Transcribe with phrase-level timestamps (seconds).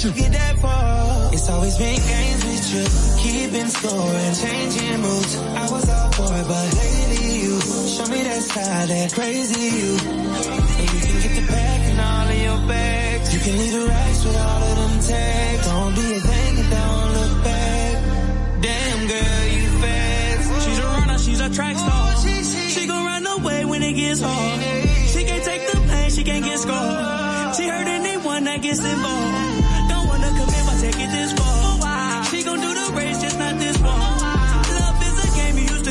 [0.00, 1.32] you get that far.
[1.34, 2.84] It's always been games with you,
[3.22, 5.36] keeping score and changing moves.
[5.36, 9.92] I was all for it, but lately you show me that side, that crazy you.
[10.00, 13.34] And you can get the back and all of your bags.
[13.34, 15.66] You can leave the racks with all of them tags.
[15.66, 17.94] Don't do your thing and don't look back.
[18.62, 20.64] Damn girl, you fast.
[20.64, 21.90] She's a runner, she's a track star.
[21.92, 24.60] Oh, she gon' run away when it gets hard.
[25.12, 27.56] She can't take the pain, she can't get scarred.
[27.56, 29.61] She hurt anyone that gets involved.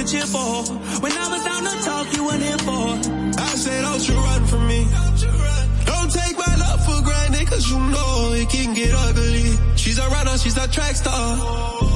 [0.06, 0.64] To cheer for.
[1.02, 2.88] When I was down to talk, you weren't here for.
[3.38, 4.88] I say don't you run from me.
[5.86, 9.58] Don't take my love for granted, cause you know it can get ugly.
[9.76, 11.38] She's a runner, she's a track star.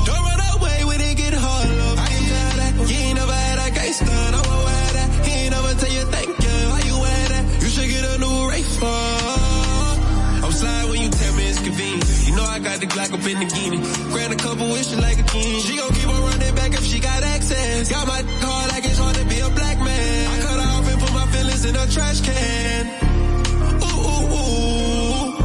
[0.06, 2.00] Don't run away when it get hard, love.
[2.00, 2.74] I can tell that.
[2.90, 5.10] You ain't never had a gangster, no one wear that.
[5.26, 7.44] He ain't never tell you thank you, why you wear that?
[7.62, 8.74] You should get a new race.
[10.46, 12.06] I'm slide when you tell me it's convenient.
[12.28, 13.82] You know I got the Glock up in the guinea.
[14.14, 15.60] Grant a couple wishes like a king.
[15.62, 15.95] She gon'
[17.88, 20.28] Got my hard like it's hard to be a black man.
[20.32, 22.88] I cut off and put my feelings in a trash can.
[23.84, 25.38] Ooh, ooh, ooh.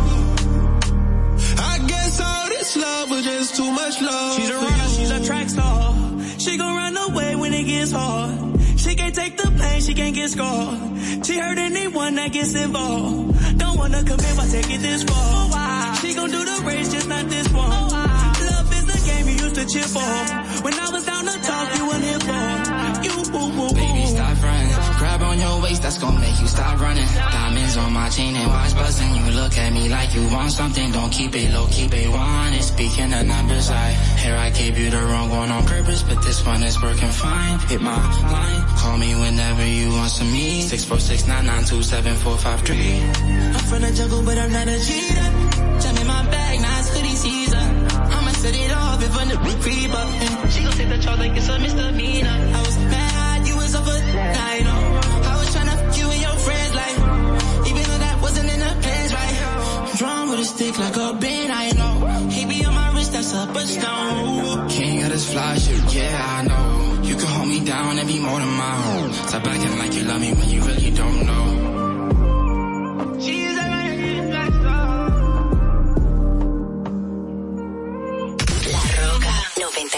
[1.59, 4.37] I guess all this love was just too much love.
[4.37, 5.95] She's a runner, she's a track star.
[6.39, 8.59] She gon' run away when it gets hard.
[8.79, 11.27] She can't take the pain, she can't get scarred.
[11.27, 13.59] She hurt anyone that gets involved.
[13.59, 15.95] Don't wanna commit, but take it this far.
[15.97, 17.69] She gon' do the race, just not this one.
[17.69, 18.10] Love
[19.61, 20.01] to cheer for.
[20.65, 22.41] When I was down to talk, you weren't here for.
[23.05, 23.75] You, ooh, ooh.
[23.75, 24.73] Baby, stop running.
[24.99, 27.07] Grab on your waist, that's gonna make you stop running.
[27.15, 29.15] Diamonds on my chain and watch buzzing.
[29.17, 30.93] You look at me like you want something.
[30.93, 32.53] Don't keep it low, keep it one.
[32.55, 33.91] It's speaking of numbers, I
[34.23, 37.59] here I gave you the wrong one on purpose, but this one is working fine.
[37.69, 37.97] Hit my
[38.33, 40.63] line, call me whenever you want some me.
[40.63, 43.01] Six four six nine nine two seven four five three.
[43.57, 45.40] I'm from the jungle, but I'm not a cheater.
[48.41, 50.09] Set it off if a new creep up.
[50.51, 52.39] She gon' take the charge like it's a misdemeanor.
[52.59, 54.65] I was mad, you was up over night.
[54.65, 55.31] Oh.
[55.31, 56.97] I was tryna fuck you and your friends like,
[57.69, 59.37] even though that wasn't in the plans, right?
[59.99, 61.95] Drawn with a stick like a band, I know.
[62.35, 64.69] He be on my wrist, that's up a stone.
[64.71, 67.03] King of this fly shit, yeah, I know.
[67.09, 69.13] You can hold me down and be more than my own.
[69.13, 71.70] Stop acting like you love me when you really don't know.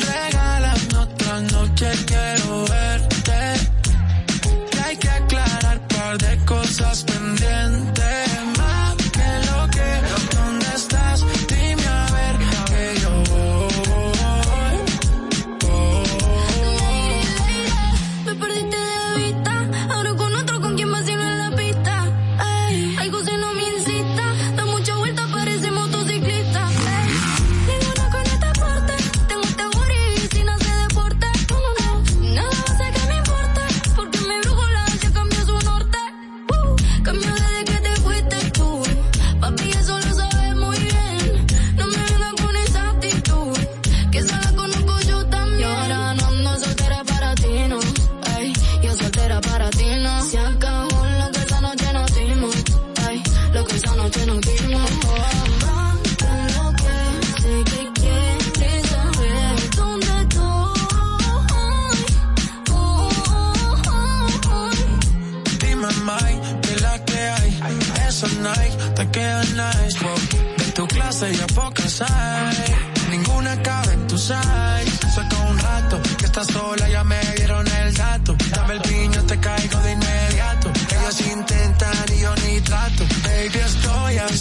[0.00, 3.38] Regálame otra noche, quiero verte.
[4.84, 7.83] Hay que aclarar par de cosas pendientes.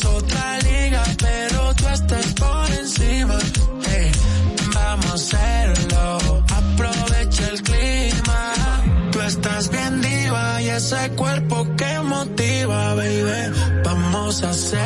[0.05, 3.37] Otra liga, pero tú estás por encima.
[3.87, 4.11] Hey,
[4.73, 6.43] vamos a hacerlo.
[6.61, 8.53] Aprovecha el clima.
[9.11, 10.43] Tú estás bien diva
[10.77, 13.41] ese cuerpo que motiva, baby.
[13.83, 14.82] Vamos a hacerlo,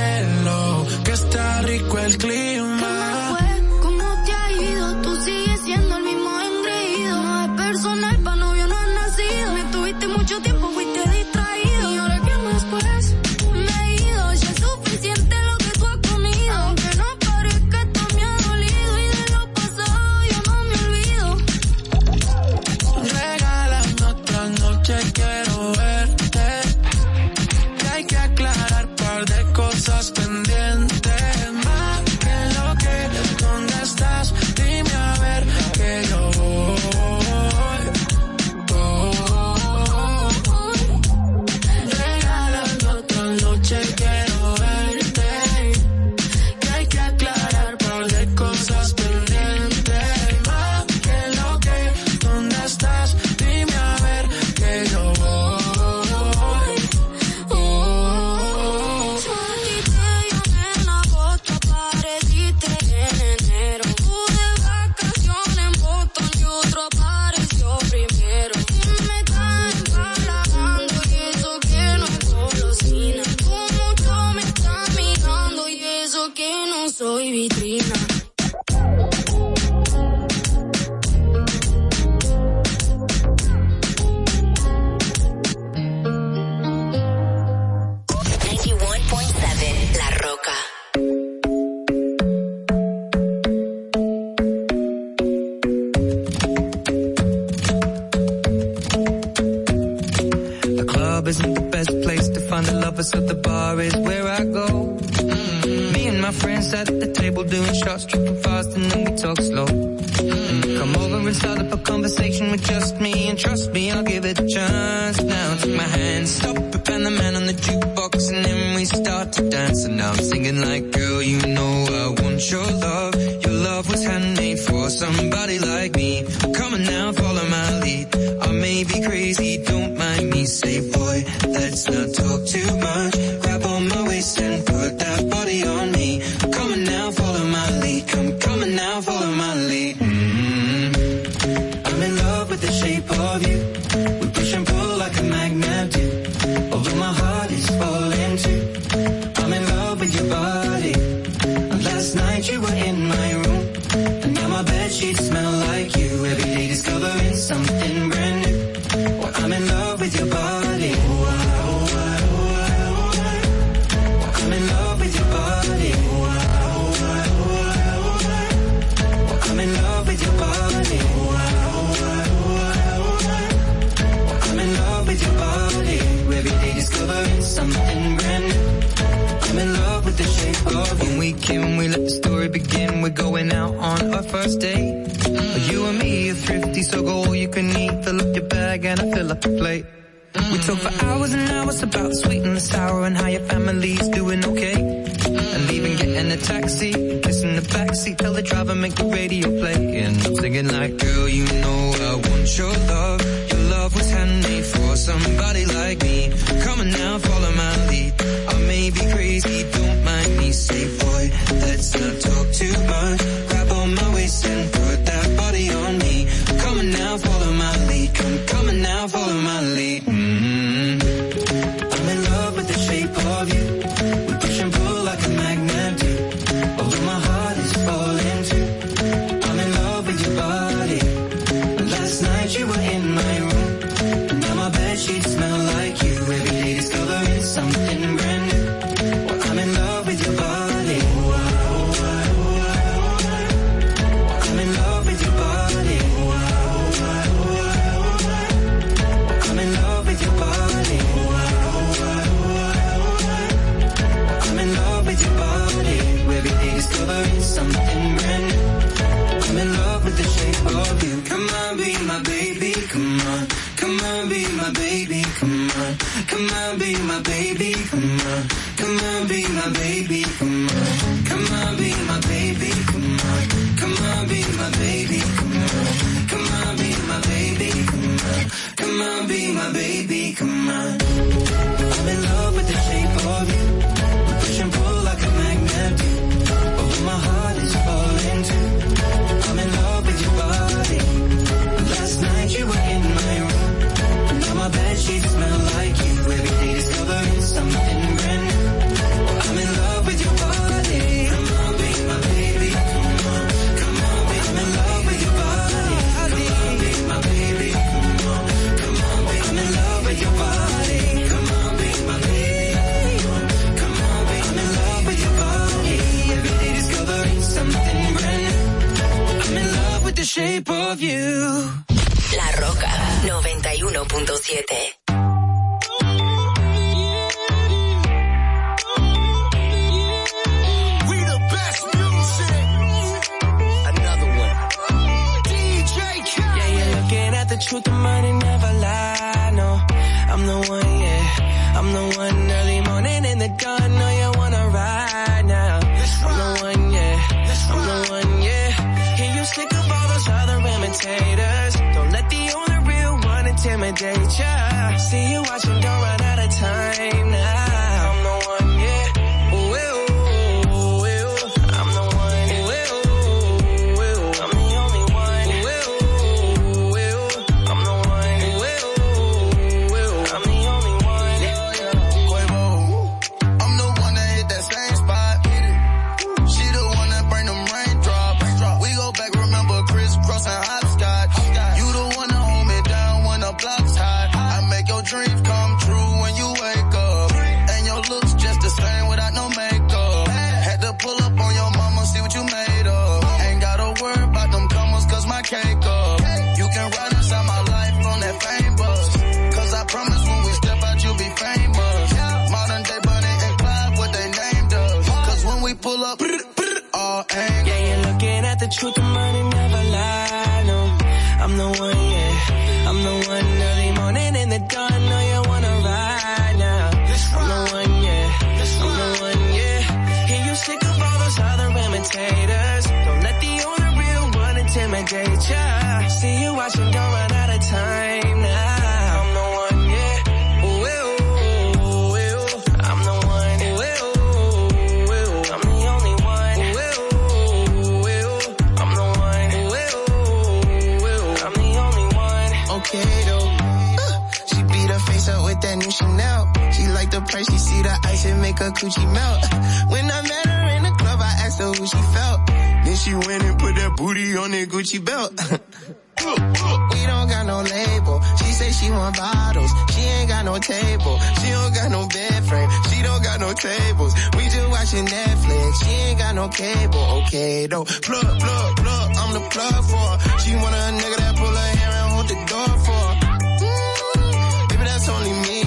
[466.37, 467.83] ain't okay, but okay though.
[467.83, 470.39] Plug, plug, plug, I'm the plug for her.
[470.39, 473.15] She wanna a nigga that pull her hair and hold the door for her.
[473.61, 475.59] Mm, baby, that's only me.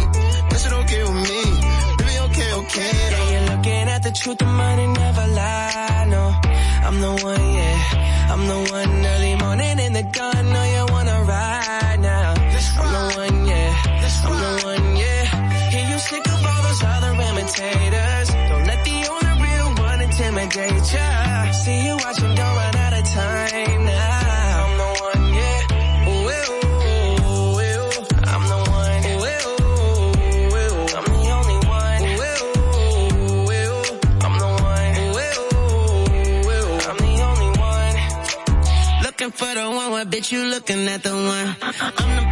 [0.49, 1.43] That shit okay with me.
[1.99, 3.17] Baby, okay, okay though.
[3.17, 6.25] Yeah, you're looking at the truth, the money never lie, no.
[6.87, 8.31] I'm the one, yeah.
[8.33, 10.53] I'm the one early morning in the gun.
[10.53, 10.90] No, you
[40.33, 42.30] you looking at the one.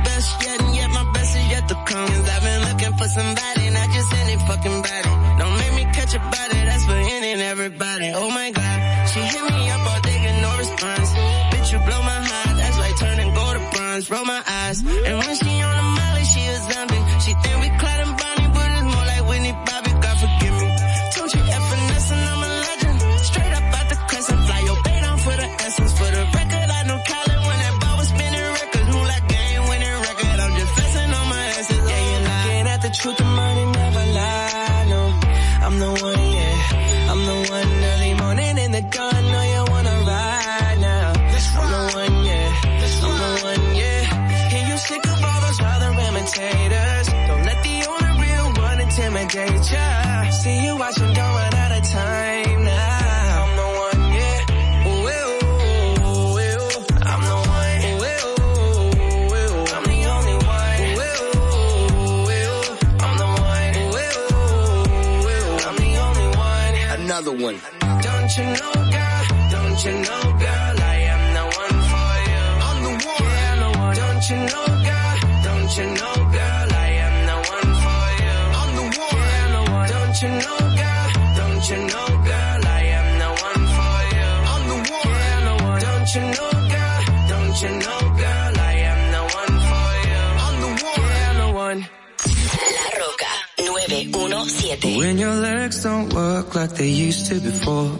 [96.48, 97.90] talk like they used to before.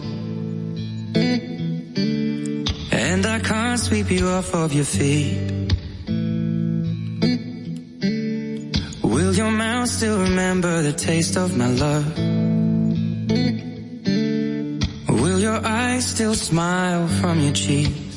[2.93, 5.77] And I can't sweep you off of your feet.
[9.03, 12.19] Will your mouth still remember the taste of my love?
[15.21, 18.08] Will your eyes still smile from your cheek?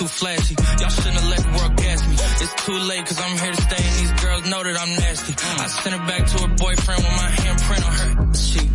[0.00, 0.56] Too flashy.
[0.80, 2.16] Y'all shouldn't have let the world gas me.
[2.40, 5.34] It's too late cause I'm here to stay and these girls know that I'm nasty.
[5.36, 8.70] I sent her back to her boyfriend with my handprint on her sheet.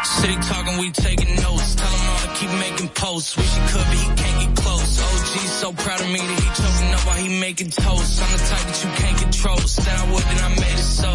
[0.00, 1.74] City talking, we taking notes.
[1.76, 3.36] Tell him all to keep making posts.
[3.36, 4.88] Wish he could, but he can't get close.
[5.04, 8.22] OG's so proud of me that he choking up while he making toast.
[8.24, 9.58] I'm the type that you can't control.
[9.58, 11.10] Said I would, then I made it so.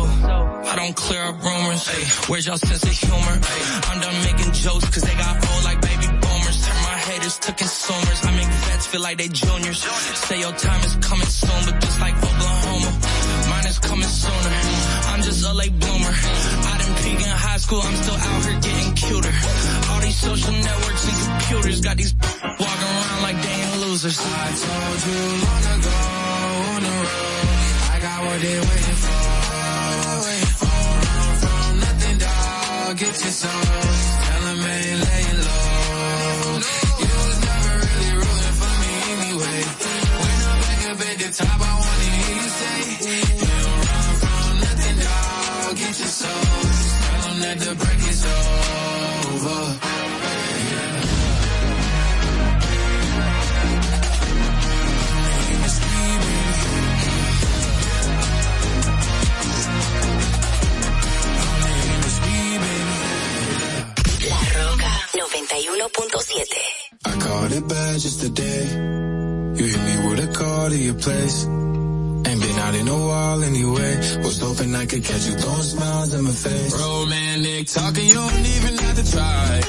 [0.70, 1.90] I don't clear up rumors.
[1.90, 2.85] Ay, where's y'all sense
[8.96, 9.84] feel like they juniors.
[10.28, 10.85] Say your time
[70.06, 71.46] You me with to your place.
[71.46, 73.98] Ain't been out in a while anyway.
[74.22, 76.74] Was hoping I could catch you throwing smiles in my face.
[76.80, 79.62] Romantic talking, you don't even have to try.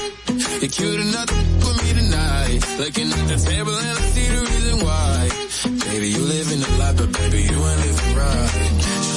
[0.61, 1.29] You're cute enough
[1.63, 2.59] for me tonight.
[2.77, 5.17] Looking at the table and I see the reason why.
[5.89, 8.51] Baby, you living a lot, but baby, you ain't living right.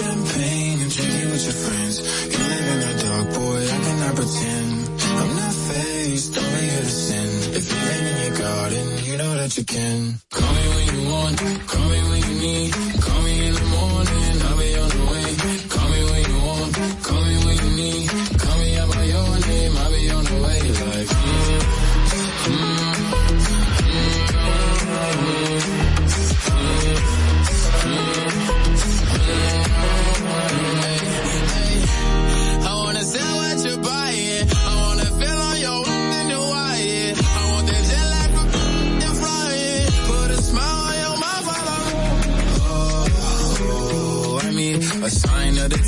[0.00, 1.94] Champagne and drinking with your friends.
[2.32, 4.72] You live in the dark, boy, I cannot pretend.
[5.20, 7.28] I'm not faced, only here to sin.
[7.60, 10.14] If you're in your garden, you know that you can.
[10.32, 10.79] Call me
[11.38, 12.99] you call me when you need.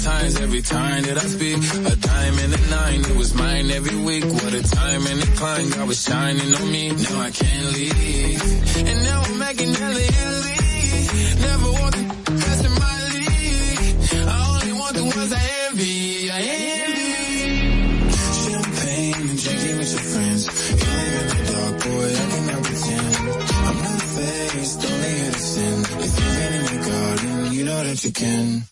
[0.03, 1.59] Times every time that I speak.
[1.59, 4.25] A diamond and a nine, it was mine every week.
[4.25, 6.91] What a time and a climb, God was shining on me.
[6.91, 8.43] Now I can't leave.
[8.89, 10.59] And now I'm making hella Italy.
[11.47, 13.91] Never want the best in my league.
[14.27, 16.31] I only want the ones I envy.
[16.31, 16.41] I
[16.83, 17.13] envy.
[18.43, 20.43] Champagne and drinking with your friends.
[20.83, 23.15] You live in the dark, boy, I cannot pretend.
[23.67, 25.79] I'm not faced, only to sin.
[26.05, 28.72] If been in your garden, you know that you can.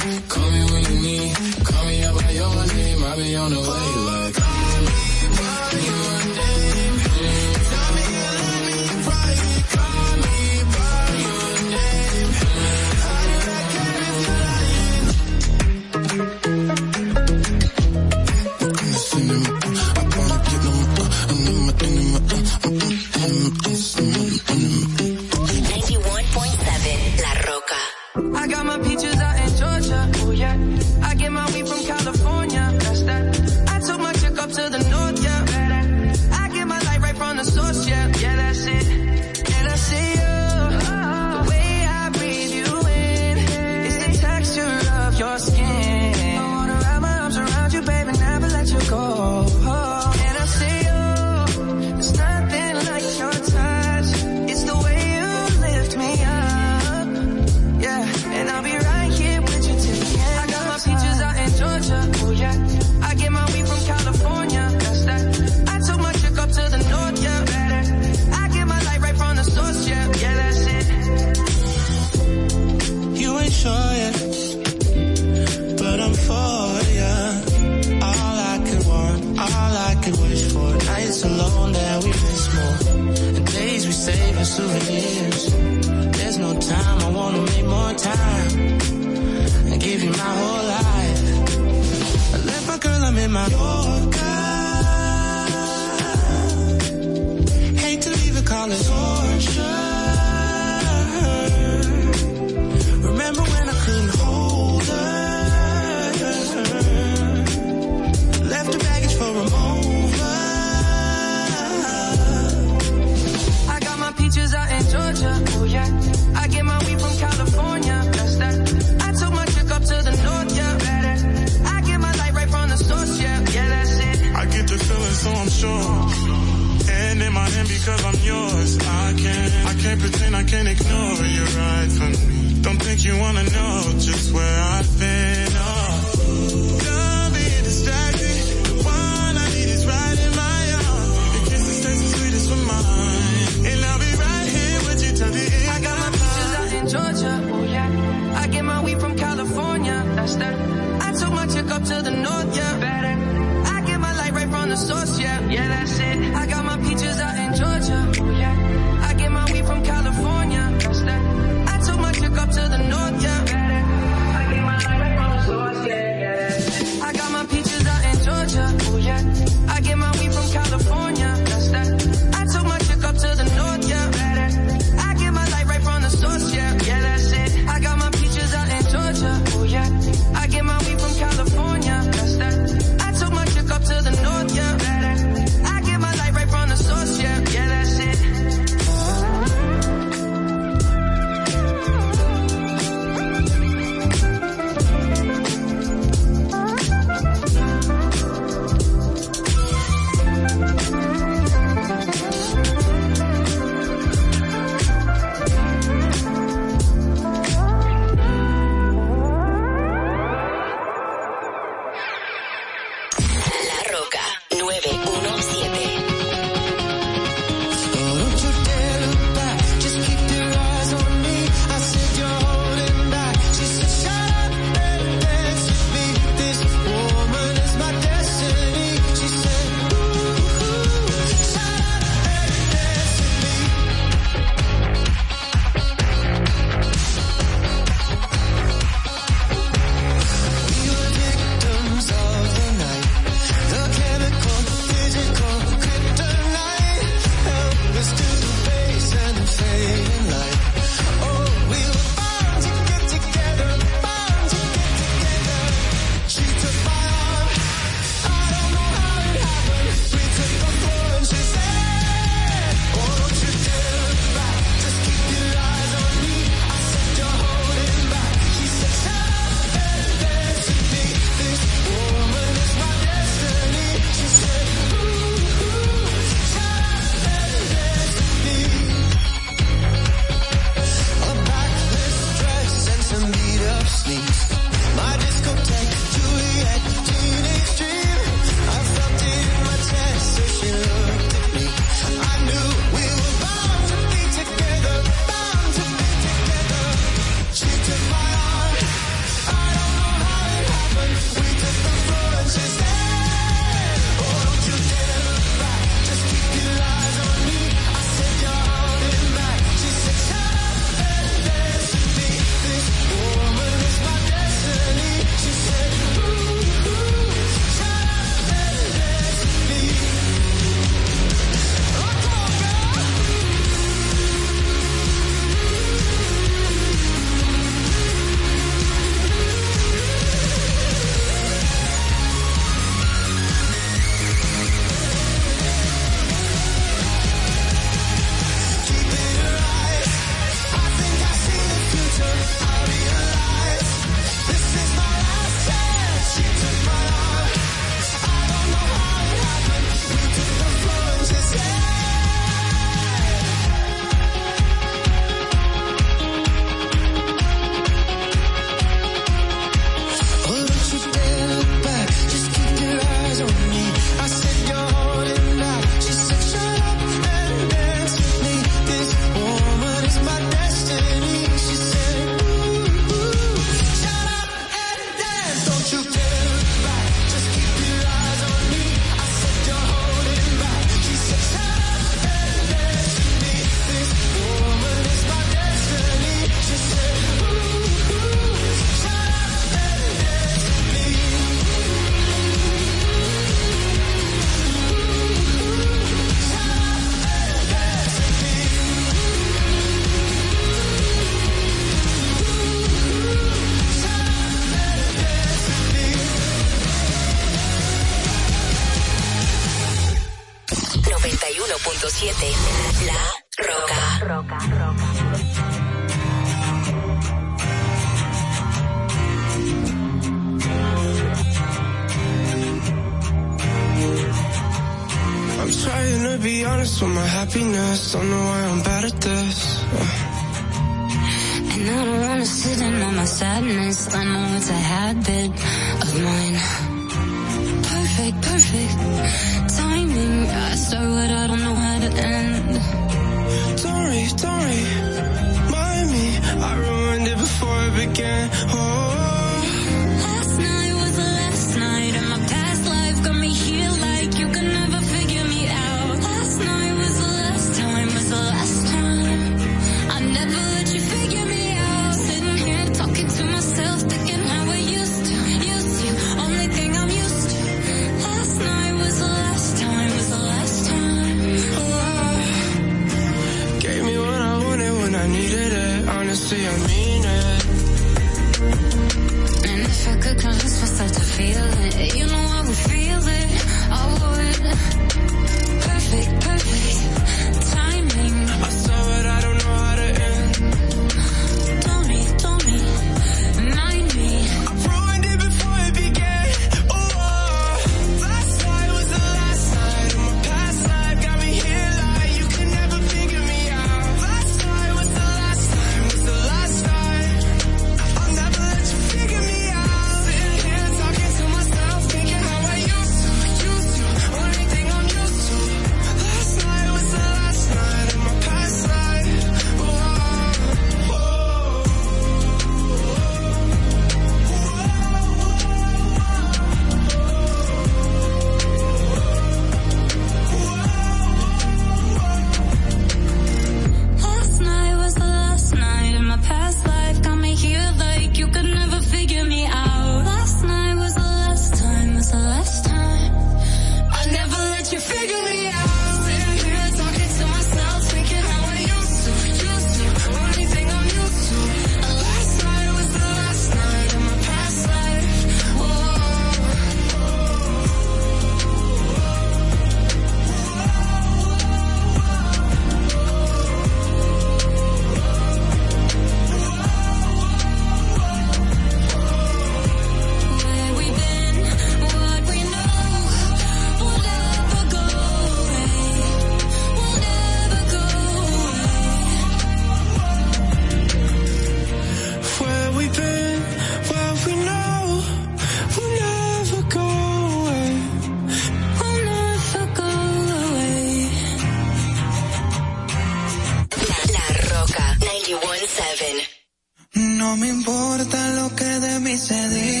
[597.41, 600.00] no me importa lo que de mí se diga.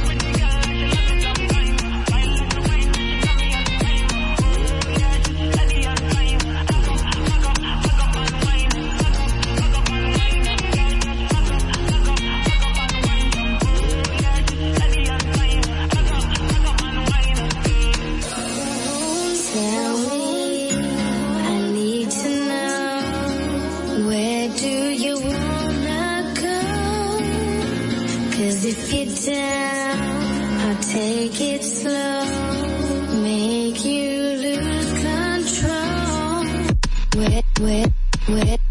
[37.15, 37.91] whip, whip,
[38.27, 38.61] whip,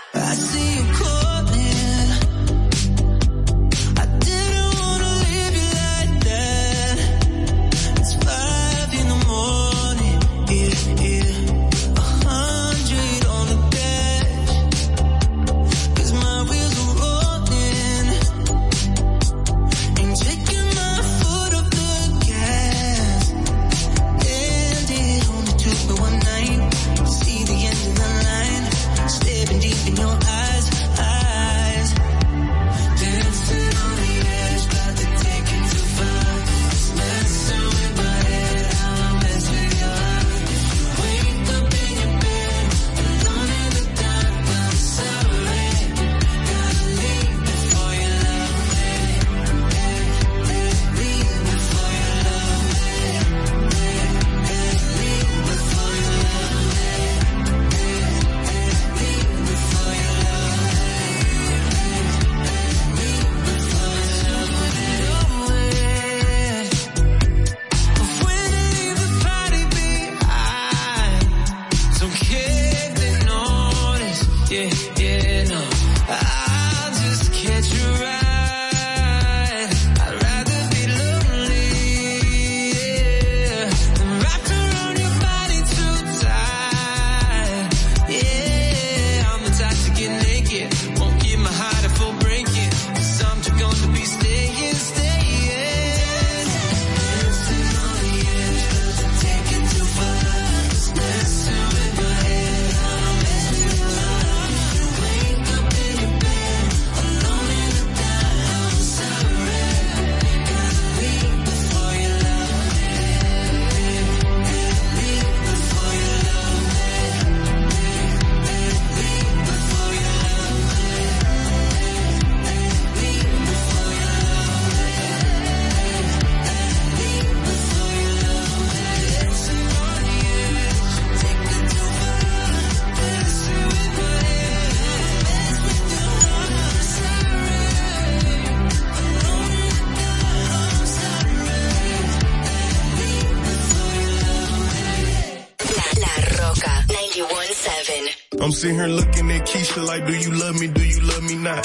[149.94, 150.68] Like, do you love me?
[150.68, 151.64] Do you love me not?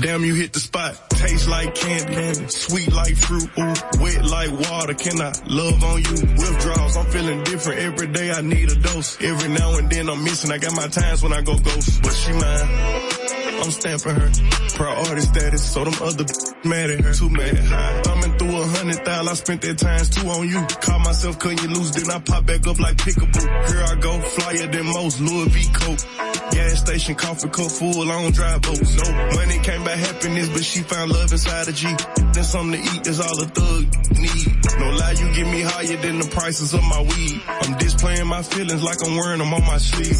[0.00, 1.10] Damn, you hit the spot.
[1.10, 4.94] Taste like candy, sweet like fruit, ooh, wet like water.
[4.94, 6.16] Can I love on you?
[6.40, 8.30] Withdrawals, I'm feeling different every day.
[8.30, 9.20] I need a dose.
[9.20, 10.50] Every now and then I'm missing.
[10.50, 13.10] I got my times when I go ghost, but she mine.
[13.60, 14.30] I'm stamping her.
[14.74, 16.24] Priority status, so them other
[16.64, 17.12] mad at her.
[17.12, 18.04] Too mad.
[18.04, 20.64] Thumbing through a hundred thousand, I spent that times two on you.
[20.80, 23.44] Caught myself cutting you loose, then I pop back up like pickable.
[23.68, 26.06] Here I go, flyer than most, Louis V coat.
[26.50, 28.96] Gas station, coffee cup full, long drive boats.
[28.96, 31.86] No money came by happiness, but she found love inside a G.
[32.32, 33.84] Then something to eat, that's all a thug
[34.18, 34.60] need.
[34.78, 37.40] No lie, you get me higher than the prices of my weed.
[37.46, 40.16] I'm displaying my feelings like I'm wearing them on my sleeve.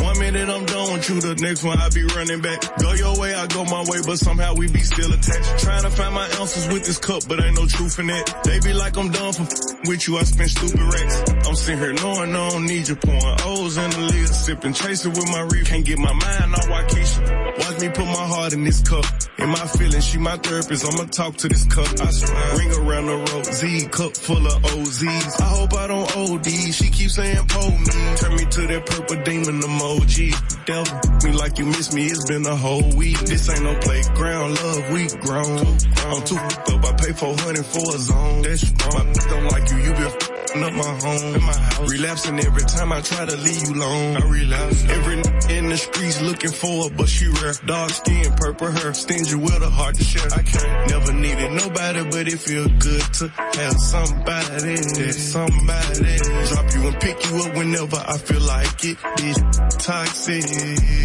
[0.00, 2.60] One minute I'm done with you, the next one I be running back.
[2.78, 5.58] Go your way, I go my way, but somehow we be still attached.
[5.64, 8.34] Trying to find my answers with this cup, but ain't no truth in it.
[8.44, 9.46] They be like I'm done for
[9.86, 11.46] with you, I spend stupid racks.
[11.46, 15.12] I'm sitting here knowing I don't need you, pouring O's in the lid, sipping, chasing
[15.12, 15.68] with my reef.
[15.74, 17.58] Can't get my mind off Waukesha.
[17.58, 19.04] Watch me put my heart in this cup.
[19.38, 21.88] In my feelings, she my therapist, I'ma talk to this cup.
[22.00, 25.40] I swear, ring around the road, Z cup full of OZs.
[25.40, 28.16] I hope I don't OD, she keeps saying pull me.
[28.18, 30.30] Turn me to that purple demon emoji.
[30.64, 33.18] Devil, me like you miss me, it's been a whole week.
[33.26, 35.58] This ain't no playground, love, we grown.
[36.06, 38.42] I'm too f***ed up, I pay 400 for a zone.
[38.42, 39.06] That's wrong.
[39.08, 41.34] My don't like you, you been up my home.
[41.34, 41.90] In my house.
[41.92, 44.16] Relapsing every time I try to leave you alone.
[44.16, 44.84] I relapse.
[44.88, 47.54] Every n- in the streets looking for her, but she rare.
[47.64, 50.28] Dark skin, purple hair, stingy with a heart to share.
[50.32, 54.76] I can't never needed nobody, but it feel good to have somebody,
[55.12, 56.16] somebody.
[56.48, 58.98] Drop you and pick you up whenever I feel like it.
[59.16, 59.38] This
[59.78, 60.44] toxic.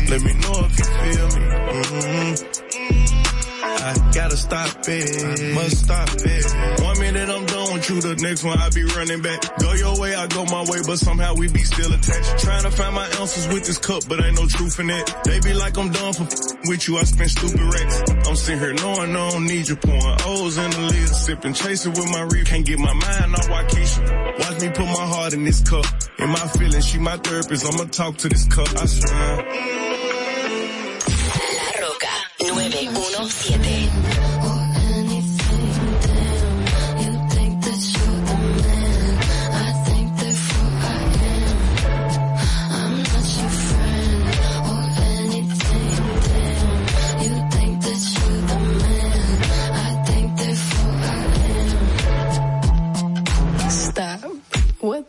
[0.09, 1.45] Let me know if you feel me.
[1.79, 2.69] Mm-hmm.
[3.81, 5.55] I gotta stop it.
[5.55, 6.83] Must stop it.
[6.83, 7.58] One minute I'm done
[7.89, 9.41] you, the next one I be running back.
[9.59, 12.39] Go your way, I go my way, but somehow we be still attached.
[12.39, 15.13] Trying to find my answers with this cup, but ain't no truth in it.
[15.25, 16.27] They be like I'm done for
[16.65, 18.01] with you, I spend stupid racks.
[18.27, 21.93] I'm sitting here knowing I don't need you, pouring O's in the lid, sipping, chasing
[21.93, 22.45] with my reef.
[22.45, 24.39] Can't get my mind off Waukesha.
[24.39, 25.85] Watch me put my heart in this cup.
[26.19, 29.35] In my feelings, she my therapist, I'ma talk to this cup, I swear.
[31.57, 34.28] La Roca 917.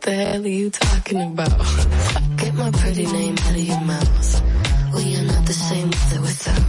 [0.01, 1.49] What the hell are you talking about?
[2.37, 4.41] Get my pretty name out of your mouth.
[4.95, 6.65] We are not the same with or without.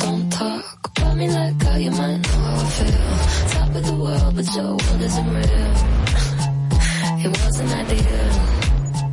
[0.00, 3.50] Don't talk about me like how you might know how I feel.
[3.50, 5.74] Top of the world, but your world isn't real.
[7.24, 8.30] It wasn't ideal.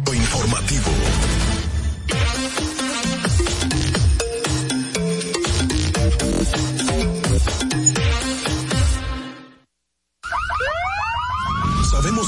[0.10, 1.39] Informativo.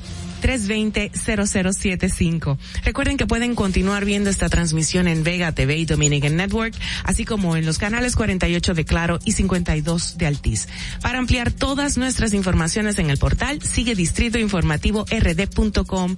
[0.45, 2.57] 320-0075.
[2.83, 7.57] Recuerden que pueden continuar viendo esta transmisión en Vega TV y Dominican Network, así como
[7.57, 10.67] en los canales 48 de Claro y 52 de Altiz.
[11.01, 16.15] Para ampliar todas nuestras informaciones en el portal, sigue Distrito Informativo rd.com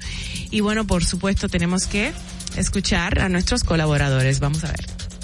[0.51, 2.11] y bueno, por supuesto tenemos que
[2.57, 4.41] escuchar a nuestros colaboradores.
[4.41, 5.16] Vamos a ver.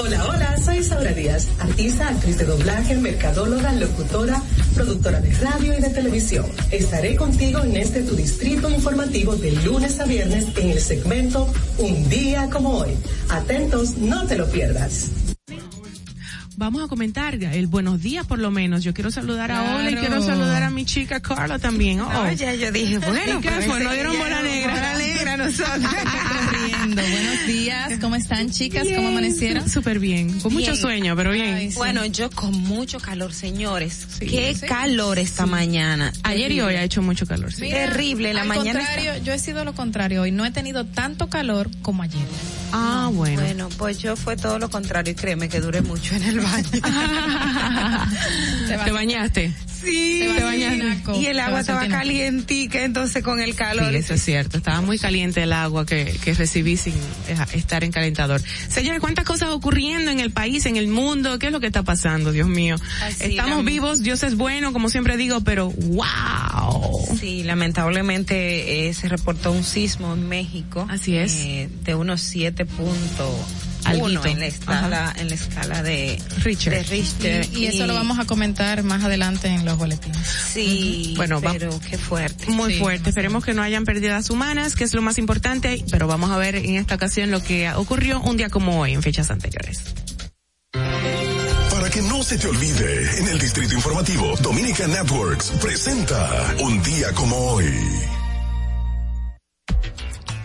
[0.00, 4.40] Hola, hola, Soy Saura Díaz, artista, actriz de doblaje, mercadóloga, locutora,
[4.74, 6.46] productora de radio y de televisión.
[6.70, 12.08] Estaré contigo en este tu distrito informativo de lunes a viernes en el segmento Un
[12.08, 12.96] día como hoy.
[13.28, 15.10] Atentos, no te lo pierdas
[16.58, 18.82] vamos a comentar el buenos días por lo menos.
[18.82, 22.00] Yo quiero saludar a Ola y quiero saludar a mi chica Carla también.
[22.00, 22.12] Oh.
[22.12, 23.80] No, ya yo dije, bueno, ¿qué fue?
[23.82, 24.74] No dieron bola negra.
[24.74, 25.78] Bola negra nosotros.
[26.94, 28.86] Buenos días, ¿cómo están chicas?
[28.94, 29.68] ¿Cómo amanecieron?
[29.68, 31.54] Súper bien, con mucho sueño, pero bien.
[31.54, 34.06] Ay, bueno, yo con mucho calor, señores.
[34.18, 36.12] Qué calor esta mañana.
[36.22, 37.52] Ayer y hoy ha hecho mucho calor.
[37.52, 37.68] Sí.
[37.68, 38.80] Terrible, la al mañana.
[38.80, 40.32] Contrario, yo he sido lo contrario hoy.
[40.32, 42.26] No he tenido tanto calor como ayer.
[42.72, 43.40] Ah, bueno.
[43.40, 46.68] Bueno, pues yo fue todo lo contrario y créeme que duré mucho en el baño.
[48.84, 49.52] ¿Te, bañaste?
[49.80, 50.24] Sí.
[51.14, 53.90] Y el agua estaba calientica, entonces con el calor.
[53.90, 54.58] Sí, eso es cierto.
[54.58, 56.94] Estaba muy caliente el agua que, que recibí sin
[57.52, 58.40] estar en calentador.
[58.68, 61.38] Señores, ¿cuántas cosas ocurriendo en el país, en el mundo?
[61.38, 62.76] ¿Qué es lo que está pasando, Dios mío?
[63.02, 67.16] Así, Estamos vivos, Dios es bueno, como siempre digo, pero wow.
[67.18, 70.86] Sí, lamentablemente eh, se reportó un sismo en México.
[70.90, 71.34] Así es.
[71.40, 76.72] Eh, de unos siete puntos uno en la escala, en la escala de Richter.
[76.72, 77.48] De Richter.
[77.52, 80.18] Y, y, eso lo vamos a comentar más adelante en los boletines.
[80.52, 82.50] Sí, bueno, pero qué fuerte.
[82.50, 83.10] Muy sí, fuerte.
[83.10, 86.56] Esperemos que no hayan pérdidas humanas, que es lo más importante, pero vamos a ver
[86.56, 89.82] en esta ocasión lo que ocurrió un día como hoy en fechas anteriores.
[90.72, 97.12] Para que no se te olvide, en el Distrito Informativo, Dominica Networks presenta Un día
[97.14, 98.17] como hoy.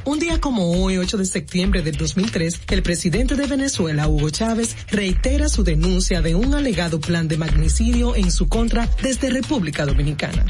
[0.06, 4.76] Un día como hoy, 8 de septiembre del 2003, el presidente de Venezuela, Hugo Chávez,
[4.91, 10.45] reitera su denuncia de un alegado plan de magnicidio en su contra desde República Dominicana.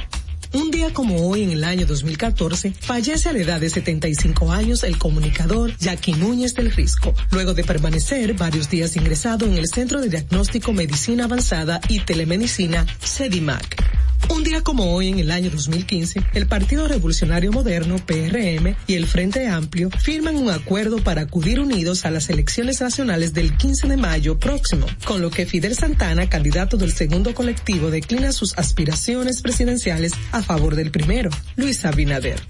[0.53, 4.83] Un día como hoy, en el año 2014, fallece a la edad de 75 años
[4.83, 10.01] el comunicador Jackie Núñez del Risco, luego de permanecer varios días ingresado en el Centro
[10.01, 13.83] de Diagnóstico Medicina Avanzada y Telemedicina, CEDIMAC.
[14.33, 19.05] Un día como hoy, en el año 2015, el Partido Revolucionario Moderno, PRM, y el
[19.05, 23.95] Frente Amplio firman un acuerdo para acudir unidos a las elecciones nacionales del 15 de
[23.95, 30.13] mayo próximo, con lo que Fidel Santana, candidato del segundo colectivo, declina sus aspiraciones presidenciales
[30.31, 32.41] a favor del primero, Luis Abinader.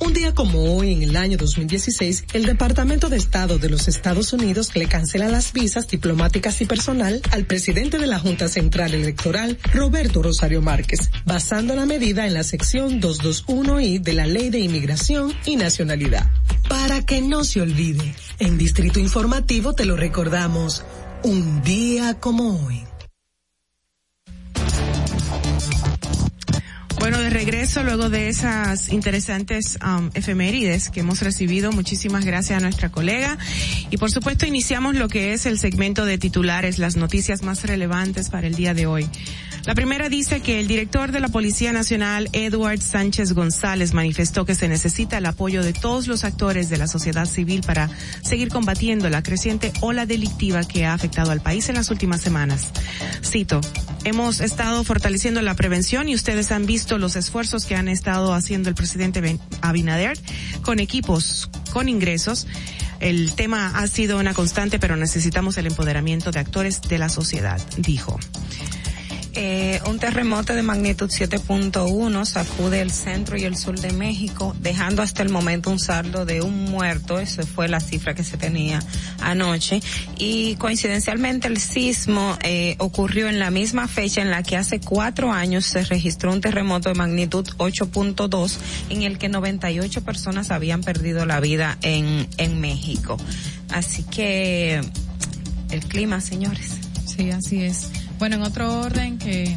[0.00, 4.32] Un día como hoy, en el año 2016, el Departamento de Estado de los Estados
[4.32, 9.58] Unidos le cancela las visas diplomáticas y personal al presidente de la Junta Central Electoral,
[9.74, 15.34] Roberto Rosario Márquez, basando la medida en la sección 221I de la Ley de Inmigración
[15.44, 16.30] y Nacionalidad.
[16.66, 20.82] Para que no se olvide, en Distrito Informativo te lo recordamos,
[21.24, 22.84] un día como hoy.
[27.00, 32.60] Bueno, de regreso luego de esas interesantes um, efemérides que hemos recibido, muchísimas gracias a
[32.60, 33.38] nuestra colega
[33.88, 38.28] y por supuesto iniciamos lo que es el segmento de titulares, las noticias más relevantes
[38.28, 39.08] para el día de hoy.
[39.66, 44.54] La primera dice que el director de la Policía Nacional, Edward Sánchez González, manifestó que
[44.54, 47.90] se necesita el apoyo de todos los actores de la sociedad civil para
[48.22, 52.68] seguir combatiendo la creciente ola delictiva que ha afectado al país en las últimas semanas.
[53.22, 53.60] Cito,
[54.04, 58.70] hemos estado fortaleciendo la prevención y ustedes han visto los esfuerzos que han estado haciendo
[58.70, 60.18] el presidente Abinader
[60.62, 62.46] con equipos, con ingresos.
[62.98, 67.60] El tema ha sido una constante, pero necesitamos el empoderamiento de actores de la sociedad,
[67.76, 68.18] dijo.
[69.34, 75.02] Eh, un terremoto de magnitud 7.1 sacude el centro y el sur de México, dejando
[75.02, 77.18] hasta el momento un saldo de un muerto.
[77.20, 78.82] Esa fue la cifra que se tenía
[79.20, 79.80] anoche.
[80.18, 85.32] Y coincidencialmente el sismo eh, ocurrió en la misma fecha en la que hace cuatro
[85.32, 88.56] años se registró un terremoto de magnitud 8.2
[88.90, 93.16] en el que 98 personas habían perdido la vida en, en México.
[93.70, 94.80] Así que
[95.70, 96.72] el clima, señores.
[97.06, 97.90] Sí, así es.
[98.20, 99.56] Bueno, en otro orden que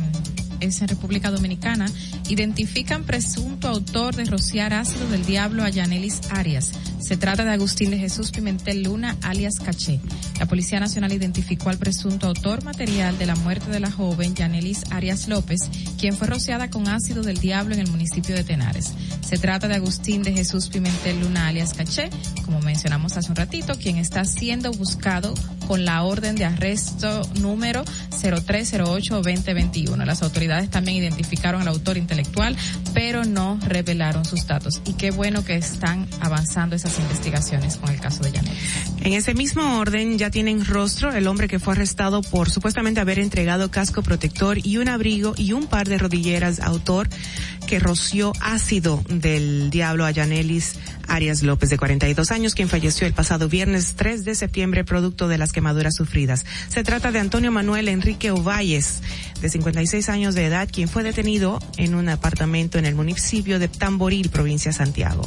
[0.62, 1.86] es en República Dominicana,
[2.30, 6.72] identifican presunto autor de rociar ácido del diablo a Yanelis Arias.
[7.00, 10.00] Se trata de Agustín de Jesús Pimentel Luna, alias Caché.
[10.40, 14.84] La Policía Nacional identificó al presunto autor material de la muerte de la joven Yanelis
[14.90, 18.94] Arias López, quien fue rociada con ácido del diablo en el municipio de Tenares.
[19.22, 22.10] Se trata de Agustín de Jesús Pimentel Luna, alias Caché,
[22.46, 25.34] como mencionamos hace un ratito, quien está siendo buscado
[25.68, 30.06] con la orden de arresto número 0308-2021.
[30.06, 32.14] Las autoridades también identificaron al autor intelectual,
[32.94, 34.82] pero no revelaron sus datos.
[34.86, 38.54] Y qué bueno que están avanzando esas investigaciones con el caso de Janet.
[39.02, 43.20] En ese mismo orden ya tienen rostro el hombre que fue arrestado por supuestamente haber
[43.20, 47.10] entregado casco protector y un abrigo y un par de rodilleras autor
[47.68, 50.14] que roció ácido del diablo a
[51.08, 55.38] Arias López de 42 años, quien falleció el pasado viernes 3 de septiembre producto de
[55.38, 56.46] las quemaduras sufridas.
[56.70, 59.02] Se trata de Antonio Manuel Enrique Ovalles,
[59.42, 63.68] de 56 años de edad, quien fue detenido en un apartamento en el municipio de
[63.68, 65.24] Tamboril, provincia Santiago.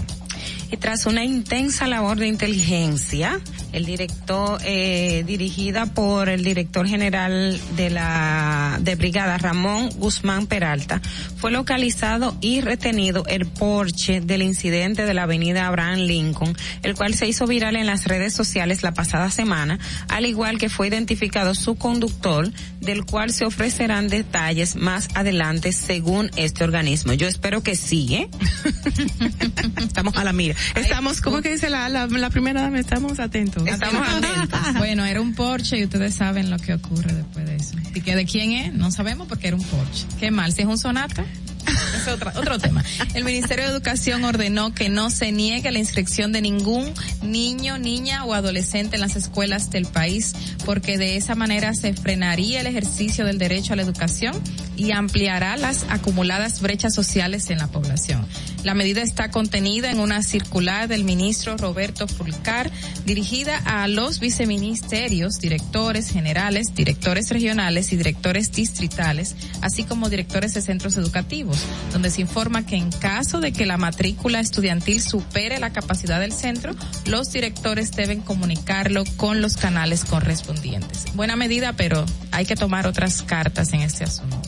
[0.70, 3.40] Y tras una intensa labor de inteligencia,
[3.72, 11.00] el director, eh, dirigida por el director general de la de brigada Ramón Guzmán Peralta,
[11.36, 17.14] fue localizado y retenido el Porsche del incidente de la avenida Abraham Lincoln, el cual
[17.14, 19.78] se hizo viral en las redes sociales la pasada semana,
[20.08, 26.30] al igual que fue identificado su conductor, del cual se ofrecerán detalles más adelante según
[26.36, 27.12] este organismo.
[27.12, 28.30] Yo espero que sí, ¿eh?
[29.78, 30.54] Estamos a la mira.
[30.74, 32.78] Estamos, ¿cómo que dice la, la, la primera dama?
[32.78, 33.66] Estamos atentos.
[33.66, 34.60] Estamos atentos.
[34.78, 37.76] Bueno, era un Porsche y ustedes saben lo que ocurre después de eso.
[37.94, 38.72] ¿Y que de quién es?
[38.72, 40.06] No sabemos porque era un Porsche.
[40.20, 41.24] Qué mal, si es un Sonata.
[41.96, 42.84] Es otra, otro tema.
[43.14, 46.92] El Ministerio de Educación ordenó que no se niegue la inscripción de ningún
[47.22, 52.60] niño, niña o adolescente en las escuelas del país, porque de esa manera se frenaría
[52.60, 54.34] el ejercicio del derecho a la educación
[54.76, 58.26] y ampliará las acumuladas brechas sociales en la población.
[58.62, 62.70] La medida está contenida en una circular del ministro Roberto Fulcar
[63.04, 70.62] dirigida a los viceministerios, directores generales, directores regionales y directores distritales, así como directores de
[70.62, 71.55] centros educativos,
[71.92, 76.32] donde se informa que en caso de que la matrícula estudiantil supere la capacidad del
[76.32, 76.74] centro,
[77.06, 81.04] los directores deben comunicarlo con los canales correspondientes.
[81.14, 84.38] Buena medida, pero hay que tomar otras cartas en este asunto.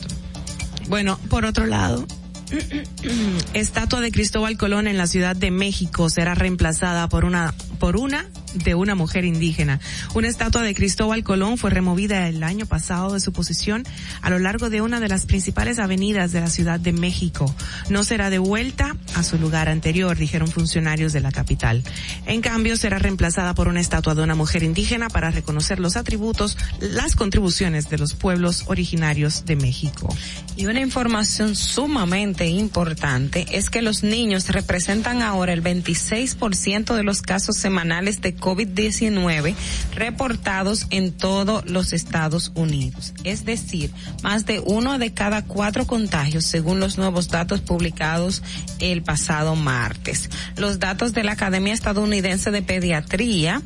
[0.87, 2.05] Bueno, por otro lado,
[3.53, 8.25] estatua de Cristóbal Colón en la Ciudad de México será reemplazada por una por una
[8.53, 9.79] de una mujer indígena.
[10.13, 13.83] Una estatua de Cristóbal Colón fue removida el año pasado de su posición
[14.21, 17.53] a lo largo de una de las principales avenidas de la Ciudad de México.
[17.89, 21.83] No será devuelta a su lugar anterior, dijeron funcionarios de la capital.
[22.25, 26.57] En cambio, será reemplazada por una estatua de una mujer indígena para reconocer los atributos,
[26.79, 30.13] las contribuciones de los pueblos originarios de México.
[30.55, 37.21] Y una información sumamente importante es que los niños representan ahora el 26% de los
[37.21, 39.53] casos semanales de COVID-19
[39.93, 43.13] reportados en todos los Estados Unidos.
[43.23, 43.91] Es decir,
[44.23, 48.41] más de uno de cada cuatro contagios según los nuevos datos publicados
[48.79, 50.31] el pasado martes.
[50.57, 53.61] Los datos de la Academia Estadounidense de Pediatría,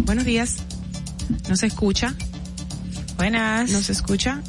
[0.00, 0.56] Buenos días.
[1.48, 2.16] ¿No se escucha?
[3.16, 3.70] Buenas.
[3.70, 4.42] ¿No se escucha?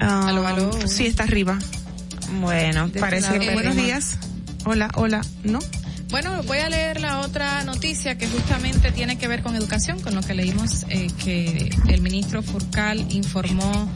[0.00, 0.70] Ah, Aló, aló.
[0.86, 1.58] Sí, está arriba.
[2.42, 3.54] Bueno, De parece este que.
[3.54, 4.18] Buenos días.
[4.66, 5.22] Hola, hola.
[5.44, 5.60] ¿No?
[6.10, 10.14] Bueno, voy a leer la otra noticia que justamente tiene que ver con educación, con
[10.14, 13.90] lo que leímos eh, que el ministro Furcal informó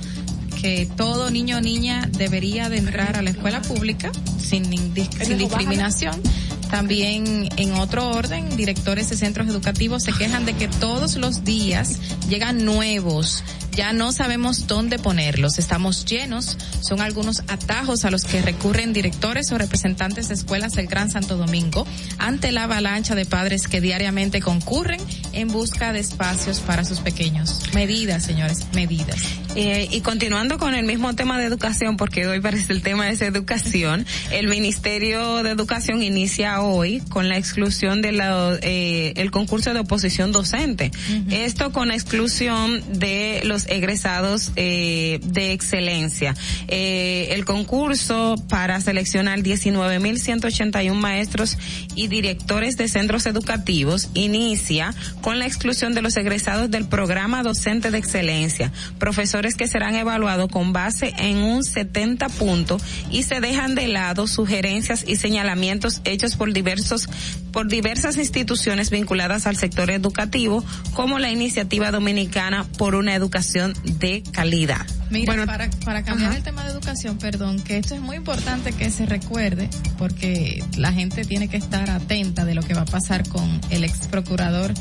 [0.62, 6.22] que todo niño o niña debería de entrar a la escuela pública sin, sin discriminación.
[6.70, 11.98] También en otro orden, directores de centros educativos se quejan de que todos los días
[12.28, 13.42] llegan nuevos.
[13.74, 15.58] Ya no sabemos dónde ponerlos.
[15.58, 16.58] Estamos llenos.
[16.80, 21.38] Son algunos atajos a los que recurren directores o representantes de escuelas del Gran Santo
[21.38, 21.86] Domingo
[22.18, 25.00] ante la avalancha de padres que diariamente concurren
[25.32, 27.60] en busca de espacios para sus pequeños.
[27.72, 29.16] Medidas, señores, medidas.
[29.54, 33.20] Eh, y continuando con el mismo tema de educación, porque hoy parece el tema es
[33.20, 39.74] educación, el Ministerio de Educación inicia hoy con la exclusión de la, eh, el concurso
[39.74, 40.90] de oposición docente.
[41.30, 46.34] Esto con exclusión de los egresados eh, de excelencia.
[46.68, 51.58] Eh, el concurso para seleccionar 19.181 maestros
[51.94, 57.90] y directores de centros educativos inicia con la exclusión de los egresados del programa docente
[57.90, 63.74] de excelencia, profesores que serán evaluados con base en un 70 puntos y se dejan
[63.74, 67.08] de lado sugerencias y señalamientos hechos por diversos
[67.52, 70.64] por diversas instituciones vinculadas al sector educativo,
[70.94, 74.86] como la iniciativa dominicana por una educación de calidad.
[75.10, 78.90] Mira, para, para cambiar el tema de educación, perdón, que esto es muy importante que
[78.90, 79.68] se recuerde,
[79.98, 83.84] porque la gente tiene que estar atenta de lo que va a pasar con el
[83.84, 84.72] ex procurador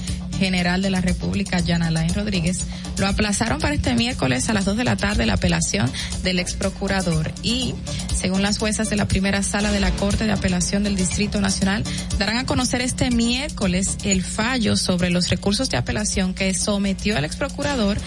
[0.42, 2.66] General de la República, Jan Alain Rodríguez,
[2.98, 5.92] lo aplazaron para este miércoles a las 2 de la tarde la apelación
[6.24, 7.76] del ex procurador y,
[8.16, 11.84] según las juezas de la primera sala de la Corte de Apelación del Distrito Nacional,
[12.18, 17.26] darán a conocer este miércoles el fallo sobre los recursos de apelación que sometió el
[17.26, 18.00] ex procurador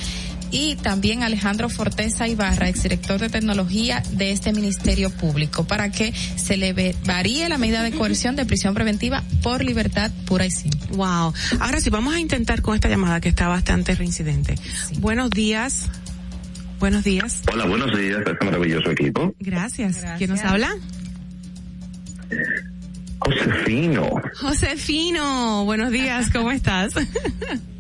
[0.55, 6.57] y también Alejandro Forteza Ibarra, exdirector de tecnología de este Ministerio Público, para que se
[6.57, 10.79] le varíe la medida de coerción de prisión preventiva por libertad pura y simple.
[10.93, 11.35] Wow.
[11.59, 14.55] Ahora sí, vamos a intentar con esta llamada que está bastante reincidente.
[14.99, 15.91] Buenos días.
[16.79, 17.43] Buenos días.
[17.53, 19.35] Hola, buenos días a este maravilloso equipo.
[19.41, 20.05] Gracias.
[20.19, 20.71] ¿Quién nos habla?
[23.19, 24.23] Josefino.
[24.37, 25.65] Josefino.
[25.65, 26.31] Buenos días.
[26.31, 26.95] ¿Cómo estás?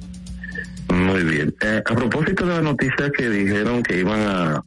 [0.88, 1.54] Muy bien.
[1.60, 4.62] Eh, a propósito de la noticia que dijeron que iban a, a,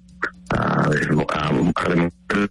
[0.55, 2.49] a, a remover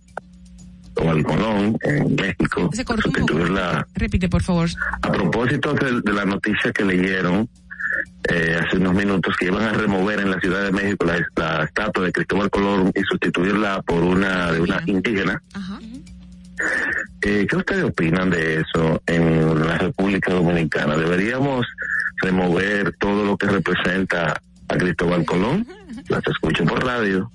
[0.98, 3.10] o al Colón en México, Se cortó
[3.50, 4.68] la, Repite, por favor.
[5.02, 7.46] a propósito de, de la noticia que leyeron
[8.30, 11.64] eh, hace unos minutos que iban a remover en la Ciudad de México la, la
[11.64, 15.42] estatua de Cristóbal Colón y sustituirla por una de una indígena.
[17.20, 20.96] Eh, ¿Qué ustedes opinan de eso en la República Dominicana?
[20.96, 21.66] ¿Deberíamos
[22.22, 25.66] remover todo lo que representa a Cristóbal Colón?
[26.08, 27.30] Las escucho por radio.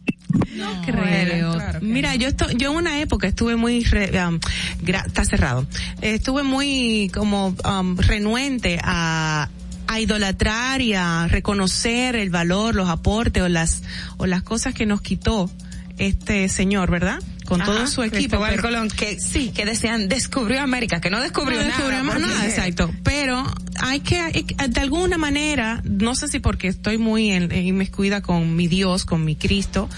[0.56, 1.58] No creo.
[1.82, 4.40] Mira, yo esto, yo en una época estuve muy, re- um,
[4.84, 5.66] gra- está cerrado,
[6.02, 9.50] estuve muy como um, renuente a
[9.88, 13.84] a idolatrar y a reconocer el valor, los aportes o las
[14.16, 15.52] o las cosas que nos quitó
[15.98, 17.22] este señor, ¿verdad?
[17.46, 18.40] Con todo su equipo.
[18.48, 21.78] Pero- Colón, que sí, que decían descubrió América, que no descubrió no nada.
[21.78, 22.90] descubrió nada, exacto.
[23.04, 23.44] Pero
[23.80, 28.68] hay que, de alguna manera, no sé si porque estoy muy en, inmiscuida con mi
[28.68, 29.90] Dios, con mi Cristo,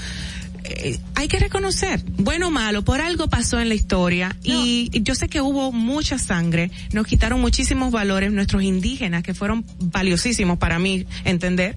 [0.65, 5.13] eh, hay que reconocer, bueno o malo, por algo pasó en la historia y yo
[5.13, 10.79] sé que hubo mucha sangre, nos quitaron muchísimos valores nuestros indígenas que fueron valiosísimos para
[10.79, 11.75] mí entender.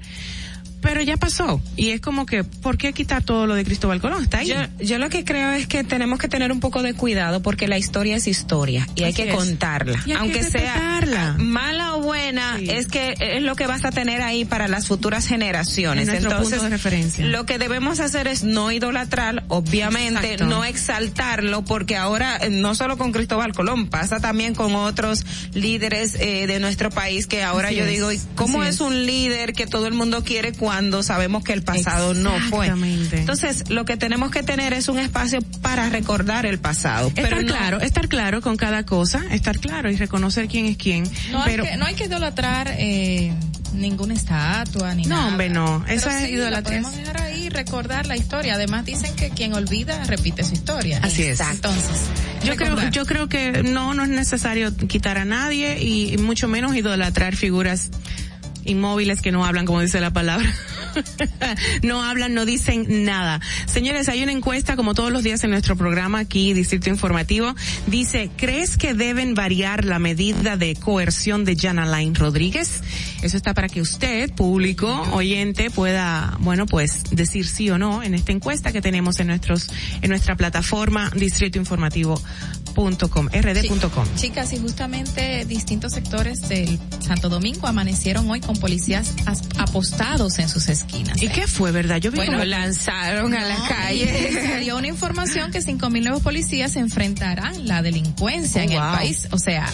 [0.81, 4.23] Pero ya pasó y es como que, ¿por qué quitar todo lo de Cristóbal Colón?
[4.23, 4.49] Está ahí.
[4.49, 7.67] Yo, yo lo que creo es que tenemos que tener un poco de cuidado porque
[7.69, 9.35] la historia es historia y hay que es.
[9.35, 10.01] contarla.
[10.05, 14.45] Que Aunque sea mala o buena, es que es lo que vas a tener ahí
[14.45, 16.03] para las futuras generaciones.
[16.03, 17.25] Es nuestro Entonces, punto de referencia.
[17.27, 20.47] lo que debemos hacer es no idolatrar, obviamente, Exacto.
[20.47, 25.25] no exaltarlo porque ahora eh, no solo con Cristóbal Colón, pasa también con otros
[25.55, 27.91] líderes eh, de nuestro país que ahora Así yo es.
[27.91, 28.81] digo, ¿y ¿cómo es es.
[28.81, 32.67] un líder que todo el mundo quiere cuando sabemos que el pasado no fue?
[32.67, 33.19] Exactamente.
[33.21, 37.07] Entonces, lo que tenemos que tener es un espacio para recordar el pasado.
[37.09, 40.77] Estar pero no- claro, estar claro con cada cosa, estar claro y reconocer quién es
[40.77, 41.05] quién.
[41.31, 43.33] No, pero hay, que, no hay que idolatrar eh,
[43.75, 45.29] ninguna estatua ni No, nada.
[45.29, 45.85] hombre, no.
[45.87, 46.83] Pero Esa es sí, la idolatría.
[46.83, 48.55] podemos dejar ahí, recordar la historia.
[48.55, 50.99] Además dicen que quien olvida repite su historia.
[51.05, 51.39] Así es.
[51.39, 52.01] Entonces,
[52.45, 56.49] yo creo, yo creo que no, no es necesario quitar a nadie y, y mucho
[56.49, 57.91] menos idolatrar figuras
[58.67, 60.53] inmóviles que no hablan, como dice la palabra.
[61.83, 63.41] no hablan, no dicen nada.
[63.67, 67.55] Señores, hay una encuesta como todos los días en nuestro programa aquí, Distrito Informativo.
[67.87, 72.83] Dice, ¿crees que deben variar la medida de coerción de Jan Alain Rodríguez?
[73.27, 78.15] Eso está para que usted, público, oyente, pueda, bueno, pues decir sí o no en
[78.15, 79.69] esta encuesta que tenemos en nuestros,
[80.01, 84.05] en nuestra plataforma distritoinformativo.com, rd.com.
[84.17, 90.49] Chicas, y justamente distintos sectores del Santo Domingo amanecieron hoy con policías as- apostados en
[90.49, 91.21] sus esquinas.
[91.23, 91.97] ¿Y qué fue, verdad?
[91.99, 94.31] Yo vi Bueno, como- lanzaron a la calle.
[94.33, 98.79] Se dio una información que 5.000 nuevos policías enfrentarán la delincuencia Oh, en wow.
[98.91, 99.29] el país.
[99.33, 99.67] O sea,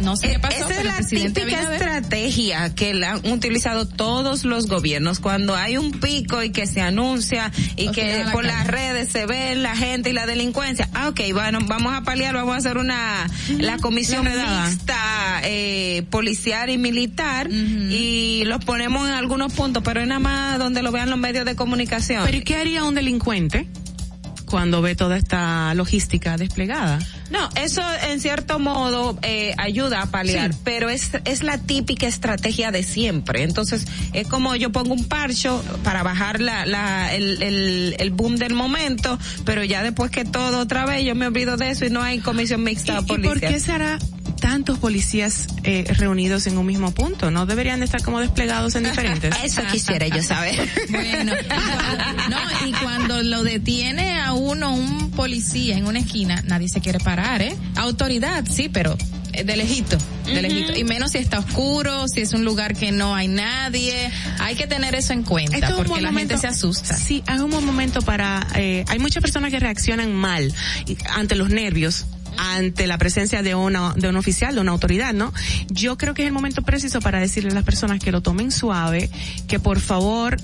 [0.00, 3.86] no sé qué pasó, Esa pero es la presidente típica estrategia que la han utilizado
[3.86, 5.20] todos los gobiernos.
[5.20, 8.54] Cuando hay un pico y que se anuncia y O que la por calle.
[8.54, 10.88] las redes se ve la gente y la delincuencia.
[10.94, 16.04] Ah, ok, bueno, vamos a paliar, vamos a hacer una, la comisión la mixta, eh,
[16.10, 20.92] policial y militar y los ponemos en algunos puntos, pero es nada más donde lo
[20.92, 22.22] vean los medios de comunicación.
[22.24, 23.66] Pero ¿y qué haría un delincuente
[24.48, 26.98] cuando ve toda esta logística desplegada?
[27.30, 30.60] No, eso en cierto modo eh, ayuda a paliar, Sí.
[30.64, 33.42] pero es, es la típica estrategia de siempre.
[33.42, 38.36] Entonces, es como yo pongo un parcho para bajar la, la, el, el, el boom
[38.36, 41.90] del momento, pero ya después que todo otra vez yo me olvido de eso y
[41.90, 43.38] no hay comisión mixta ¿Y, y policial.
[43.40, 43.98] por qué se hará
[44.40, 47.30] tantos policías eh, reunidos en un mismo punto?
[47.30, 49.34] ¿No deberían de estar como desplegados en diferentes?
[49.44, 50.54] Eso quisiera yo saber.
[50.90, 56.42] Bueno, y cuando- no, y cuando lo detiene a uno un policía en una esquina,
[56.46, 57.54] nadie se quiere parar, ¿eh?
[57.76, 58.96] Autoridad, sí, pero
[59.32, 60.74] eh, de lejito, de lejito.
[60.76, 64.10] Y menos si está oscuro, si es un lugar que no hay nadie.
[64.38, 66.96] Hay que tener eso en cuenta, Esto porque la momento- gente se asusta.
[66.96, 68.46] Sí, es un buen momento para...
[68.56, 70.52] Eh, hay muchas personas que reaccionan mal
[71.14, 72.06] ante los nervios
[72.36, 75.32] ante la presencia de una de un oficial, de una autoridad, ¿no?
[75.68, 78.50] Yo creo que es el momento preciso para decirle a las personas que lo tomen
[78.52, 79.10] suave,
[79.48, 80.36] que por favor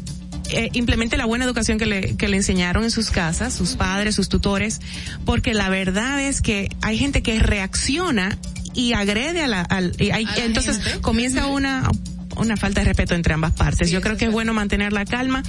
[0.50, 4.14] eh, implemente la buena educación que le, que le enseñaron en sus casas, sus padres,
[4.14, 4.80] sus tutores,
[5.24, 8.36] porque la verdad es que hay gente que reacciona
[8.74, 11.00] y agrede a la, al, y hay- A la entonces gente.
[11.00, 11.88] comienza una
[12.36, 13.90] una falta de respeto entre ambas partes.
[13.90, 15.42] Yo creo que es bueno mantener la calma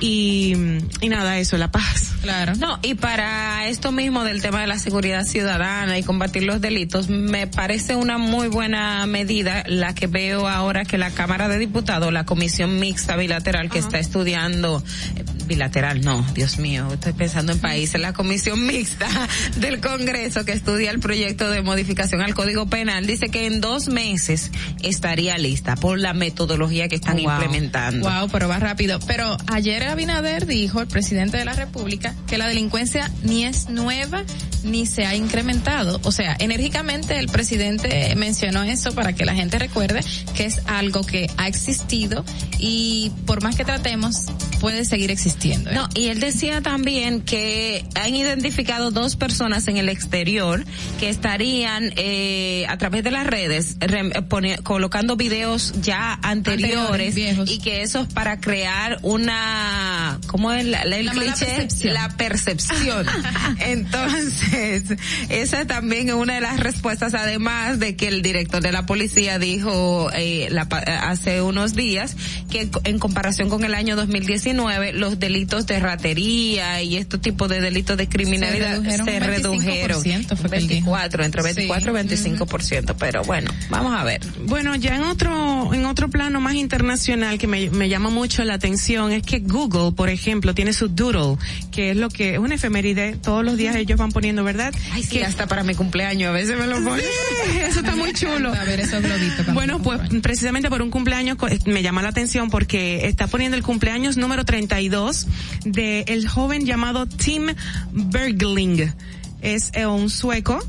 [0.00, 0.54] y,
[1.00, 2.12] y nada, eso, la paz.
[2.22, 2.54] Claro.
[2.56, 7.08] No, y para esto mismo del tema de la seguridad ciudadana y combatir los delitos,
[7.08, 12.12] me parece una muy buena medida la que veo ahora que la Cámara de Diputados,
[12.12, 14.82] la Comisión Mixta Bilateral que está estudiando,
[15.16, 19.08] eh, bilateral no, Dios mío, estoy pensando en países, la Comisión Mixta
[19.56, 23.88] del Congreso que estudia el proyecto de modificación al Código Penal, dice que en dos
[23.88, 24.50] meses
[24.82, 27.32] estaría lista por la metodología que están Oh, Wow.
[27.32, 28.08] implementando.
[28.08, 28.98] Wow, pero va rápido.
[29.06, 34.22] Pero ayer Abinader dijo, el presidente de la República, que la delincuencia ni es nueva
[34.62, 36.00] ni se ha incrementado.
[36.04, 40.00] O sea, enérgicamente el presidente mencionó eso para que la gente recuerde
[40.36, 42.24] que es algo que ha existido
[42.60, 44.26] y por más que tratemos,
[44.60, 45.70] puede seguir existiendo.
[45.70, 45.74] ¿eh?
[45.74, 50.64] No, y él decía también que han identificado dos personas en el exterior
[51.00, 57.58] que estarían eh, a través de las redes eh, pone- colocando videos ya anteriores, y
[57.58, 61.46] que eso es para crear una, ¿cómo es la, la- el La cliché?
[61.46, 61.94] percepción.
[61.94, 63.06] La percepción.
[63.58, 64.84] Entonces,
[65.28, 69.38] esa también es una de las respuestas, además de que el director de la policía
[69.38, 70.62] dijo eh, la
[71.02, 72.16] hace unos días
[72.50, 77.60] que en comparación con el año 2019, los delitos de ratería y este tipo de
[77.60, 80.02] delitos de criminalidad redujeron se redujeron.
[80.02, 80.92] 25% fue que él dijo.
[80.92, 84.20] 24, entre 24 y 25%, pero bueno, vamos a ver.
[84.44, 88.54] Bueno, ya en otro, en otro plano más internacional que me, me llama mucho la
[88.54, 91.36] atención es que Google, por ejemplo, tiene su doodle,
[91.70, 94.72] que es lo que es una efeméride, todos los días ellos van poniendo, ¿verdad?
[94.92, 97.00] Ay, sí, que hasta para mi cumpleaños a veces me lo ponen.
[97.00, 98.52] Sí, eso está muy chulo.
[98.62, 99.44] A ver esos globitos.
[99.44, 103.62] cuando Bueno, pues precisamente por un cumpleaños me llama la atención porque está poniendo el
[103.62, 105.26] cumpleaños número 32
[105.64, 107.46] de el joven llamado Tim
[107.92, 108.92] Bergling.
[109.40, 110.60] Es eh, un sueco.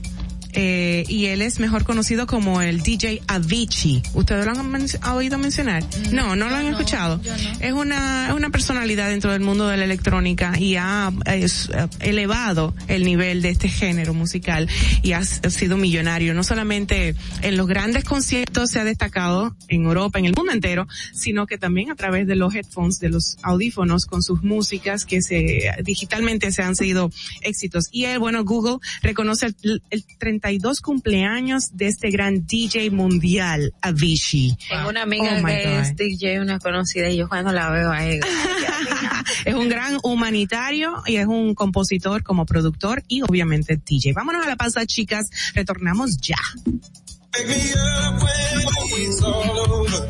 [0.54, 4.04] Eh, y él es mejor conocido como el DJ Avicii.
[4.14, 5.84] ¿Ustedes lo han men- oído mencionar?
[6.12, 7.20] No, no lo han escuchado.
[7.60, 11.70] Es una, es una personalidad dentro del mundo de la electrónica y ha es,
[12.00, 14.70] elevado el nivel de este género musical
[15.02, 16.34] y ha, ha sido millonario.
[16.34, 20.88] No solamente en los grandes conciertos se ha destacado en Europa, en el mundo entero,
[21.14, 25.22] sino que también a través de los headphones, de los audífonos con sus músicas que
[25.22, 27.12] se digitalmente se han sido
[27.42, 27.90] éxitos.
[27.92, 30.04] Y él, bueno, Google reconoce el, el
[30.44, 34.58] 32 cumpleaños de este gran DJ mundial, Avicii.
[34.68, 38.06] Tengo una amiga Oh, que es DJ, una conocida, y yo cuando la veo a
[38.06, 38.26] ella.
[39.46, 44.12] es un gran humanitario y es un compositor como productor y obviamente DJ.
[44.12, 45.30] Vámonos a la pausa, chicas.
[45.56, 46.36] Retornamos ya.
[46.66, 50.08] Wake me up when it's all over.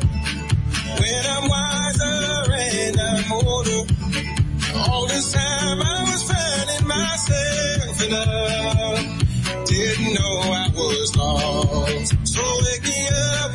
[0.98, 3.86] When I'm wiser and I'm older.
[4.90, 9.23] All this time I was finding myself and I
[9.66, 12.14] didn't know I was lost.
[12.24, 13.54] So wake me up.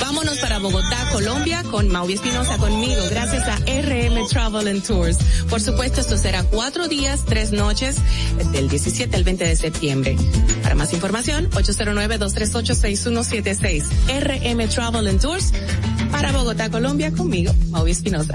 [0.00, 5.18] Vámonos para Bogotá, Colombia, con Maui Espinosa conmigo, gracias a RM Travel and Tours.
[5.48, 7.96] Por supuesto, esto será cuatro días, tres noches,
[8.52, 10.16] del 17 al 20 de septiembre.
[10.62, 13.84] Para más información, 809-238-6176.
[14.08, 15.52] RM Travel and Tours
[16.10, 18.34] para Bogotá, Colombia, conmigo, Maui Espinosa.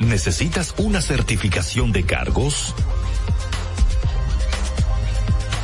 [0.00, 2.74] ¿Necesitas una certificación de cargos?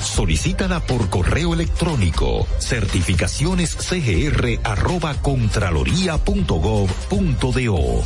[0.02, 8.04] Solicítala por correo electrónico certificacionescgr arroba contraloría.gov.do.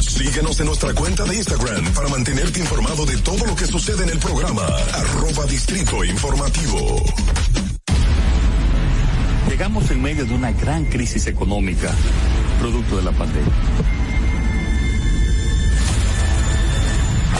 [0.00, 4.10] Síguenos en nuestra cuenta de Instagram para mantenerte informado de todo lo que sucede en
[4.10, 4.62] el programa.
[4.94, 7.02] Arroba Distrito Informativo.
[9.48, 11.92] Llegamos en medio de una gran crisis económica,
[12.60, 13.52] producto de la pandemia.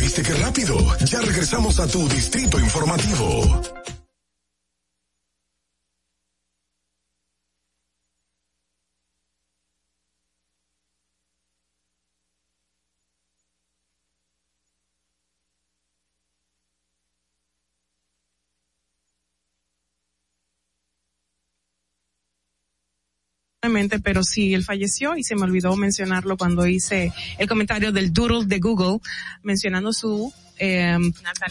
[0.00, 0.76] ¿Viste qué rápido?
[1.06, 3.91] Ya regresamos a tu Distrito Informativo.
[24.02, 28.46] Pero sí, él falleció y se me olvidó mencionarlo cuando hice el comentario del doodle
[28.46, 28.98] de Google
[29.44, 30.96] mencionando su eh,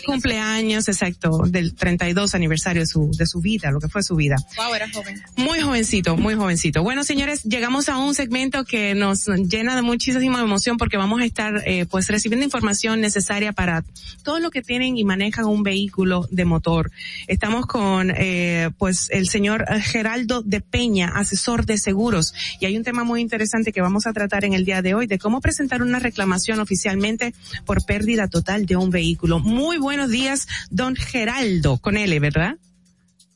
[0.06, 4.36] cumpleaños exacto del 32 aniversario de su, de su vida, lo que fue su vida.
[4.57, 5.22] Wow, era joven.
[5.38, 6.84] Muy jovencito, muy jovencito.
[6.84, 11.26] Bueno, señores, llegamos a un segmento que nos llena de muchísima emoción porque vamos a
[11.26, 13.84] estar eh, pues recibiendo información necesaria para
[14.23, 16.91] todos los que tienen y manejan un vehículo de motor.
[17.28, 22.84] Estamos con eh, pues el señor Geraldo de Peña, asesor de seguros, y hay un
[22.84, 25.82] tema muy interesante que vamos a tratar en el día de hoy de cómo presentar
[25.82, 27.34] una reclamación oficialmente
[27.65, 29.39] por pérdida total de un vehículo.
[29.39, 32.55] Muy buenos días, don Geraldo, con L, ¿verdad?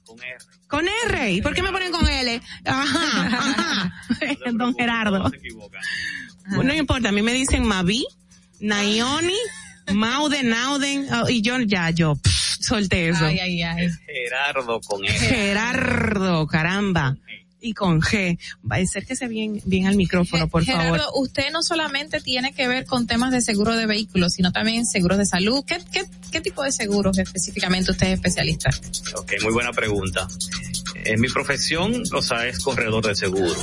[0.06, 0.38] Con R.
[0.68, 1.32] Con R.
[1.32, 2.42] ¿Y por qué me ponen con L?
[2.66, 3.94] Ajá, ajá.
[4.54, 5.32] don Gerardo.
[6.48, 8.06] No importa, a mí me dicen Mavi,
[8.60, 9.38] Nayoni,
[9.94, 13.26] Mauden, Nauden, oh, y yo ya, yo pff, solté eso.
[13.26, 13.90] Ay, ay, ay.
[14.06, 15.18] Gerardo con R.
[15.18, 17.18] Gerardo, caramba
[17.62, 18.38] y con G.
[18.70, 21.24] Acérquese bien, bien al micrófono, por Gerardo, favor.
[21.24, 25.18] usted no solamente tiene que ver con temas de seguro de vehículos, sino también seguros
[25.18, 25.64] de salud.
[25.66, 28.70] ¿Qué, qué, qué tipo de seguros específicamente usted es especialista?
[29.16, 30.28] Ok, muy buena pregunta.
[31.04, 33.58] En mi profesión, o sea, es corredor de seguros.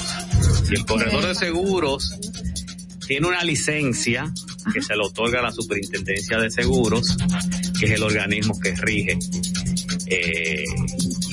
[0.70, 2.14] Y el corredor de seguros
[3.06, 4.32] tiene una licencia
[4.73, 7.16] que se le otorga a la Superintendencia de Seguros,
[7.78, 9.19] que es el organismo que rige
[10.06, 10.64] eh,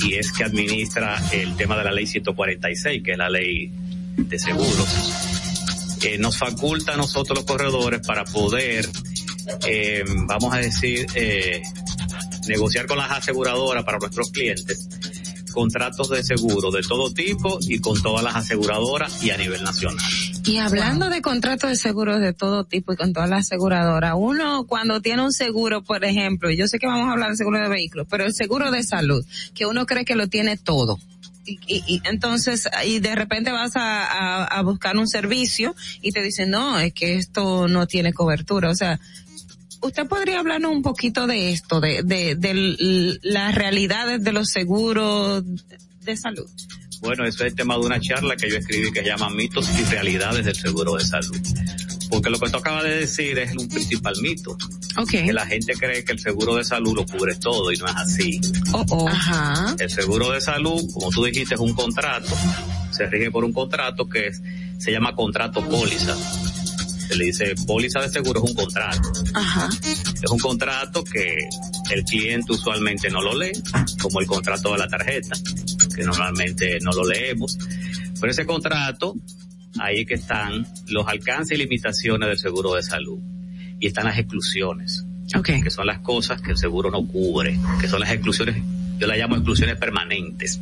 [0.03, 3.71] y es que administra el tema de la ley 146, que es la ley
[4.17, 4.87] de seguros.
[6.03, 8.87] Eh, nos faculta a nosotros los corredores para poder,
[9.67, 11.61] eh, vamos a decir, eh,
[12.47, 14.87] negociar con las aseguradoras para nuestros clientes
[15.51, 20.05] contratos de seguro de todo tipo y con todas las aseguradoras y a nivel nacional.
[20.49, 24.65] Y hablando de contratos de seguros de todo tipo y con todas las aseguradoras, uno
[24.65, 27.69] cuando tiene un seguro, por ejemplo, yo sé que vamos a hablar de seguro de
[27.69, 29.23] vehículos, pero el seguro de salud,
[29.53, 30.97] que uno cree que lo tiene todo.
[31.45, 36.13] Y, y, y entonces, y de repente vas a, a, a buscar un servicio y
[36.13, 38.71] te dicen, no, es que esto no tiene cobertura.
[38.71, 38.99] O sea,
[39.81, 45.43] ¿usted podría hablarnos un poquito de esto, de, de, de las realidades de los seguros
[46.01, 46.49] de salud?
[47.01, 49.67] Bueno, eso es el tema de una charla que yo escribí que se llama mitos
[49.79, 51.37] y realidades del seguro de salud.
[52.09, 54.57] Porque lo que tú acabas de decir es un principal mito.
[55.27, 57.95] Que la gente cree que el seguro de salud lo cubre todo y no es
[57.95, 58.39] así.
[59.07, 59.75] Ajá.
[59.79, 62.35] El seguro de salud, como tú dijiste, es un contrato,
[62.91, 64.41] se rige por un contrato que es-
[64.79, 66.15] se llama contrato póliza.
[67.07, 69.11] Se le dice póliza de seguro es un contrato.
[69.35, 69.69] Ajá.
[70.21, 71.35] Es un contrato que
[71.91, 73.51] el cliente usualmente no lo lee,
[74.01, 75.35] como el contrato de la tarjeta,
[75.87, 77.57] que normalmente no lo leemos.
[78.19, 79.15] Pero ese contrato,
[79.79, 83.19] ahí que están los alcances y limitaciones del seguro de salud.
[83.79, 85.05] Y están las exclusiones,
[85.63, 88.61] que son las cosas que el seguro no cubre, que son las exclusiones,
[88.99, 90.59] yo las llamo exclusiones permanentes,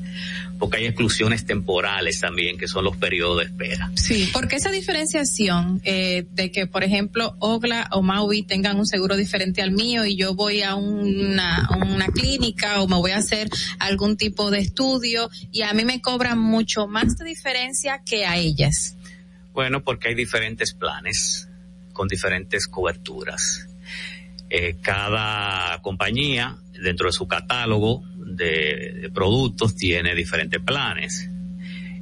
[0.60, 3.92] porque hay exclusiones temporales también, que son los periodos de espera.
[3.96, 4.30] Sí.
[4.32, 9.62] Porque esa diferenciación eh, de que, por ejemplo, Ogla o Maui tengan un seguro diferente
[9.62, 13.50] al mío y yo voy a una, una clínica o me voy a hacer
[13.80, 18.38] algún tipo de estudio y a mí me cobran mucho más de diferencia que a
[18.38, 18.96] ellas.
[19.54, 21.50] Bueno, porque hay diferentes planes
[21.94, 23.68] con diferentes coberturas.
[24.50, 31.30] Eh, cada compañía dentro de su catálogo de, de productos tiene diferentes planes.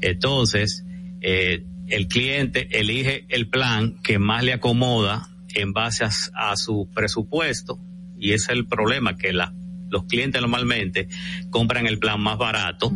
[0.02, 0.86] Entonces,
[1.22, 6.90] eh, el cliente elige el plan que más le acomoda en base a, a su
[6.94, 7.80] presupuesto
[8.18, 9.54] y ese es el problema que la,
[9.90, 11.08] los clientes normalmente
[11.50, 12.92] compran el plan más barato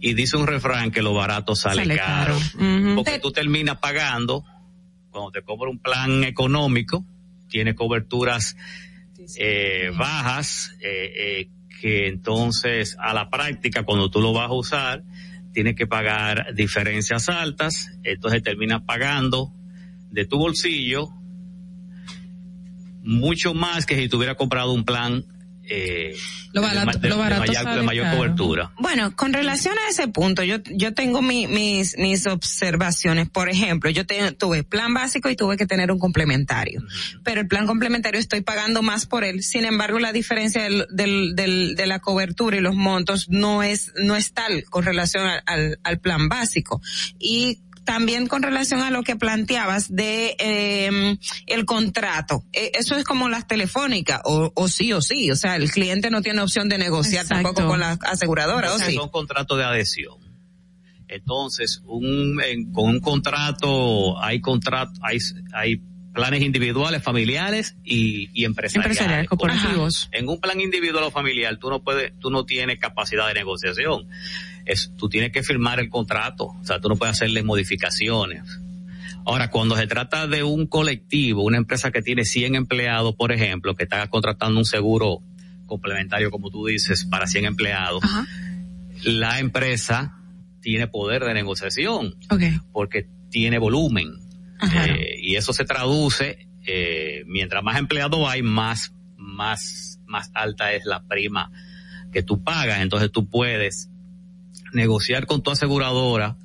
[0.00, 2.66] y dice un refrán que lo barato sale, Sale caro, caro.
[2.84, 2.96] Ujú.
[2.96, 4.44] porque tú terminas pagando
[5.10, 7.06] cuando te cobra un plan económico
[7.48, 8.56] tiene coberturas
[9.38, 11.50] eh, bajas eh, eh,
[11.80, 15.04] que entonces a la práctica cuando tú lo vas a usar
[15.52, 17.90] tienes que pagar diferencias altas.
[18.02, 19.52] Entonces terminas pagando
[20.10, 21.08] de tu bolsillo
[23.02, 25.24] mucho más que si tuviera comprado un plan
[25.68, 26.14] eh,
[26.52, 27.52] Lo de barato- de, lo de barato
[27.84, 32.26] mayor, de cobertura Bueno, con relación a ese punto, yo, yo tengo mi- mis, mis
[32.26, 33.28] observaciones.
[33.28, 36.82] Por ejemplo, yo te- tuve plan básico y tuve que tener un complementario.
[37.24, 39.42] Pero el plan complementario estoy pagando más por él.
[39.42, 43.92] Sin embargo, la diferencia del, del, del- de la cobertura y los montos no es,
[43.96, 46.80] no es tal con relación al, al, al plan básico.
[47.18, 52.44] Y también con relación a lo que planteabas de eh, el contrato.
[52.52, 55.30] Eh, eso es como las telefónicas, o, o sí o sí.
[55.30, 57.44] O sea, el cliente no tiene opción de negociar Exacto.
[57.54, 58.94] tampoco con la aseguradora, ¿o sí?
[58.94, 60.16] Son contratos de adhesión.
[61.08, 65.18] Entonces, un, en- con un contrato, hay contrato, hay,
[65.54, 65.80] hay
[66.16, 68.98] planes individuales, familiares y, y empresariales.
[68.98, 70.08] Empresariales, corporativos.
[70.12, 74.08] En un plan individual o familiar, tú no puedes, tú no tienes capacidad de negociación.
[74.64, 76.46] Es, tú tienes que firmar el contrato.
[76.46, 78.42] O sea, tú no puedes hacerle modificaciones.
[79.26, 83.74] Ahora, cuando se trata de un colectivo, una empresa que tiene 100 empleados, por ejemplo,
[83.74, 85.20] que está contratando un seguro
[85.66, 88.02] complementario, como tú dices, para 100 empleados,
[89.04, 90.16] la empresa
[90.62, 92.14] tiene poder de negociación
[92.72, 94.25] porque tiene volumen.
[94.62, 100.84] Eh, y eso se traduce, eh, mientras más empleados hay, más, más, más alta es
[100.84, 101.50] la prima
[102.12, 102.80] que tú pagas.
[102.80, 103.90] Entonces tú puedes
[104.72, 106.36] negociar con tu aseguradora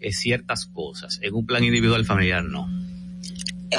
[0.00, 1.18] eh, ciertas cosas.
[1.22, 2.68] En un plan individual familiar no.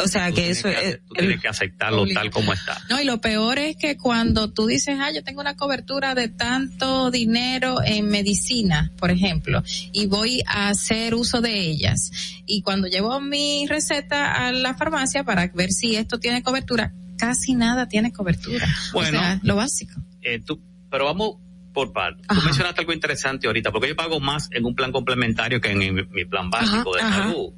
[0.04, 1.00] O sea, que eso es...
[1.08, 2.78] Tú tienes que aceptarlo tal como está.
[2.90, 6.28] No, y lo peor es que cuando tú dices, ah, yo tengo una cobertura de
[6.30, 12.12] tanto dinero en medicina, por ejemplo, y voy a hacer uso de ellas,
[12.46, 17.56] y cuando llevo mi receta a la farmacia para ver si esto tiene cobertura, casi
[17.56, 18.68] nada tiene cobertura.
[18.94, 19.18] Bueno.
[19.18, 20.02] o sea, lo básico.
[20.22, 20.62] Eh, tú,
[20.92, 21.38] pero vamos
[21.74, 22.26] por partes.
[22.28, 25.78] Tú mencionaste algo interesante ahorita, porque yo pago más en un plan complementario que en,
[25.80, 27.24] mi- mi plan básico de ajá.
[27.30, 27.54] salud.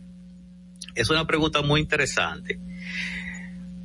[0.96, 2.60] Es una pregunta muy interesante.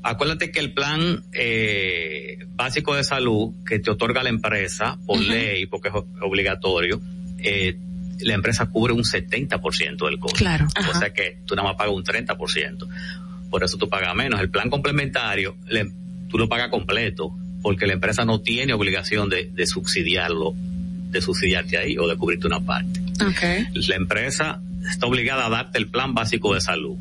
[0.02, 5.66] Acuérdate que el plan eh, básico de salud que te otorga la empresa por ley,
[5.66, 7.00] porque es obligatorio,
[7.38, 7.76] eh,
[8.20, 10.38] la empresa cubre un 70% del costo.
[10.38, 10.98] Claro, O ajá.
[11.00, 12.86] sea que tú nada más pagas un 30%.
[13.50, 14.40] Por eso tú pagas menos.
[14.40, 15.90] El plan complementario, le-
[16.28, 20.54] tú lo pagas completo, porque la empresa no tiene obligación de, de subsidiarlo,
[21.10, 23.00] de subsidiarte ahí o de cubrirte una parte.
[23.28, 23.64] Okay.
[23.88, 26.96] La empresa está obligada a darte el plan básico de salud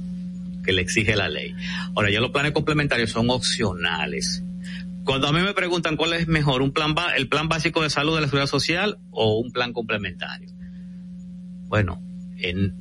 [0.64, 1.54] que le exige la ley.
[1.96, 4.44] Ahora, ya los planes complementarios son opcionales.
[5.04, 8.16] Cuando a mí me preguntan cuál es mejor, un plan el plan básico de salud
[8.16, 10.50] de la seguridad social o un plan complementario.
[11.68, 12.02] Bueno,
[12.38, 12.74] en-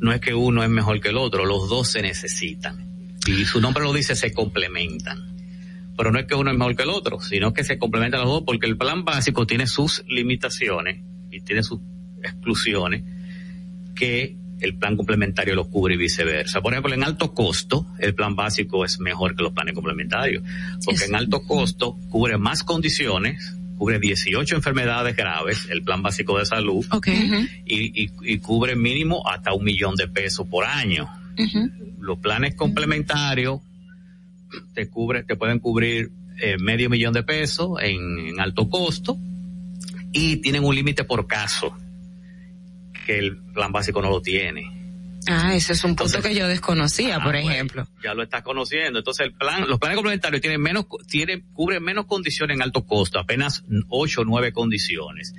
[0.00, 2.86] no es que uno es mejor que el otro, los dos se necesitan.
[3.26, 5.18] Y su nombre lo dice, se complementan.
[5.96, 8.30] Pero no es que uno es mejor que el otro, sino que se complementan los
[8.30, 11.80] dos porque el plan básico tiene sus limitaciones y tiene sus
[12.22, 13.04] exclusiones
[13.94, 16.60] que el plan complementario los cubre y viceversa.
[16.60, 20.42] Por ejemplo, en alto costo, el plan básico es mejor que los planes complementarios,
[20.84, 26.44] porque en alto costo cubre más condiciones, cubre 18 enfermedades graves, el plan básico de
[26.46, 26.84] salud,
[27.64, 31.08] y, y- y cubre mínimo hasta un millón de pesos por año.
[32.00, 33.60] Los planes complementarios
[34.74, 36.10] te cubre, te pueden cubrir
[36.42, 39.16] eh, medio millón de pesos en, en alto costo
[40.12, 41.72] y tienen un límite por caso
[43.10, 44.62] que el plan básico no lo tiene.
[45.26, 47.86] Ah, ese es un punto que yo desconocía, Ah, por bueno, ejemplo.
[48.02, 49.00] ya lo estás conociendo.
[49.00, 53.18] Entonces el plan, los planes complementarios tienen menos, tienen, cubren menos condiciones en alto costo,
[53.18, 55.34] apenas ocho o nueve condiciones.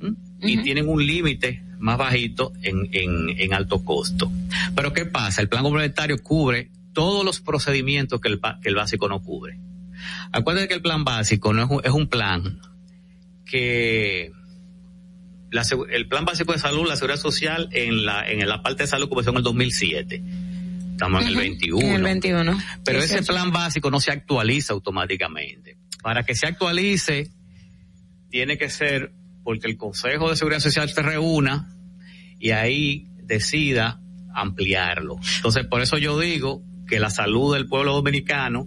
[0.00, 0.12] ¿Mm?
[0.42, 4.30] Y tienen un límite más bajito en, en, en alto costo.
[4.74, 5.40] Pero ¿qué pasa?
[5.42, 9.58] El plan complementario cubre todos los procedimientos que el, que el básico no cubre.
[10.32, 12.60] Acuérdate que el plan básico no es un, es un plan
[13.46, 14.32] que
[15.50, 18.86] la el plan básico de salud, la seguridad social en la, en la parte de
[18.88, 20.22] salud comenzó en el 2007.
[20.92, 21.86] Estamos en el 21.
[21.86, 22.58] En el 21.
[22.84, 23.32] Pero ese 18.
[23.32, 25.76] plan básico no se actualiza automáticamente.
[26.02, 27.30] Para que se actualice,
[28.30, 29.12] tiene que ser
[29.44, 31.68] porque el Consejo de Seguridad Social se reúna
[32.38, 34.00] y ahí decida
[34.34, 35.16] ampliarlo.
[35.36, 38.66] Entonces, por eso yo digo que la salud del pueblo dominicano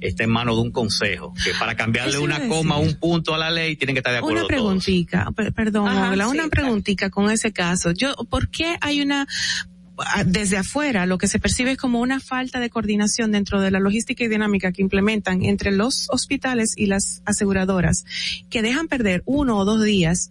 [0.00, 3.50] está en manos de un consejo, que para cambiarle una coma un punto a la
[3.50, 4.48] ley tienen que estar de acuerdo Una todos.
[4.48, 7.90] preguntita, per- perdón, Ajá, Ogla, sí, una preguntita con ese caso.
[7.92, 9.26] Yo, ¿por qué hay una
[10.24, 13.80] desde afuera lo que se percibe es como una falta de coordinación dentro de la
[13.80, 18.04] logística y dinámica que implementan entre los hospitales y las aseguradoras,
[18.48, 20.30] que dejan perder uno o dos días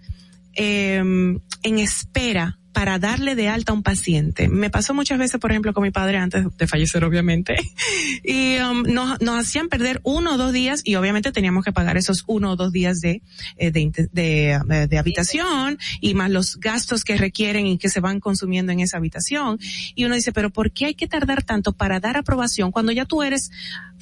[0.55, 4.47] eh, en espera para darle de alta a un paciente.
[4.47, 7.57] Me pasó muchas veces, por ejemplo, con mi padre antes de fallecer, obviamente,
[8.23, 11.97] y um, nos, nos hacían perder uno o dos días y obviamente teníamos que pagar
[11.97, 13.21] esos uno o dos días de,
[13.57, 17.99] eh, de, de, eh, de habitación y más los gastos que requieren y que se
[17.99, 19.59] van consumiendo en esa habitación.
[19.93, 23.03] Y uno dice, pero ¿por qué hay que tardar tanto para dar aprobación cuando ya
[23.03, 23.51] tú eres,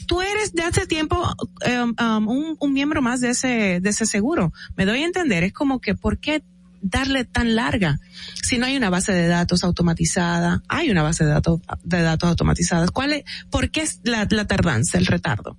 [0.06, 1.34] tú eres de hace tiempo
[1.66, 4.54] um, um, un, un miembro más de ese, de ese seguro?
[4.76, 6.44] Me doy a entender, es como que ¿por qué
[6.82, 8.00] darle tan larga
[8.44, 12.30] si no hay una base de datos automatizada hay una base de datos de datos
[12.30, 15.58] automatizadas cuál es por qué es la, la tardanza el retardo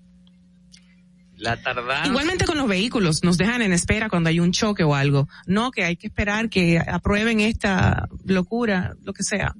[1.37, 2.09] La tardanza.
[2.09, 5.71] igualmente con los vehículos nos dejan en espera cuando hay un choque o algo no
[5.71, 9.55] que hay que esperar que aprueben esta locura lo que sea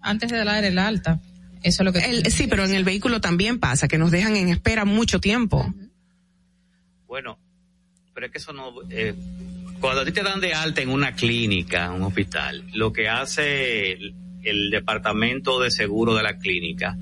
[0.00, 1.18] Antes de dar el alta.
[1.62, 2.00] Eso es lo que.
[2.00, 5.72] El- sí pero en el vehículo también pasa que nos dejan en espera mucho tiempo
[7.06, 7.38] Bueno,
[8.12, 8.70] pero es que eso no...
[8.90, 9.14] eh,
[9.80, 13.92] cuando a ti te dan de alta en una clínica, un hospital, lo que hace
[13.92, 14.14] el,
[14.70, 16.98] departamento de seguro de la clínica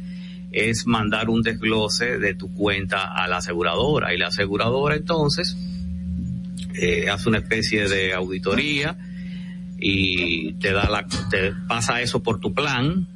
[0.52, 4.14] es mandar un desglose de tu cuenta a la aseguradora.
[4.14, 5.56] Y la aseguradora entonces
[6.74, 8.96] eh, hace una especie de auditoría
[9.78, 13.08] y te da la te pasa eso por tu plan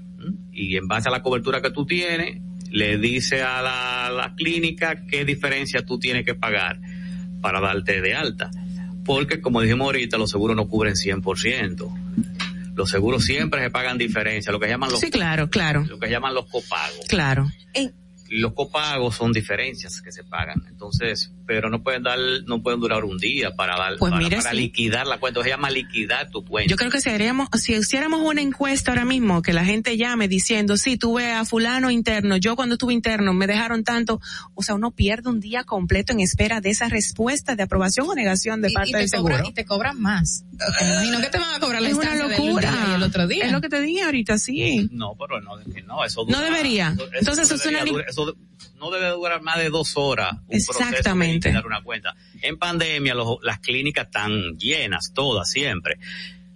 [0.53, 2.41] y en base a la cobertura que tú tienes
[2.73, 6.81] le dice a la, la clínica qué diferencia tú tienes que pagar
[7.41, 8.51] para darte de alta
[9.07, 14.53] porque como dijimos ahorita los seguros no cubren 100% los seguros siempre se pagan diferencia
[14.53, 15.85] lo que llaman los sí claro claro.
[15.89, 17.07] lo que llaman los copagos.
[17.09, 17.49] Claro.
[17.75, 17.91] Y
[18.31, 20.65] los copagos son diferencias que se pagan.
[20.69, 24.37] Entonces, pero no pueden dar, no pueden durar un día para dar, Pues para, mire,
[24.39, 24.57] para sí.
[24.57, 25.43] liquidar la cuenta.
[25.43, 26.71] Se llama liquidar tu cuenta.
[26.71, 30.29] Yo creo que si haríamos, si hiciéramos una encuesta ahora mismo, que la gente llame
[30.29, 34.21] diciendo, sí, tuve a fulano interno, yo cuando estuve interno me dejaron tanto,
[34.55, 38.15] o sea, uno pierde un día completo en espera de esa respuesta de aprobación o
[38.15, 39.49] negación de Y- parte y, te del cobran- seguro.
[39.51, 40.45] y te cobran más.
[40.81, 42.71] Me imagino que te van a cobrar la Es una del locura.
[42.73, 43.45] día y el otro día.
[43.47, 44.89] Es lo que te dije ahorita, sí.
[44.91, 46.89] No, pero no, es que no, eso No dura- debería.
[46.95, 48.37] eso- eso Entonces, no es una debería eso
[48.79, 50.33] no debe durar más de dos horas.
[50.33, 51.49] Un proceso de Exactamente.
[51.49, 52.15] liquidar una cuenta.
[52.43, 55.99] En pandemia, los- las clínicas están llenas, todas, siempre.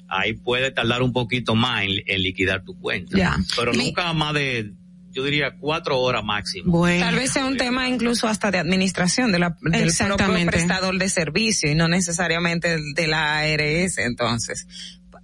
[0.08, 3.16] Ahí puede tardar un poquito más en, en liquidar tu cuenta.
[3.16, 3.36] Ya.
[3.56, 4.72] Pero Mi- nunca más de,
[5.12, 6.84] yo diría, cuatro horas máximo.
[6.86, 10.50] Tal vez sea un tema incluso hasta de administración de la, del propio Exactamente.
[10.52, 14.66] prestador de servicio y no necesariamente de la ARS, entonces.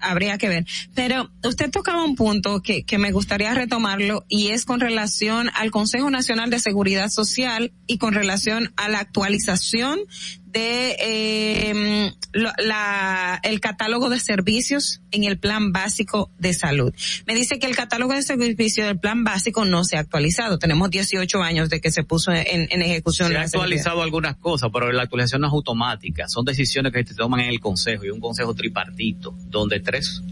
[0.00, 0.66] Habría que ver.
[0.94, 5.70] Pero usted tocaba un punto que, que me gustaría retomarlo y es con relación al
[5.70, 10.00] Consejo Nacional de Seguridad Social y con relación a la actualización
[10.56, 16.94] de eh, lo- la, el catálogo de servicios en el plan básico de salud.
[17.26, 20.58] Me dice que el catálogo de servicios del plan básico no se ha actualizado.
[20.58, 23.28] Tenemos 18 años de que se puso en, en ejecución.
[23.28, 26.26] Se ha actualizado algunas cosas, pero la actualización no es automática.
[26.28, 30.22] Son decisiones que se toman en el consejo y un consejo tripartito, donde tres,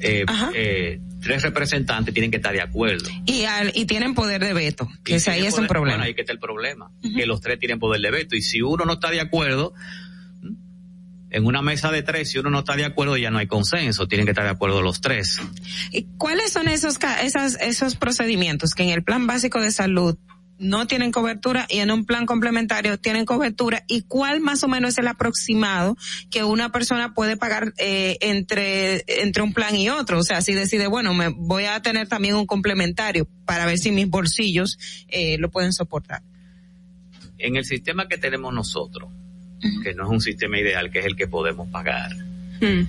[0.00, 3.08] eh, eh, tres representantes tienen que estar de acuerdo.
[3.26, 5.96] Y, al- y tienen poder de veto, que ese ahí es un problema.
[5.98, 8.36] Bueno, ahí que está el problema, que los tres tienen poder de veto.
[8.36, 9.72] Y si uno no está de acuerdo,
[11.30, 14.06] en una mesa de tres, si uno no está de acuerdo, ya no hay consenso,
[14.06, 15.40] tienen que estar de acuerdo los tres.
[15.90, 20.18] ¿Y cuáles son esos, esas, esos procedimientos que en el plan básico de salud
[20.58, 24.90] no tienen cobertura y en un plan complementario tienen cobertura y cuál más o menos
[24.90, 25.96] es el aproximado
[26.30, 30.54] que una persona puede pagar eh, entre entre un plan y otro o sea si
[30.54, 35.36] decide bueno me voy a tener también un complementario para ver si mis bolsillos eh,
[35.38, 36.22] lo pueden soportar
[37.38, 39.10] En el sistema que tenemos nosotros,
[39.82, 42.12] que no es un sistema ideal, que es el que podemos pagar,
[42.62, 42.86] Hmm.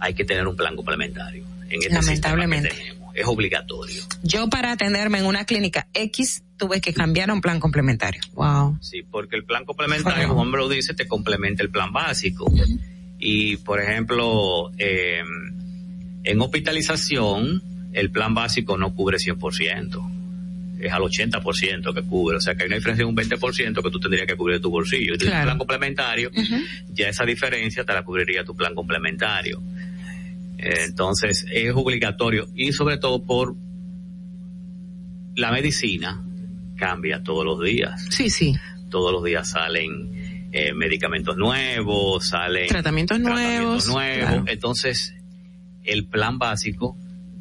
[0.00, 1.44] hay que tener un plan complementario.
[1.68, 2.70] En este Lamentablemente.
[3.16, 4.02] Es obligatorio.
[4.22, 8.78] yo para atenderme en una clínica X tuve que cambiar a un plan complementario wow
[8.80, 12.46] Sí, porque el plan complementario, como hombre lo dice, te complementa el plan básico.
[13.18, 15.22] Y, por ejemplo, eh,
[16.24, 17.62] en hospitalización,
[17.92, 20.12] el plan básico no cubre 100%.
[20.80, 22.36] Es al 80% que cubre.
[22.36, 24.62] O sea que hay una diferencia de un 20% que tú tendrías que cubrir de
[24.62, 25.14] tu bolsillo.
[25.14, 25.44] Y tu Claro.
[25.46, 26.30] plan complementario,
[26.92, 29.62] ya esa diferencia te la cubriría tu plan complementario.
[30.58, 32.48] Eh, Entonces, es obligatorio.
[32.54, 33.56] Y sobre todo por
[35.34, 36.22] la medicina
[36.76, 38.54] cambia todos los días Sí, sí.
[38.90, 43.88] todos los días salen eh, medicamentos nuevos, salen Tratamientos nuevos.
[43.88, 44.26] nuevos.
[44.28, 44.44] claro.
[44.46, 45.14] Entonces,
[45.84, 46.96] el plan básico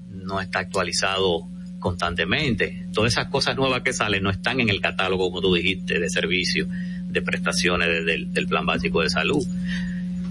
[0.10, 1.48] no está actualizado
[1.80, 2.88] constantemente.
[2.94, 6.10] Todas esas cosas nuevas que salen no están en el catálogo, como tú dijiste, de
[6.10, 6.68] servicios,
[7.08, 9.46] de prestaciones de- del, del plan básico de salud.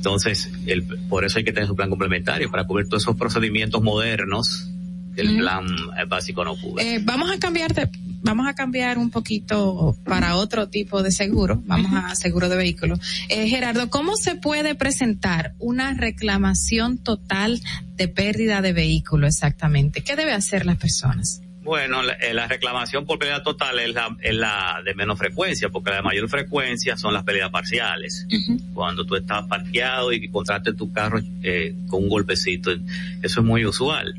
[0.04, 3.82] Entonces, el, por eso hay que tener su plan complementario para cubrir todos esos procedimientos
[3.82, 4.68] modernos
[5.14, 5.64] que el plan
[5.98, 6.96] eh, básico no cubre.
[6.96, 7.88] Eh, vamos a cambiar de-
[8.22, 12.98] vamos a cambiar un poquito para otro tipo de seguro, vamos a seguro de vehículos.
[13.30, 17.60] Eh, Gerardo, ¿cómo se puede presentar una reclamación total
[17.96, 20.02] de pérdida de vehículo exactamente?
[20.02, 21.40] ¿Qué debe hacer las personas?
[21.64, 25.70] Bueno, la, eh, la reclamación por pérdida total es la, es la de menos frecuencia,
[25.70, 28.26] porque la de mayor frecuencia son las pérdidas parciales.
[28.74, 33.64] Cuando tú estás parqueado y encontraste tu carro eh, con un golpecito, eso es muy
[33.64, 34.14] usual.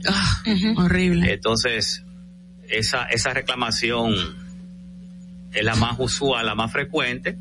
[0.75, 1.33] Horrible.
[1.33, 2.03] Entonces,
[2.67, 4.15] esa, esa reclamación
[5.53, 7.37] es la más usual, la más frecuente,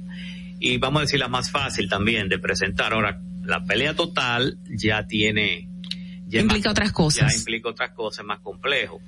[0.61, 2.93] y vamos a decir la más fácil también de presentar.
[2.93, 5.69] Ahora, la pelea total ya tiene...
[6.27, 7.33] ya Implica más- otras cosas.
[7.33, 9.01] Ya implica otras cosas, más complejo.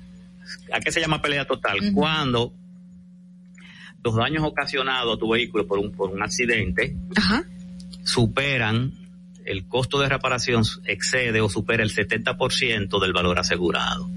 [0.73, 1.77] ¿A qué se llama pelea total?
[1.93, 2.53] Cuando
[4.03, 6.95] los daños ocasionados a tu vehículo por un, por un accidente
[8.03, 8.93] superan
[9.45, 14.09] el costo de reparación excede o supera el 70% del valor asegurado.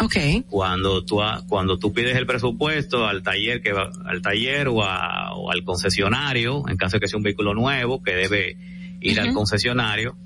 [0.00, 0.16] Ok.
[0.48, 5.34] Cuando tú cuando tú pides el presupuesto al taller que va, al taller o, a-
[5.34, 8.56] o al concesionario, en caso de que sea un vehículo nuevo que debe
[9.02, 10.16] ir al concesionario,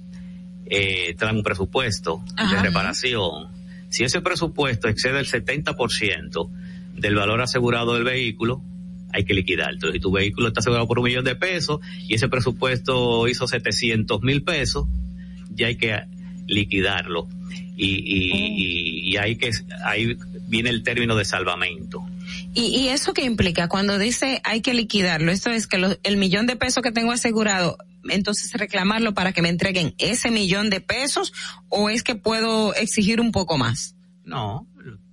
[0.66, 2.56] eh, dan un presupuesto Ajá.
[2.56, 3.48] de reparación.
[3.96, 6.50] Si ese presupuesto excede el 70%
[6.96, 8.62] del valor asegurado del vehículo,
[9.10, 9.72] hay que liquidar.
[9.72, 13.48] Entonces, si tu vehículo está asegurado por un millón de pesos y ese presupuesto hizo
[13.48, 14.86] 700 mil pesos,
[15.48, 15.98] ya hay que
[16.46, 17.26] liquidarlo.
[17.74, 19.50] Y, y, y, y hay que,
[19.82, 20.14] ahí
[20.46, 22.06] viene el término de salvamento.
[22.56, 23.68] ¿Y, y eso qué implica?
[23.68, 27.12] Cuando dice hay que liquidarlo, esto es que lo- el millón de pesos que tengo
[27.12, 27.76] asegurado,
[28.08, 31.32] entonces reclamarlo para que me entreguen ese millón de pesos
[31.68, 33.94] o es que puedo exigir un poco más?
[34.24, 34.66] No,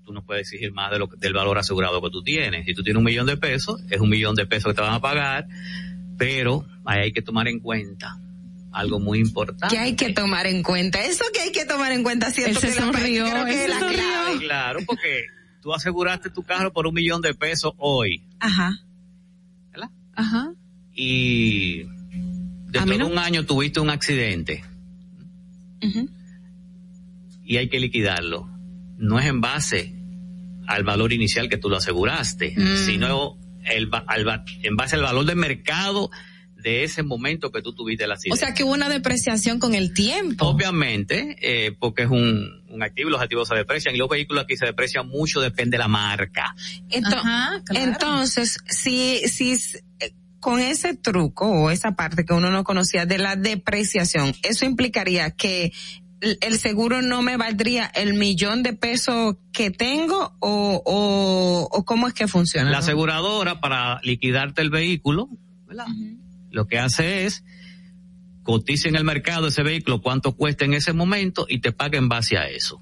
[0.05, 2.65] tú no puedes exigir más de lo, que- del valor asegurado que tú tienes.
[2.65, 4.93] Si tú tienes un millón de pesos, es un millón de pesos que te van
[4.93, 5.45] a pagar,
[6.17, 8.17] pero ahí hay que tomar en cuenta
[8.71, 9.75] algo muy importante.
[9.75, 11.03] ¿Qué hay que tomar en cuenta?
[11.03, 13.51] Eso que hay que tomar en cuenta, siento Él se que la- sonrió, creo que
[13.51, 13.99] él es se la sonrió.
[14.01, 14.39] clave.
[14.39, 15.25] Claro, porque
[15.63, 18.71] tú aseguraste tu carro por un millón de pesos hoy Ajá.
[20.15, 20.53] Ajá.
[20.93, 21.83] y
[22.67, 24.63] dentro de un año tuviste un accidente
[27.45, 28.47] y hay que liquidarlo.
[28.97, 29.93] No es en base
[30.67, 32.77] al valor inicial que tú lo aseguraste, Mm.
[32.85, 36.09] sino el, al en base al valor de mercado
[36.63, 38.39] de ese momento que tú tuviste O accidente.
[38.39, 40.45] sea que hubo una depreciación con el tiempo.
[40.47, 44.45] Obviamente, eh, porque es un, un activo y los activos se deprecian y los vehículos
[44.45, 46.55] aquí se deprecian mucho, depende de la marca.
[46.89, 47.21] Ento-
[47.75, 49.53] Entonces, si, si
[49.99, 54.65] eh, con ese truco o esa parte que uno no conocía de la depreciación, eso
[54.65, 55.71] implicaría que
[56.39, 62.07] el- seguro no me valdría el millón de pesos que tengo o, o, o cómo
[62.07, 62.69] es que funciona.
[62.71, 65.27] La aseguradora para liquidarte el vehículo,
[65.67, 65.85] ¿verdad?
[66.53, 67.43] Lo que hace es
[68.43, 72.09] cotiza en el mercado ese vehículo cuánto cuesta en ese momento y te paga en
[72.09, 72.79] base a eso.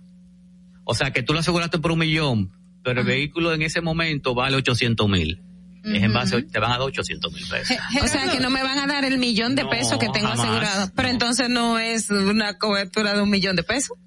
[0.83, 2.51] O sea que tú lo aseguraste por un millón,
[2.83, 5.41] pero el vehículo en ese momento vale 800 mil.
[5.85, 7.77] Es en base, te van a dar 800 mil pesos.
[8.03, 10.27] O sea que no me van a dar el millón de No, pesos que tengo
[10.27, 13.97] jamás, asegurado, pero entonces no es una cobertura de un millón de pesos.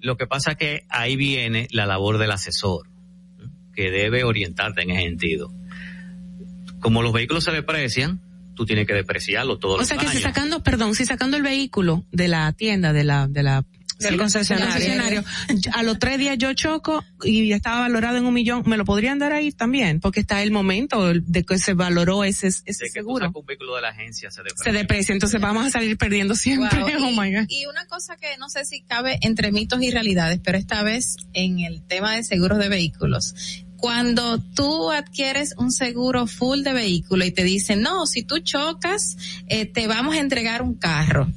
[0.00, 2.88] Lo que pasa es que ahí viene la labor del asesor,
[3.72, 5.54] que debe orientarte en ese sentido.
[6.80, 8.20] Como los vehículos se deprecian,
[8.56, 11.44] tú tienes que depreciarlo todos O los sea que si sacando, perdón, si sacando el
[11.44, 13.64] vehículo de la tienda, de la, de la,
[13.98, 14.72] Del Sí, concesionario.
[14.72, 15.24] concesionario.
[15.72, 18.62] A los tres días yo choco y estaba valorado en un millón.
[18.66, 20.00] ¿Me lo podrían dar ahí también?
[20.00, 23.24] Porque está el momento de que se valoró ese, ese De que tú seguro.
[23.26, 24.64] sacas un vehículo de la agencia se deprecia.
[24.64, 26.78] Se deprecia, entonces vamos a salir perdiendo siempre.
[26.78, 27.44] Wow, Oh my y, God.
[27.48, 31.16] y una cosa que no sé si cabe entre mitos y realidades, pero esta vez
[31.32, 33.34] en el tema de seguros de vehículos.
[33.76, 39.16] Cuando tú adquieres un seguro full de vehículo y te dicen, no, si tú chocas,
[39.48, 41.28] eh, te vamos a entregar un carro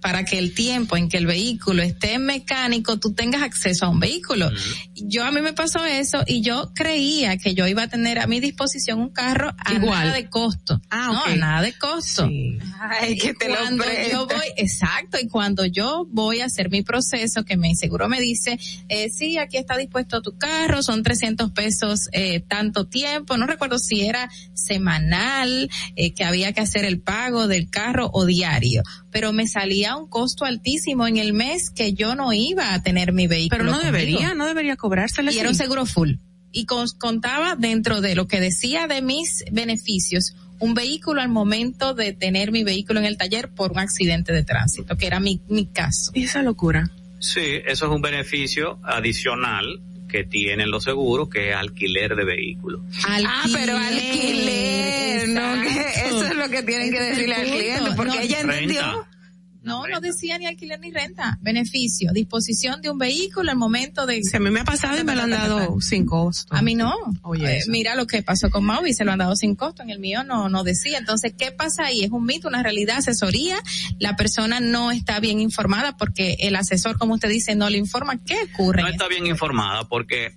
[0.00, 3.88] para que el tiempo en que el vehículo esté en mecánico, tú tengas acceso a
[3.88, 4.50] un vehículo.
[4.94, 8.26] Yo a mí me pasó eso y yo creía que yo iba a tener a
[8.26, 10.06] mi disposición un carro a Igual.
[10.06, 10.80] nada de costo.
[10.90, 12.28] Ah, no, a nada de costo.
[12.80, 17.44] Ay, que te cuando yo voy, exacto, y cuando yo voy a hacer mi proceso,
[17.44, 18.58] que mi seguro me dice,
[18.88, 23.78] eh, sí, aquí está dispuesto tu carro, son 300 pesos eh, tanto tiempo, no recuerdo
[23.78, 29.32] si era semanal, eh, que había que hacer el pago del carro o diario, pero
[29.32, 33.26] me salía un costo altísimo en el mes que yo no iba a tener mi
[33.26, 33.58] vehículo.
[33.58, 33.92] Pero no conmigo.
[33.92, 35.32] debería, no debería cobrársela.
[35.32, 36.14] Y era un seguro full.
[36.52, 42.12] Y contaba dentro de lo que decía de mis beneficios, un vehículo al momento de
[42.12, 45.66] tener mi vehículo en el taller por un accidente de tránsito, que era mi, mi
[45.66, 46.10] caso.
[46.14, 46.90] Y esa locura.
[47.20, 49.80] Sí, eso es un beneficio adicional
[50.10, 52.80] que tienen los seguros, que es alquiler de vehículos.
[53.06, 58.22] Ah, pero alquiler, no, que eso es lo que tienen que decirle al cliente, porque
[58.22, 59.06] ella entendió.
[59.62, 61.38] No, no decía ni alquiler ni renta.
[61.42, 64.22] Beneficio, disposición de un vehículo al momento de...
[64.22, 66.54] Si a mí me ha pasado y me lo han dado sin costo.
[66.54, 66.94] A mí no.
[67.22, 69.90] Oye, Eh, mira lo que pasó con Maui, se lo han dado sin costo, en
[69.90, 70.96] el mío no, no decía.
[70.98, 72.02] Entonces, ¿qué pasa ahí?
[72.04, 73.56] Es un mito, una realidad, asesoría.
[73.98, 78.18] La persona no está bien informada porque el asesor, como usted dice, no le informa
[78.24, 78.80] qué ocurre.
[78.82, 80.34] No está bien informada porque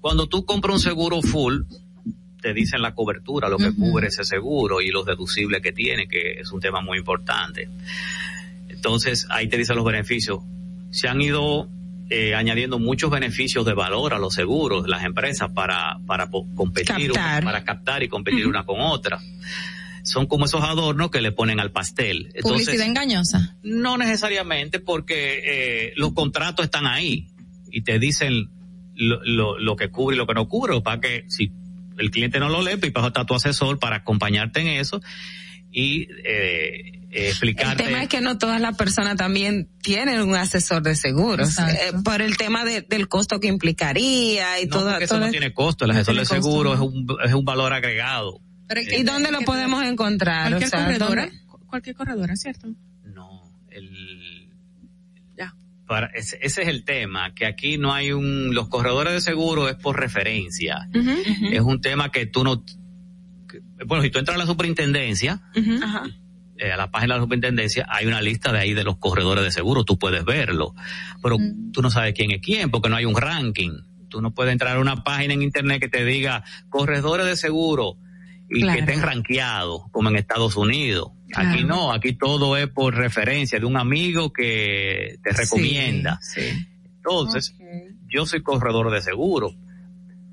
[0.00, 1.62] cuando tú compras un seguro full,
[2.42, 6.40] te dicen la cobertura, lo que cubre ese seguro y los deducibles que tiene, que
[6.40, 7.68] es un tema muy importante.
[8.86, 10.44] Entonces, ahí te dicen los beneficios.
[10.92, 11.68] Se han ido
[12.08, 17.42] eh, añadiendo muchos beneficios de valor a los seguros, las empresas, para, para competir, Captar.
[17.42, 19.18] para captar y competir una con otra.
[20.04, 22.26] Son como esos adornos que le ponen al pastel.
[22.32, 23.56] Entonces, Publicidad engañosa.
[23.64, 25.40] no necesariamente porque
[25.88, 27.26] eh, los contratos están ahí
[27.72, 28.50] y te dicen
[28.94, 31.50] lo, lo, lo que cubre y lo que no cubre, para que si
[31.98, 35.00] el cliente no lo lee, pues para está tu asesor para acompañarte en eso
[35.78, 37.84] y eh, eh, El explicarte.
[37.84, 42.22] tema es que no todas las personas también tienen un asesor de seguros, eh, por
[42.22, 44.88] el tema de- del costo que implicaría y no, todo.
[44.88, 46.74] porque eso todo no es- tiene costo, el asesor tiene de costo, seguro ¿no?
[46.76, 48.40] es, un, es un valor agregado.
[48.68, 50.48] Pero el que ¿Y dónde lo te- podemos encontrar?
[50.48, 51.30] Cualquier O sea, corredora,
[51.66, 52.68] cualquier corredora, ¿cierto?
[53.04, 54.48] No, el,
[55.36, 55.54] Ya.
[55.86, 59.68] para, ese, ese es el tema, que aquí no hay un, los corredores de seguro
[59.68, 60.88] es por referencia.
[61.52, 62.64] Es un tema que tú no,
[63.86, 66.04] bueno, si tú entras a la superintendencia, Ajá.
[66.56, 69.44] eh, a la página de la superintendencia hay una lista de ahí de los corredores
[69.44, 70.74] de seguro, tú puedes verlo,
[71.22, 71.36] pero
[71.72, 73.72] tú no sabes quién es quién porque no hay un ranking.
[74.08, 77.96] Tú no puedes entrar a una página en internet que te diga corredores de seguro
[78.48, 78.74] y Claro.
[78.74, 81.10] que estén rankeados como en Estados Unidos.
[81.28, 81.50] Claro.
[81.50, 86.20] Aquí no, aquí todo es por referencia de un amigo que te recomienda.
[86.22, 86.40] Sí,
[86.98, 87.54] Entonces,
[88.08, 89.50] yo soy corredor de seguro,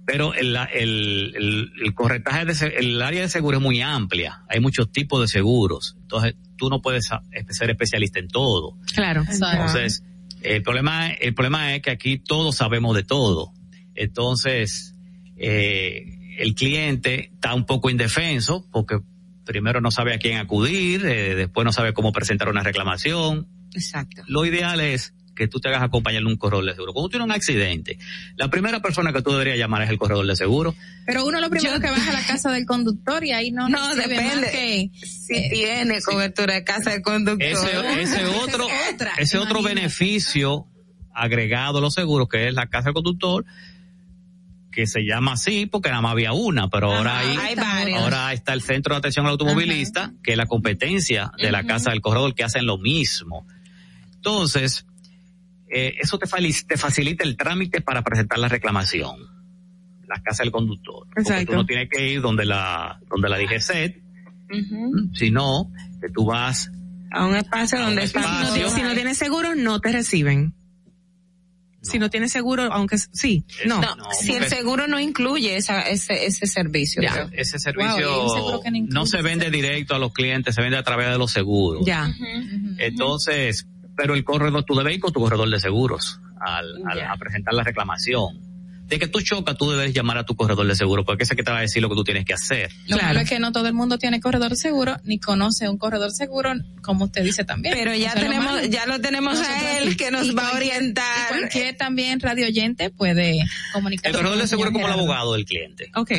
[0.05, 4.43] pero el, el, el, el corretaje de se- el área de seguro es muy amplia.
[4.49, 5.95] Hay muchos tipos de seguros.
[6.01, 7.09] Entonces, tú no puedes
[7.49, 8.77] ser especialista en todo.
[8.93, 9.23] Claro.
[9.29, 10.03] Entonces,
[10.41, 13.53] el problema, el problema es que aquí todos sabemos de todo.
[13.95, 14.95] Entonces,
[15.37, 18.99] eh, el cliente está un poco indefenso porque
[19.45, 23.47] primero no sabe a quién acudir, eh, después no sabe cómo presentar una reclamación.
[23.73, 24.21] Exacto.
[24.27, 26.93] Lo ideal es que tú te hagas acompañar de un corredor de seguro.
[26.93, 27.97] Cuando tienes un accidente,
[28.35, 30.75] la primera persona que tú deberías llamar es el corredor de seguro.
[31.05, 33.95] Pero uno lo primero que baja a la casa del conductor y ahí no No,
[33.95, 34.51] depende.
[34.51, 37.47] que Si tiene cobertura de casa de conductor.
[37.47, 39.75] Ese, ese otro, otra, ese otro imagínate.
[39.75, 40.67] beneficio
[41.13, 43.45] agregado a los seguros, que es la casa del conductor,
[44.71, 48.53] que se llama así porque nada más había una, pero ahora hay, hay ahora está
[48.53, 52.33] el Centro de Atención al Automovilista, que es la competencia de la Casa del Corredor,
[52.33, 53.45] que hacen lo mismo.
[54.15, 54.85] Entonces,
[55.73, 59.15] eh, eso te, facilita el trámite para presentar la reclamación.
[60.07, 61.07] La Casa del Conductor.
[61.07, 61.51] Porque Exacto.
[61.53, 64.01] tú no tienes que ir donde la, donde la DGCET,
[65.13, 66.69] sino que tú vas
[67.11, 68.53] A un espacio A donde un espacio.
[68.53, 68.73] Si no, todos.
[68.75, 70.53] si no tienes seguro, no te reciben.
[71.81, 73.81] Si no tienes seguro, aunque sí, no.
[73.81, 77.01] No, No, si el porque- seguro no incluye esa, ese, ese servicio.
[77.01, 81.17] Ya, ese servicio no se vende directo a los clientes, se vende a través de
[81.17, 81.85] los seguros.
[81.85, 82.09] Ya.
[82.77, 87.15] Entonces, pero el corredor, tú debes ir con tu corredor de seguros al, al- a
[87.17, 88.41] presentar la reclamación.
[88.85, 91.41] de que tú chocas, tú debes llamar a tu corredor de seguro, porque ese que
[91.41, 92.69] te va a decir lo que tú tienes que hacer.
[92.87, 96.11] Lo malo es que no todo el mundo tiene corredor seguro, ni conoce un corredor
[96.11, 96.51] seguro,
[96.83, 97.73] como usted dice también.
[97.75, 101.05] Pero ya tenemos, ya lo tenemos Nosotros a él que nos Y va a orientar.
[101.25, 103.39] y cualquier también radio oyente puede
[103.71, 104.09] comunicarse.
[104.09, 105.89] El corredor de seguro como el abogado del cliente.
[105.95, 106.11] Ok.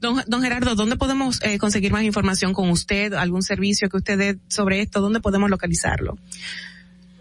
[0.00, 3.12] Don, don Gerardo, ¿dónde podemos eh, conseguir más información con usted?
[3.12, 5.00] ¿Algún servicio que usted dé sobre esto?
[5.00, 6.16] ¿Dónde podemos localizarlo?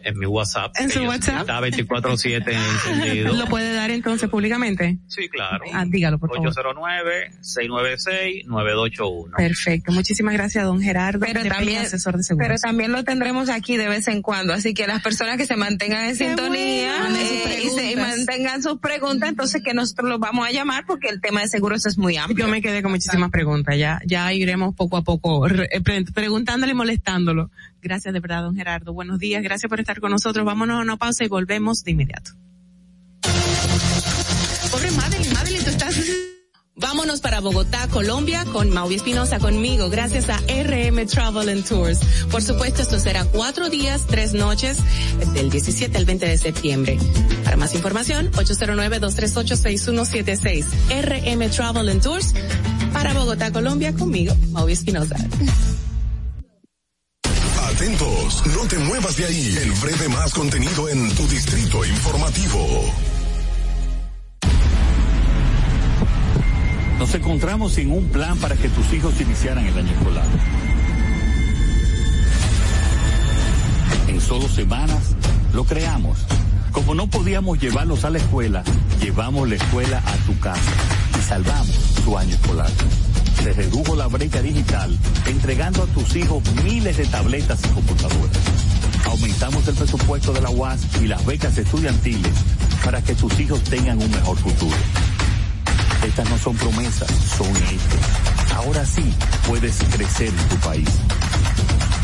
[0.04, 0.74] En mi WhatsApp.
[0.80, 1.42] ¿En su WhatsApp?
[1.42, 3.34] Está 24-7 encendido.
[3.34, 4.98] ¿Lo puede dar entonces públicamente?
[5.08, 5.64] Sí, claro.
[5.74, 6.52] Ah, dígalo, por favor.
[6.54, 9.36] 809-696-9281.
[9.36, 9.92] Perfecto.
[9.92, 11.20] Muchísimas gracias, don Gerardo.
[11.26, 12.48] Pero también, Peña, asesor de seguros.
[12.48, 15.56] pero también lo tendremos aquí de vez en cuando, así que las personas que se
[15.56, 17.16] mantengan en Qué sintonía bueno.
[17.18, 21.10] eh, y, se, y mantengan sus preguntas, entonces que nosotros los vamos a llamar porque
[21.10, 22.46] el tema de seguros es muy amplio.
[22.46, 23.78] Yo me quedé con muchísimas preguntas.
[23.78, 27.52] Ya, ya iremos poco a poco re- pre- preguntándole y molestándolo.
[27.82, 28.94] Gracias de verdad, don Gerardo.
[28.94, 29.44] Buenos días.
[29.44, 30.46] Gracias por estar con nosotros.
[30.46, 32.32] Vámonos a una pausa y volvemos de inmediato.
[34.72, 35.96] Pobre Madeline, Madeline, tú estás...
[36.82, 42.00] Vámonos para Bogotá, Colombia, con Maui Espinosa conmigo, gracias a RM Travel and Tours.
[42.32, 44.78] Por supuesto, esto será cuatro días, tres noches,
[45.34, 46.98] del 17 al 20 de septiembre.
[47.44, 50.66] Para más información, 809-238-6176.
[51.04, 52.34] RM Travel and Tours
[52.94, 55.18] para Bogotá, Colombia, conmigo, Maui Espinosa.
[57.80, 59.56] Atentos, no te muevas de ahí.
[59.56, 62.84] El breve más contenido en tu distrito informativo.
[66.98, 70.26] Nos encontramos sin un plan para que tus hijos iniciaran el año escolar.
[74.10, 75.16] En solo semanas
[75.54, 76.18] lo creamos.
[76.72, 78.64] Como no podíamos llevarlos a la escuela,
[79.02, 80.72] llevamos la escuela a tu casa
[81.18, 82.70] y salvamos tu año escolar.
[83.44, 88.38] Se redujo la brecha digital entregando a tus hijos miles de tabletas y computadoras.
[89.06, 92.34] Aumentamos el presupuesto de la UAS y las becas estudiantiles
[92.84, 94.78] para que tus hijos tengan un mejor futuro.
[96.06, 98.56] Estas no son promesas, son hechos.
[98.56, 99.14] Ahora sí
[99.48, 100.90] puedes crecer en tu país.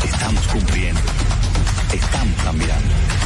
[0.04, 1.00] Estamos cumpliendo.
[1.92, 3.25] Estamos cambiando.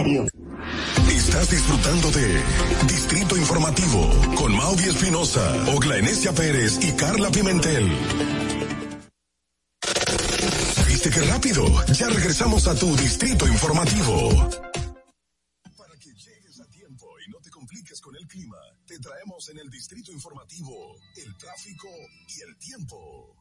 [0.00, 2.42] Estás disfrutando de
[2.88, 7.86] Distrito Informativo con Maudi Espinosa, Ogla Enesia Pérez y Carla Pimentel.
[10.88, 11.66] ¿Viste qué rápido?
[11.92, 14.30] Ya regresamos a tu Distrito Informativo.
[15.76, 18.56] Para que llegues a tiempo y no te compliques con el clima,
[18.86, 21.88] te traemos en el Distrito Informativo el tráfico
[22.26, 23.39] y el tiempo.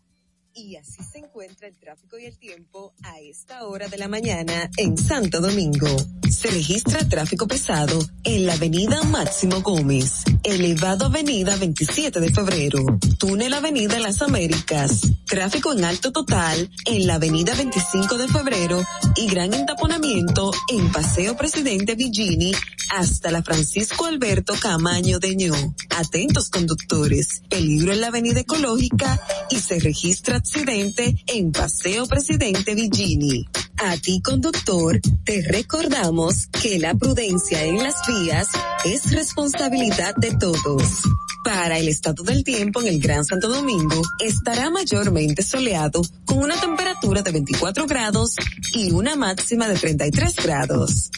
[0.59, 4.69] Y así se encuentra el tráfico y el tiempo a esta hora de la mañana
[4.75, 5.87] en Santo Domingo.
[6.29, 12.79] Se registra tráfico pesado en la avenida Máximo Gómez, elevado Avenida 27 de Febrero,
[13.17, 18.83] túnel Avenida Las Américas, tráfico en alto total en la Avenida 25 de Febrero
[19.15, 22.51] y gran entaponamiento en Paseo Presidente Villini
[22.89, 25.53] hasta la Francisco Alberto Camaño de Ño.
[25.95, 29.19] Atentos conductores, peligro en la Avenida Ecológica
[29.49, 33.47] y se registra accidente en Paseo Presidente Villini.
[33.77, 38.47] A ti conductor, te recordamos que la prudencia en las vías
[38.83, 41.03] es responsabilidad de todos.
[41.43, 46.59] Para el estado del tiempo en el Gran Santo Domingo, estará mayormente soleado con una
[46.59, 48.35] temperatura de 24 grados
[48.73, 51.11] y una máxima de 33 grados.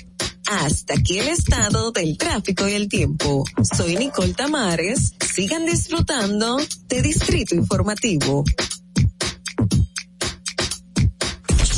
[0.49, 3.45] Hasta aquí el estado del tráfico y el tiempo.
[3.77, 5.13] Soy Nicole Tamares.
[5.33, 6.57] Sigan disfrutando
[6.89, 8.43] de Distrito Informativo.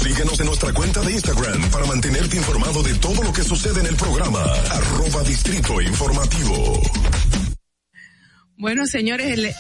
[0.04, 3.88] Síguenos en nuestra cuenta de Instagram para mantenerte informado de todo lo que sucede en
[3.88, 4.44] el programa.
[4.70, 6.82] Arroba Distrito Informativo.
[8.58, 9.56] Bueno, señores, le,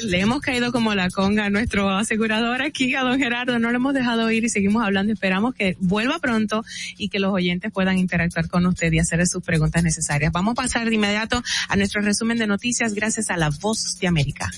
[0.00, 3.76] le hemos caído como la conga a nuestro asegurador aquí, a don Gerardo, no lo
[3.76, 5.12] hemos dejado ir y seguimos hablando.
[5.12, 6.64] Esperamos que vuelva pronto
[6.96, 10.32] y que los oyentes puedan interactuar con usted y hacerle sus preguntas necesarias.
[10.32, 14.06] Vamos a pasar de inmediato a nuestro resumen de noticias gracias a la voz de
[14.06, 14.50] América.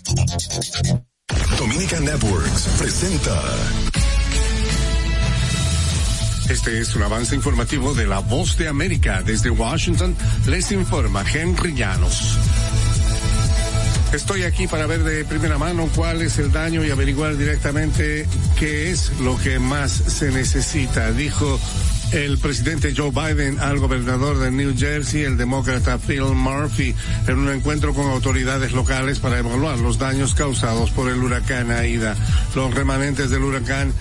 [1.59, 3.43] Dominica Networks presenta.
[6.49, 9.23] Este es un avance informativo de La Voz de América.
[9.23, 10.17] Desde Washington
[10.47, 12.39] les informa Henry Llanos.
[14.15, 18.27] Estoy aquí para ver de primera mano cuál es el daño y averiguar directamente
[18.59, 21.61] qué es lo que más se necesita, dijo
[22.13, 26.95] el presidente Joe Biden al gobernador de New Jersey, el demócrata Phil Murphy,
[27.27, 32.17] en un encuentro con autoridades locales para evaluar los daños causados por el huracán Aida.
[32.55, 33.93] Los remanentes del huracán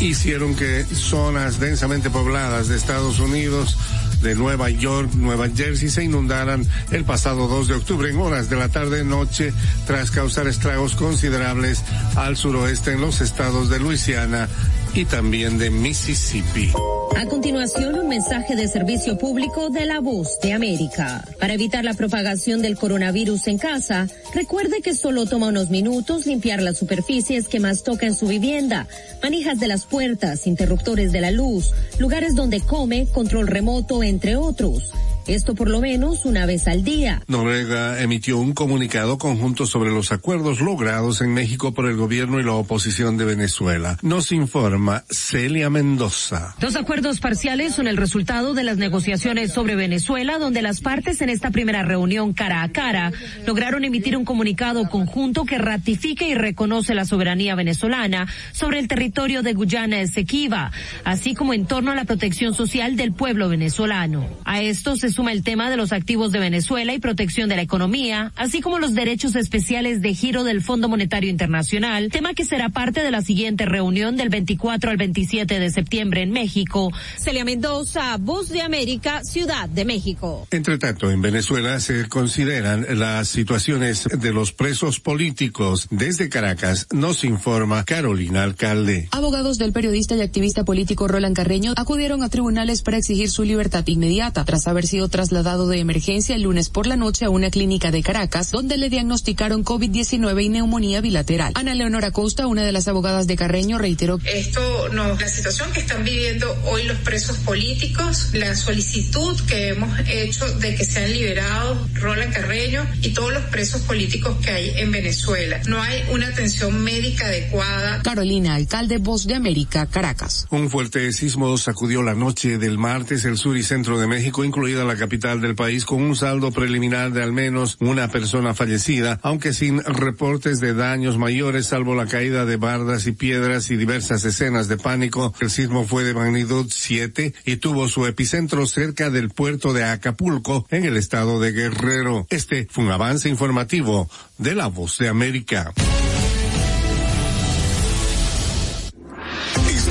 [0.00, 3.76] hicieron que zonas densamente pobladas de Estados Unidos
[4.22, 8.56] de Nueva York, Nueva Jersey se inundaran el pasado 2 de octubre en horas de
[8.56, 9.52] la tarde noche
[9.86, 11.82] tras causar estragos considerables
[12.16, 14.48] al suroeste en los estados de Luisiana
[14.96, 16.72] y también de Mississippi.
[17.16, 21.24] A continuación, un mensaje de servicio público de la voz de América.
[21.38, 26.62] Para evitar la propagación del coronavirus en casa, recuerde que solo toma unos minutos limpiar
[26.62, 28.86] las superficies que más toca en su vivienda,
[29.22, 34.92] manijas de las puertas, interruptores de la luz, lugares donde come, control remoto, entre otros.
[35.26, 37.20] Esto por lo menos una vez al día.
[37.26, 42.44] Noruega emitió un comunicado conjunto sobre los acuerdos logrados en México por el gobierno y
[42.44, 43.98] la oposición de Venezuela.
[44.02, 46.54] Nos informa Celia Mendoza.
[46.60, 51.28] Los acuerdos parciales son el resultado de las negociaciones sobre Venezuela, donde las partes en
[51.28, 53.12] esta primera reunión cara a cara
[53.46, 59.42] lograron emitir un comunicado conjunto que ratifica y reconoce la soberanía venezolana sobre el territorio
[59.42, 60.70] de Guyana Esequiba,
[61.04, 64.28] así como en torno a la protección social del pueblo venezolano.
[64.44, 67.62] A esto se suma el tema de los activos de Venezuela y protección de la
[67.62, 72.68] economía, así como los derechos especiales de giro del Fondo Monetario Internacional, tema que será
[72.68, 76.92] parte de la siguiente reunión del 24 al 27 de septiembre en México.
[77.16, 80.46] Celia Mendoza, Voz de América, Ciudad de México.
[80.50, 85.86] Entre tanto, en Venezuela se consideran las situaciones de los presos políticos.
[85.90, 89.08] Desde Caracas nos informa Carolina Alcalde.
[89.12, 93.86] Abogados del periodista y activista político Roland Carreño acudieron a tribunales para exigir su libertad
[93.86, 97.90] inmediata tras haber sido trasladado de emergencia el lunes por la noche a una clínica
[97.90, 101.52] de Caracas, donde le diagnosticaron COVID-19 y neumonía bilateral.
[101.54, 105.80] Ana Leonora Costa, una de las abogadas de Carreño, reiteró esto no, la situación que
[105.80, 111.78] están viviendo hoy los presos políticos, la solicitud que hemos hecho de que sean liberados
[111.94, 115.60] Roland Carreño y todos los presos políticos que hay en Venezuela.
[115.66, 118.02] No hay una atención médica adecuada.
[118.02, 120.46] Carolina, alcalde Voz de América, Caracas.
[120.50, 124.84] Un fuerte sismo sacudió la noche del martes el sur y centro de México, incluida
[124.84, 129.52] la capital del país con un saldo preliminar de al menos una persona fallecida, aunque
[129.52, 134.68] sin reportes de daños mayores salvo la caída de bardas y piedras y diversas escenas
[134.68, 135.34] de pánico.
[135.40, 140.66] El sismo fue de magnitud 7 y tuvo su epicentro cerca del puerto de Acapulco
[140.70, 142.26] en el estado de Guerrero.
[142.30, 144.08] Este fue un avance informativo
[144.38, 145.72] de la voz de América.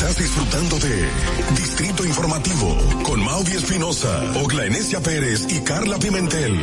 [0.07, 1.09] Estás disfrutando de
[1.59, 6.59] Distrito Informativo con Mauvi Espinosa, Ogla Enesia Pérez y Carla Pimentel.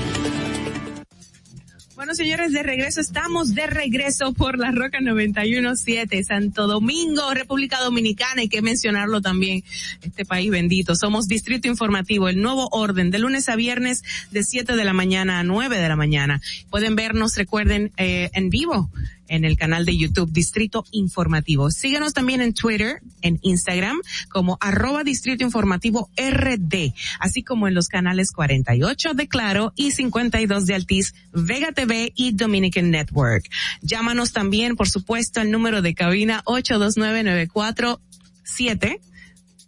[1.97, 8.43] Bueno, señores, de regreso, estamos de regreso por la Roca 917, Santo Domingo, República Dominicana,
[8.43, 9.65] hay que mencionarlo también,
[10.03, 10.95] este país bendito.
[10.95, 15.41] Somos Distrito Informativo, el nuevo orden, de lunes a viernes, de 7 de la mañana
[15.41, 16.41] a 9 de la mañana.
[16.71, 18.89] Pueden vernos, recuerden, eh, en vivo
[19.33, 21.71] en el canal de YouTube Distrito Informativo.
[21.71, 23.99] Síguenos también en Twitter, en Instagram,
[24.29, 30.67] como arroba Distrito Informativo RD, así como en los canales 48 de Claro y 52
[30.67, 33.49] de Altiz, Vega TV y Dominican Network.
[33.81, 39.01] Llámanos también, por supuesto, al número de cabina 829-947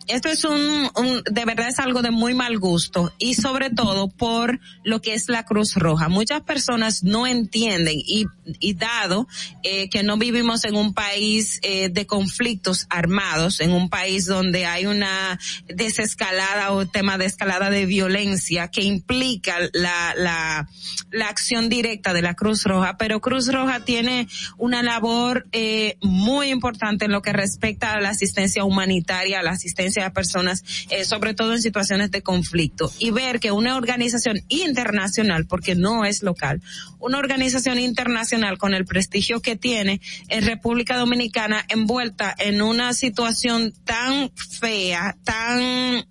[0.05, 4.09] esto es un, un, de verdad es algo de muy mal gusto y sobre todo
[4.09, 6.07] por lo que es la Cruz Roja.
[6.07, 8.25] Muchas personas no entienden y,
[8.59, 9.27] y dado
[9.63, 14.67] eh, que no vivimos en un país eh, de conflictos armados, en un país donde
[14.67, 20.69] hay una desescalada o tema de escalada de violencia que implica la, la,
[21.09, 24.27] la acción directa de la Cruz Roja, pero Cruz Roja tiene
[24.57, 30.05] una labor eh, muy importante en lo que respecta a la asistencia humanitaria la asistencia
[30.05, 35.45] a personas, eh, sobre todo en situaciones de conflicto, y ver que una organización internacional,
[35.45, 36.61] porque no es local,
[36.99, 43.73] una organización internacional con el prestigio que tiene en República Dominicana envuelta en una situación
[43.85, 46.05] tan fea, tan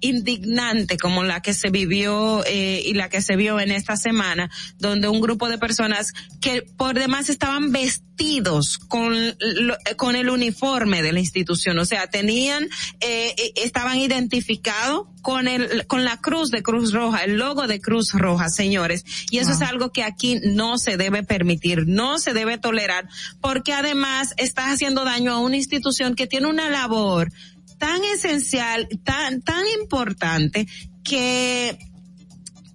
[0.00, 4.50] indignante como la que se vivió eh, y la que se vio en esta semana,
[4.78, 11.02] donde un grupo de personas que por demás estaban vestidos con, lo, con el uniforme
[11.02, 12.68] de la institución, o sea, tenían,
[13.00, 18.12] eh, estaban identificados con el, con la cruz de Cruz Roja, el logo de Cruz
[18.12, 19.04] Roja, señores.
[19.30, 19.56] Y eso wow.
[19.56, 23.08] es algo que aquí no se debe permitir, no se debe tolerar,
[23.40, 27.32] porque además estás haciendo daño a una institución que tiene una labor
[27.80, 30.68] tan esencial, tan, tan importante
[31.02, 31.76] que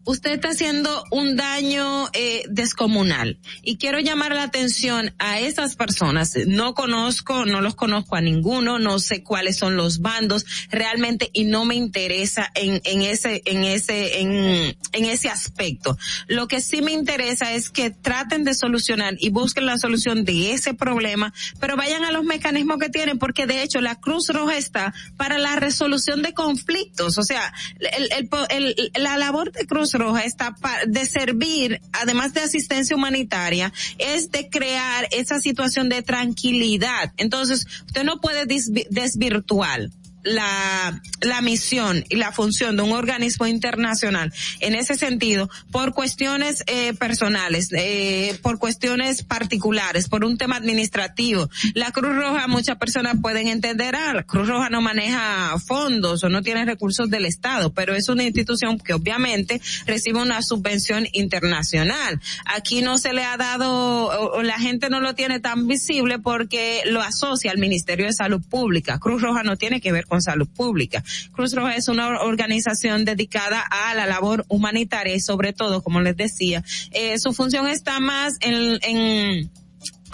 [0.06, 3.40] usted está haciendo un daño eh, descomunal.
[3.64, 6.34] Y quiero llamar la atención a esas personas.
[6.48, 11.46] No conozco, no los conozco a ninguno, no sé cuáles son los bandos realmente y
[11.46, 15.98] no me interesa en, en ese, en ese, en, en ese aspecto.
[16.28, 20.52] Lo que sí me interesa es que traten de solucionar y busquen la solución de
[20.52, 24.58] ese problema, pero vayan a los mecanismos que tienen, porque de hecho la Cruz Roja
[24.58, 27.18] está para la resolución de conflictos.
[27.18, 30.56] O sea, el, el, el, la labor de Cruz Roja está
[30.88, 37.14] de servir, además de asistencia humanitaria, es de crear esa situación de tranquilidad.
[37.18, 39.90] Entonces, usted no puede desvirtuar
[40.26, 46.64] la, la misión y la función de un organismo internacional en ese sentido por cuestiones
[46.68, 51.50] eh, personales, eh, por cuestiones particulares, por un tema administrativo.
[51.74, 56.30] La Cruz Roja, muchas personas pueden entender, ah, la Cruz Roja no maneja fondos o
[56.30, 62.20] no tiene recursos del Estado, pero es una institución que obviamente recibe una subvención internacional.
[62.46, 66.18] Aquí no se le ha dado, o, o la gente no lo tiene tan visible
[66.18, 68.98] porque lo asocia al Ministerio de Salud Pública.
[68.98, 71.04] Cruz Roja no tiene que ver con salud pública.
[71.32, 76.16] Cruz Roja es una organización dedicada a la labor humanitaria y sobre todo, como les
[76.16, 79.52] decía, eh, su función está más en, en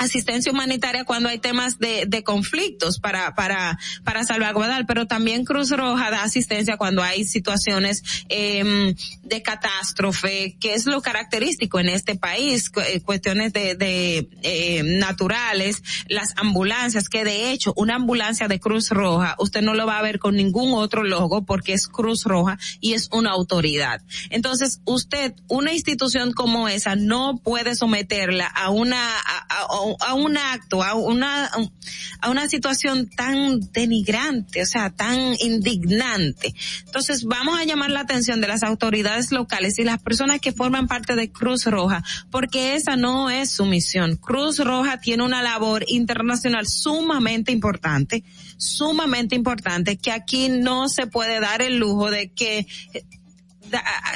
[0.02, 5.70] asistencia humanitaria cuando hay temas de, de conflictos para, para, para salvaguardar, pero también Cruz
[5.72, 12.16] Roja da asistencia cuando hay situaciones eh, de catástrofe, que es lo característico en este
[12.16, 12.72] país,
[13.06, 19.36] cuestiones de, de eh, naturales, las ambulancias, que de hecho una ambulancia de Cruz Roja,
[19.40, 22.94] usted no lo va a ver con ningún otro logo porque es Cruz Roja y
[22.94, 24.02] es una autoridad.
[24.30, 30.84] Entonces, usted, una institución como esa, no puede someterla a una, a a un acto,
[30.84, 31.50] a una,
[32.20, 36.54] a una situación tan denigrante, o sea, tan indignante.
[36.86, 40.88] Entonces, vamos a llamar la atención de las autoridades locales y las personas que forman
[40.88, 44.18] parte de Cruz Roja, porque esa no es su misión.
[44.18, 48.24] Cruz Roja tiene una labor internacional sumamente importante,
[48.58, 52.68] sumamente importante, que aquí no se puede dar el lujo de que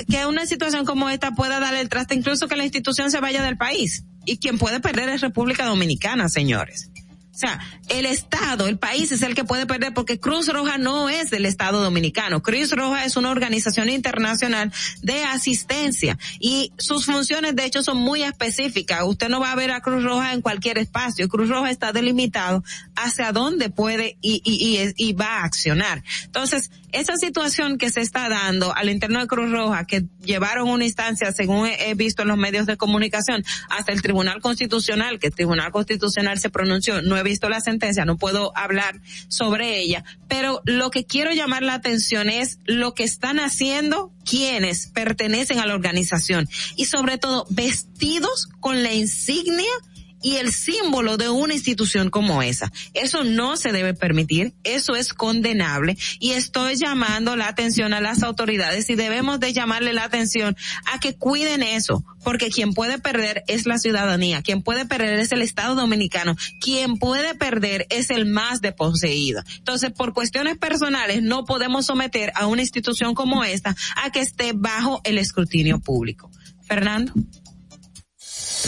[0.10, 3.42] que una situación como esta pueda dar el traste, incluso que la institución se vaya
[3.42, 4.04] del país.
[4.26, 6.90] Y quien puede perder es República Dominicana, señores.
[7.36, 11.10] O sea, el Estado, el país es el que puede perder porque Cruz Roja no
[11.10, 12.42] es del Estado Dominicano.
[12.42, 14.72] Cruz Roja es una organización internacional
[15.02, 19.02] de asistencia y sus funciones de hecho son muy específicas.
[19.04, 21.28] Usted no va a ver a Cruz Roja en cualquier espacio.
[21.28, 22.64] Cruz Roja está delimitado
[22.96, 26.06] hacia dónde puede y, y, y, va a accionar.
[26.24, 30.86] Entonces, esa situación que se está dando al interno de Cruz Roja, que llevaron una
[30.86, 35.36] instancia, según he, visto en los medios de comunicación, hasta el Tribunal Constitucional, que el
[35.36, 40.62] Tribunal Constitucional se pronunció, no he visto la sentencia, no puedo hablar sobre ella, pero
[40.66, 45.76] lo que quiero llamar la atención es lo que están haciendo quienes pertenecen a la
[45.76, 49.72] organización y sobre todo vestidos con la insignia
[50.22, 52.72] y el símbolo de una institución como esa.
[52.94, 58.24] Eso no se debe permitir, eso es condenable y estoy llamando la atención a las
[58.24, 60.56] autoridades y debemos de llamarle la atención
[60.92, 65.32] a que cuiden eso, porque quien puede perder es la ciudadanía, quien puede perder es
[65.32, 69.44] el Estado dominicano, quien puede perder es el más deposeído.
[69.58, 74.54] Entonces, por cuestiones personales, no podemos someter a una institución como esta a que esté
[74.54, 76.32] bajo el escrutinio público.
[76.68, 77.14] Fernando.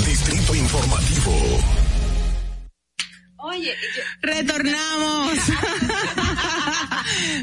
[0.06, 1.32] Distrito Informativo.
[3.38, 3.76] Oye,
[4.22, 5.34] retornamos.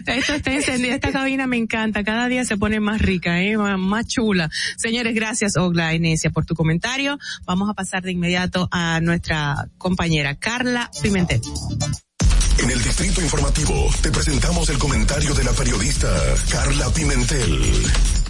[0.07, 3.57] Esto está encendido, esta cabina me encanta, cada día se pone más rica, ¿eh?
[3.57, 4.51] más chula.
[4.77, 7.19] Señores, gracias Ogla Enesia por tu comentario.
[7.45, 11.41] Vamos a pasar de inmediato a nuestra compañera Carla Pimentel.
[12.59, 16.09] En el Distrito Informativo te presentamos el comentario de la periodista
[16.51, 18.24] Carla Pimentel.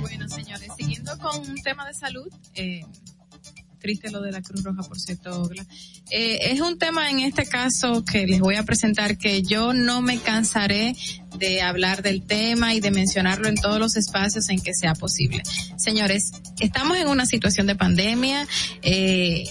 [0.00, 2.82] Bueno, señores, siguiendo con un tema de salud, eh,
[3.78, 5.50] triste lo de la Cruz Roja, por cierto,
[6.10, 10.00] eh, es un tema en este caso que les voy a presentar que yo no
[10.00, 10.96] me cansaré
[11.38, 15.42] de hablar del tema y de mencionarlo en todos los espacios en que sea posible.
[15.76, 18.48] Señores, estamos en una situación de pandemia,
[18.82, 19.44] eh,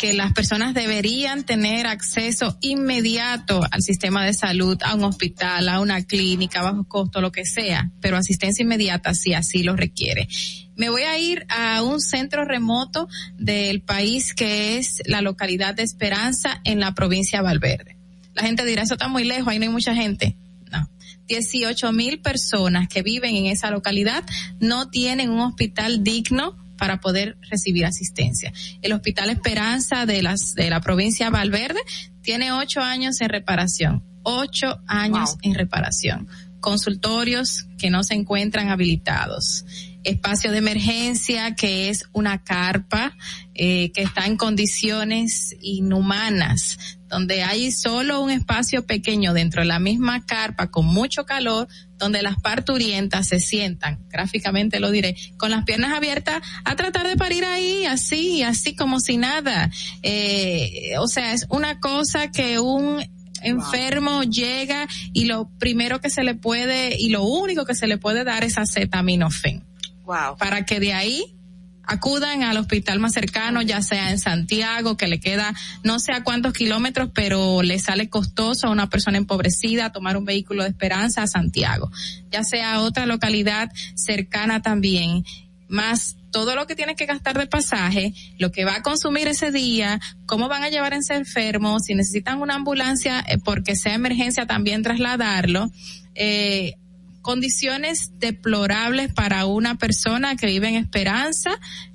[0.00, 5.78] que las personas deberían tener acceso inmediato al sistema de salud, a un hospital, a
[5.78, 10.26] una clínica, bajo costo, lo que sea, pero asistencia inmediata si así lo requiere.
[10.74, 15.82] Me voy a ir a un centro remoto del país que es la localidad de
[15.82, 17.96] Esperanza en la provincia de Valverde.
[18.32, 20.34] La gente dirá, eso está muy lejos, ahí no hay mucha gente.
[20.72, 20.88] No.
[21.28, 24.24] 18 mil personas que viven en esa localidad
[24.60, 28.54] no tienen un hospital digno para poder recibir asistencia.
[28.80, 31.80] El Hospital Esperanza de, las, de la provincia de Valverde
[32.22, 36.26] tiene ocho años en reparación, ocho años en reparación.
[36.60, 39.66] Consultorios que no se encuentran habilitados
[40.04, 43.16] espacio de emergencia que es una carpa
[43.54, 46.78] eh, que está en condiciones inhumanas
[47.10, 51.66] donde hay solo un espacio pequeño dentro de la misma carpa con mucho calor,
[51.98, 57.16] donde las parturientas se sientan, gráficamente lo diré, con las piernas abiertas a tratar de
[57.16, 59.70] parir ahí, así, así como si nada.
[60.02, 63.04] Eh, o sea, es una cosa que un
[63.42, 67.98] enfermo llega y lo primero que se le puede y lo único que se le
[67.98, 69.69] puede dar es acetaminofén.
[70.10, 70.36] Wow.
[70.38, 71.36] Para que de ahí
[71.84, 75.54] acudan al hospital más cercano, ya sea en Santiago, que le queda
[75.84, 80.24] no sé a cuántos kilómetros, pero le sale costoso a una persona empobrecida tomar un
[80.24, 81.92] vehículo de esperanza a Santiago,
[82.32, 85.24] ya sea a otra localidad cercana también,
[85.68, 89.52] más todo lo que tiene que gastar de pasaje, lo que va a consumir ese
[89.52, 93.94] día, cómo van a llevar a ese enfermo, si necesitan una ambulancia, eh, porque sea
[93.94, 95.70] emergencia también trasladarlo,
[96.16, 96.74] eh,
[97.22, 101.50] condiciones deplorables para una persona que vive en esperanza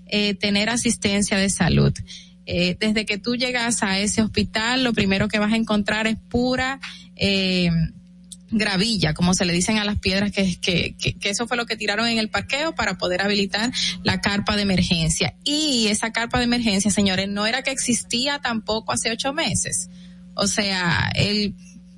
[0.07, 1.93] eh, tener asistencia de salud.
[2.45, 6.18] Eh, desde que tú llegas a ese hospital, lo primero que vas a encontrar es
[6.30, 6.80] pura
[7.15, 7.72] eh,
[8.52, 11.65] gravilla, como se le dicen a las piedras, que, que, que, que, eso fue lo
[11.65, 13.72] que tiraron en el parqueo para poder habilitar
[14.03, 15.35] la carpa de emergencia.
[15.43, 19.89] Y esa carpa de emergencia, señores, no era que existía tampoco hace ocho meses.
[20.35, 21.56] O sea, el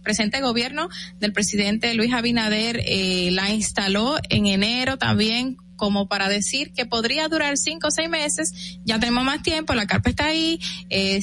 [0.07, 0.87] presente gobierno
[1.19, 7.27] del presidente Luis Abinader eh, la instaló en enero también como para decir que podría
[7.27, 10.59] durar cinco o seis meses, ya tenemos más tiempo, la carpa está ahí,
[10.89, 11.19] eh,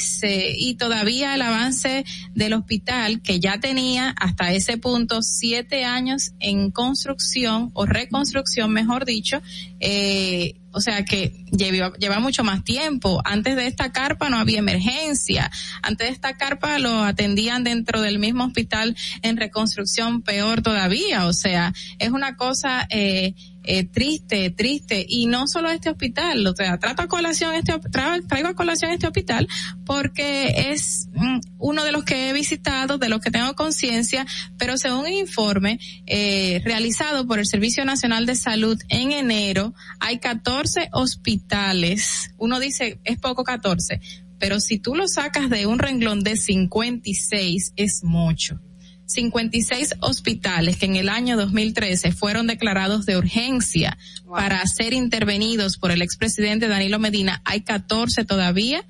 [0.59, 2.05] y todavía el avance
[2.35, 9.06] del hospital, que ya tenía hasta ese punto siete años en construcción o reconstrucción, mejor
[9.06, 9.43] dicho,
[9.81, 13.22] eh, O sea que lleva, lleva mucho más tiempo.
[13.24, 15.51] Antes de esta carpa no había emergencia.
[15.82, 21.26] Antes de esta carpa lo atendían dentro del mismo hospital en reconstrucción, peor todavía.
[21.26, 23.34] O sea, es una cosa eh,
[23.65, 25.05] eh, triste, triste.
[25.09, 28.91] Y no solo este hospital, o sea, trato a colación este, tra- traigo a colación
[28.93, 29.49] este hospital
[29.85, 34.27] porque es mm, uno de los que he visitado, de los que tengo conciencia,
[34.59, 40.19] pero según un informe eh, realizado por el Servicio Nacional de Salud en enero, hay
[40.19, 42.31] 14 hospitales.
[42.39, 44.01] Uno dice, es poco 14,
[44.39, 48.61] pero si tú lo sacas de un renglón de 56, es mucho.
[49.06, 53.98] 56 hospitales que en el año 2013 fueron declarados de urgencia
[54.28, 58.85] para ser intervenidos por el expresidente Danilo Medina, hay 14 todavía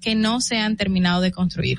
[0.00, 1.78] que no se han terminado de construir.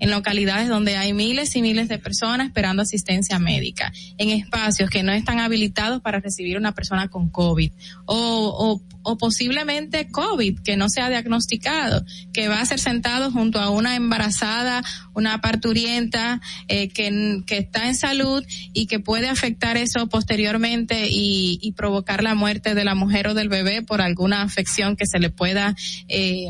[0.00, 5.02] En localidades donde hay miles y miles de personas esperando asistencia médica, en espacios que
[5.02, 7.70] no están habilitados para recibir una persona con COVID
[8.06, 13.30] o, o, o posiblemente COVID que no se ha diagnosticado, que va a ser sentado
[13.30, 14.82] junto a una embarazada,
[15.14, 21.58] una parturienta eh, que, que está en salud y que puede afectar eso posteriormente y,
[21.62, 25.18] y provocar la muerte de la mujer o del bebé por alguna afección que se
[25.18, 25.74] le pueda
[26.08, 26.46] eh,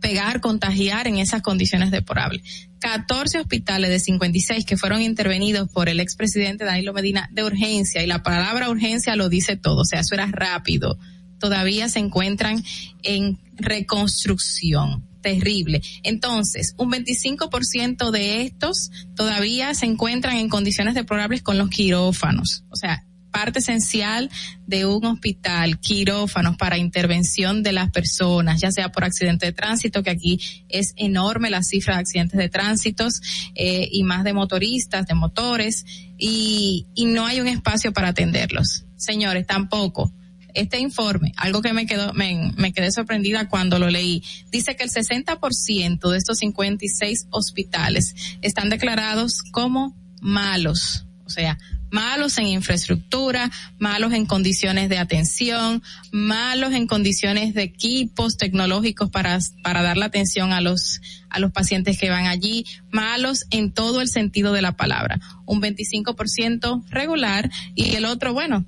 [0.00, 2.68] pegar, contagiar en esas condiciones deplorables.
[2.80, 8.06] 14 hospitales de 56 que fueron intervenidos por el expresidente Danilo Medina de urgencia y
[8.06, 10.98] la palabra urgencia lo dice todo, o sea, eso era rápido.
[11.38, 12.62] Todavía se encuentran
[13.02, 15.06] en reconstrucción.
[15.22, 15.82] Terrible.
[16.02, 22.64] Entonces, un 25% de estos todavía se encuentran en condiciones deplorables con los quirófanos.
[22.70, 24.30] O sea, parte esencial
[24.66, 30.02] de un hospital, quirófanos para intervención de las personas, ya sea por accidente de tránsito,
[30.02, 33.20] que aquí es enorme la cifra de accidentes de tránsitos
[33.54, 35.84] eh, y más de motoristas, de motores,
[36.18, 38.84] y, y no hay un espacio para atenderlos.
[38.96, 40.12] Señores, tampoco.
[40.54, 44.82] Este informe, algo que me quedó, me, me quedé sorprendida cuando lo leí, dice que
[44.82, 51.58] el 60% de estos 56 hospitales están declarados como malos, o sea,
[51.90, 59.38] malos en infraestructura, malos en condiciones de atención, malos en condiciones de equipos tecnológicos para,
[59.62, 64.00] para dar la atención a los, a los pacientes que van allí, malos en todo
[64.00, 65.20] el sentido de la palabra.
[65.46, 68.64] Un 25% regular y el otro, bueno,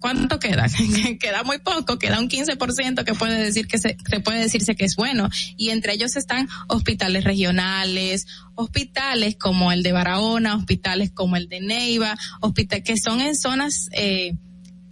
[0.00, 0.66] ¿cuánto queda?
[1.20, 4.96] queda muy poco, queda un 15% que puede decir que se, puede decirse que es
[4.96, 5.28] bueno.
[5.56, 11.60] Y entre ellos están hospitales regionales, hospitales como el de Barahona, hospitales como el de
[11.60, 14.34] Neiva, hospitales que son en zonas, eh,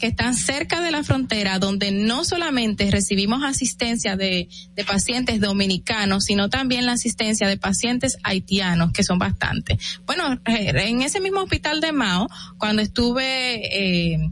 [0.01, 6.25] que están cerca de la frontera, donde no solamente recibimos asistencia de, de pacientes dominicanos,
[6.25, 10.01] sino también la asistencia de pacientes haitianos, que son bastantes.
[10.07, 14.31] Bueno, eh, en ese mismo hospital de Mao, cuando estuve eh,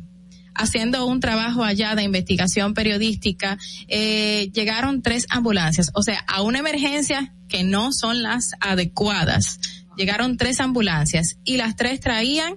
[0.59, 3.57] haciendo un trabajo allá de investigación periodística,
[3.87, 9.61] eh, llegaron tres ambulancias, o sea, a una emergencia que no son las adecuadas.
[9.97, 12.55] Llegaron tres ambulancias y las tres traían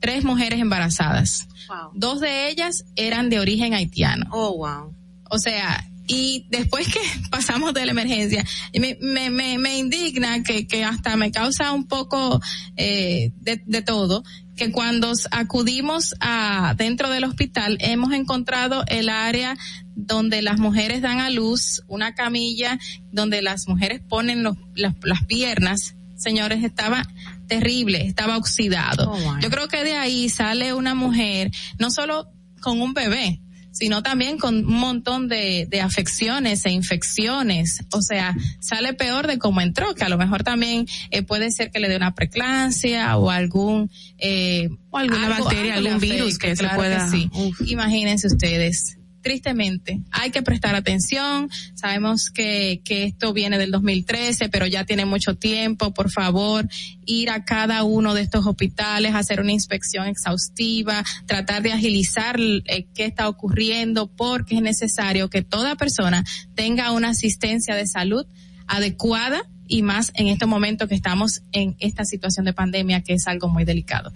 [0.00, 1.48] tres mujeres embarazadas.
[1.94, 4.26] Dos de ellas eran de origen haitiano.
[4.30, 4.94] Oh, wow.
[5.30, 7.00] O sea, y después que
[7.30, 8.44] pasamos de la emergencia,
[8.78, 12.40] me, me, me, me indigna que, que hasta me causa un poco
[12.76, 14.22] eh, de, de todo,
[14.56, 19.56] que cuando acudimos a dentro del hospital hemos encontrado el área
[19.94, 22.78] donde las mujeres dan a luz, una camilla
[23.12, 27.06] donde las mujeres ponen los, las, las piernas, señores, estaba
[27.46, 29.10] terrible, estaba oxidado.
[29.10, 29.38] Oh, wow.
[29.40, 32.30] Yo creo que de ahí sale una mujer, no solo
[32.60, 33.40] con un bebé,
[33.78, 37.80] sino también con un montón de, de afecciones e infecciones.
[37.92, 41.70] O sea, sale peor de cómo entró, que a lo mejor también eh, puede ser
[41.70, 46.38] que le dé una preclancia o algún eh, O alguna algo- bacteria, algo algún virus
[46.38, 47.30] que se claro pueda- sí.
[47.66, 48.95] Imagínense ustedes.
[49.26, 51.50] Tristemente, hay que prestar atención.
[51.74, 55.92] Sabemos que, que esto viene del 2013, pero ya tiene mucho tiempo.
[55.92, 56.68] Por favor,
[57.06, 62.86] ir a cada uno de estos hospitales, hacer una inspección exhaustiva, tratar de agilizar eh,
[62.94, 66.24] qué está ocurriendo, porque es necesario que toda persona
[66.54, 68.26] tenga una asistencia de salud
[68.68, 73.26] adecuada y más en estos momentos que estamos en esta situación de pandemia, que es
[73.26, 74.12] algo muy delicado.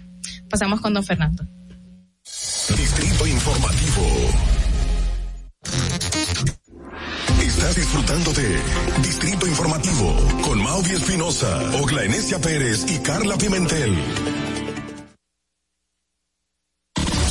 [0.49, 1.45] Pasamos con don Fernando.
[2.77, 3.90] Distrito Informativo.
[7.91, 8.47] Disfrutando de
[9.01, 14.01] Distrito Informativo con Maudi Espinosa, Ogla Enesia Pérez y Carla Pimentel.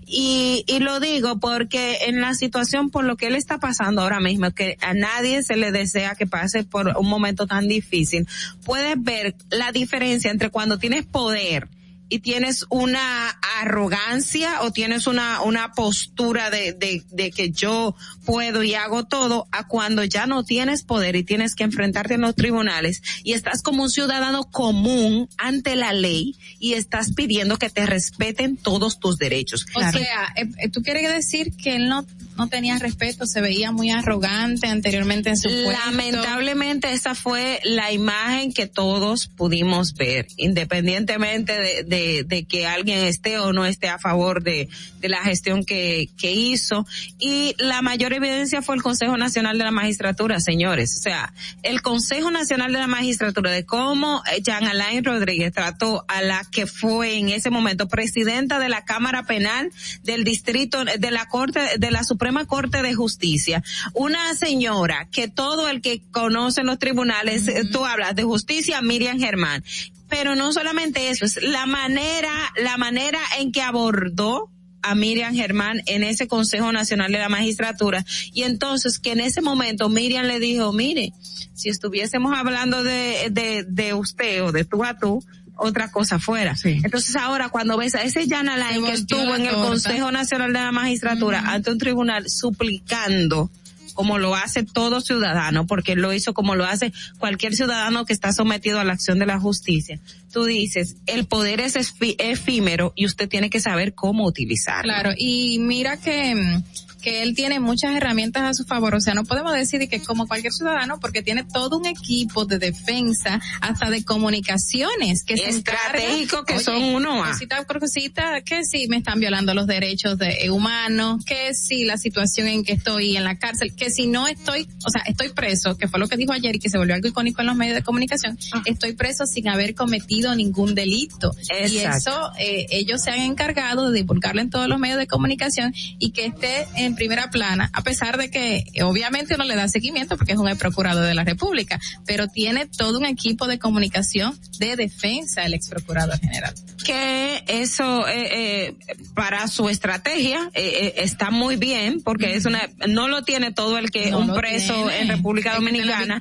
[0.06, 4.20] Y, y lo digo porque en la situación por lo que él está pasando ahora
[4.20, 8.26] mismo, que a nadie se le desea que pase por un momento tan difícil,
[8.64, 11.68] puedes ver la diferencia entre cuando tienes poder
[12.14, 13.28] y tienes una
[13.58, 19.48] arrogancia o tienes una, una postura de, de, de que yo puedo y hago todo
[19.50, 23.62] a cuando ya no tienes poder y tienes que enfrentarte en los tribunales y estás
[23.62, 29.18] como un ciudadano común ante la ley y estás pidiendo que te respeten todos tus
[29.18, 29.66] derechos.
[29.74, 33.70] O sea, eh, eh, tú quieres decir que él no, no tenía respeto, se veía
[33.70, 35.48] muy arrogante anteriormente en su.
[35.48, 43.00] Lamentablemente esa fue la imagen que todos pudimos ver, independientemente de, de, de que alguien
[43.00, 46.86] esté o no esté a favor de, de la gestión que, que hizo.
[47.18, 50.96] Y la mayor evidencia fue el Consejo Nacional de la Magistratura, señores.
[50.98, 51.32] O sea,
[51.62, 56.42] el Consejo Nacional de la Magistratura de cómo eh, Jean Alain Rodríguez trató a la
[56.50, 59.70] que fue en ese momento presidenta de la Cámara Penal
[60.02, 63.62] del Distrito, de la Corte, de la Suprema Corte de Justicia.
[63.92, 69.18] Una señora que todo el que conoce los tribunales, eh, tú hablas de justicia, Miriam
[69.18, 69.64] Germán.
[70.08, 72.32] Pero no solamente eso, es la manera,
[72.62, 74.50] la manera en que abordó
[74.82, 79.40] a Miriam Germán en ese Consejo Nacional de la Magistratura y entonces que en ese
[79.40, 81.12] momento Miriam le dijo, mire,
[81.54, 85.24] si estuviésemos hablando de, de, de usted o de tú a tú,
[85.56, 86.54] otra cosa fuera.
[86.64, 89.68] Entonces ahora cuando ves a ese Jan Alain que estuvo en el torta.
[89.68, 93.50] Consejo Nacional de la Magistratura ante un tribunal suplicando
[93.94, 98.32] como lo hace todo ciudadano, porque lo hizo como lo hace cualquier ciudadano que está
[98.32, 100.00] sometido a la acción de la justicia.
[100.32, 104.92] Tú dices, el poder es esfi- efímero y usted tiene que saber cómo utilizarlo.
[104.92, 106.62] Claro, y mira que, mm,
[107.04, 110.26] que él tiene muchas herramientas a su favor, o sea, no podemos decir que como
[110.26, 116.44] cualquier ciudadano, porque tiene todo un equipo de defensa, hasta de comunicaciones, que se Estratégico
[116.44, 117.32] que Oye, son uno a.
[117.32, 121.98] Cosita por cosita, que sí me están violando los derechos de, humanos, que sí la
[121.98, 125.76] situación en que estoy en la cárcel, que si no estoy, o sea, estoy preso,
[125.76, 127.76] que fue lo que dijo ayer y que se volvió algo icónico en los medios
[127.76, 131.32] de comunicación, estoy preso sin haber cometido ningún delito.
[131.68, 131.98] Y Exacto.
[131.98, 136.12] eso eh, ellos se han encargado de divulgarlo en todos los medios de comunicación y
[136.12, 140.16] que esté en primera plana, a pesar de que eh, obviamente uno le da seguimiento
[140.16, 144.38] porque es un ex procurador de la República, pero tiene todo un equipo de comunicación
[144.58, 146.54] de defensa del ex procurador general.
[146.84, 148.76] que eso eh, eh,
[149.14, 153.78] para su estrategia eh, eh, está muy bien porque es una no lo tiene todo
[153.78, 155.00] el que No un preso tiene.
[155.00, 156.18] en República Dominicana.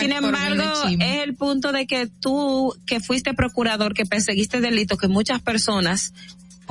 [0.00, 0.64] Sin embargo,
[0.98, 6.12] es el punto de que tú que fuiste procurador, que perseguiste delitos, que muchas personas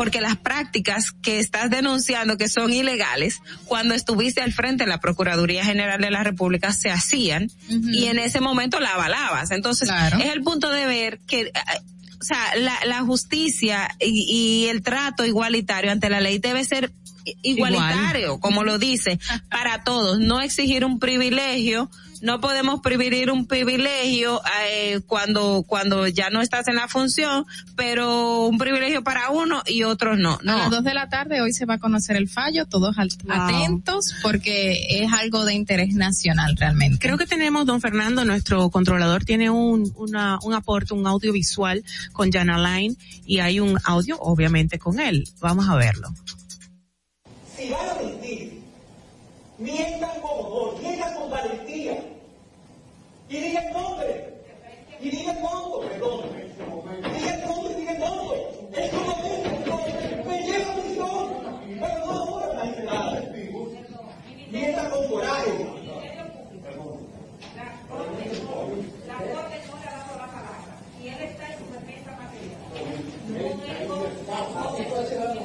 [0.02, 5.00] porque las prácticas que estás denunciando que son ilegales, cuando estuviste al frente de la
[5.00, 9.52] Procuraduría General de la República se hacían y en ese momento la avalabas.
[9.52, 11.52] Entonces, es el punto de ver que eh,
[12.20, 16.92] o sea, la, la justicia y, y el trato igualitario ante la ley debe ser
[17.44, 19.20] igualitario, como lo dice,
[19.52, 20.18] para todos.
[20.18, 21.92] No exigir un privilegio
[22.22, 27.46] no podemos privilegiar un privilegio eh, cuando cuando ya no estás en la función,
[27.76, 30.40] pero un privilegio para uno y otros no.
[30.44, 30.54] no.
[30.54, 34.14] A las dos de la tarde hoy se va a conocer el fallo, todos atentos
[34.22, 37.00] porque es algo de interés nacional realmente.
[37.00, 41.84] Creo que tenemos, don Fernando, nuestro controlador tiene un, una, un aporte, un audiovisual
[42.14, 42.96] con Jana Line
[43.26, 45.24] y hay un audio, obviamente, con él.
[45.40, 46.10] Vamos a verlo.
[49.62, 52.04] Mientan con honor, mientan con valentía.
[53.30, 54.34] Y digan nombre.
[55.00, 56.22] Y digan monto, perdón.
[57.16, 58.36] Digan nombre, digan monto.
[58.76, 61.30] Es como me, me lleva prisión.
[61.80, 63.24] Pero no ahora la gente nada.
[64.52, 65.52] Mientan con coraje.
[73.34, 75.42] Pero que como usted mata,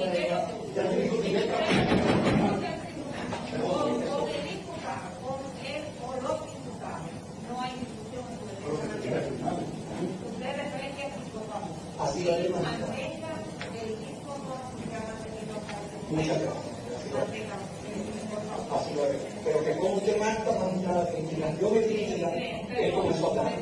[21.61, 23.53] yo me que comenzó a hablar.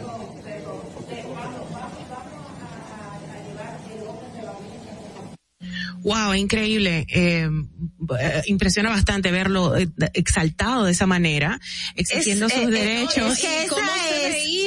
[6.04, 7.06] Wow, increíble.
[7.08, 7.48] Eh,
[8.20, 11.58] eh, impresiona bastante verlo eh, exaltado de esa manera,
[11.96, 13.32] exigiendo Es- sus eh, derechos.
[13.32, 13.80] es que ¿Cómo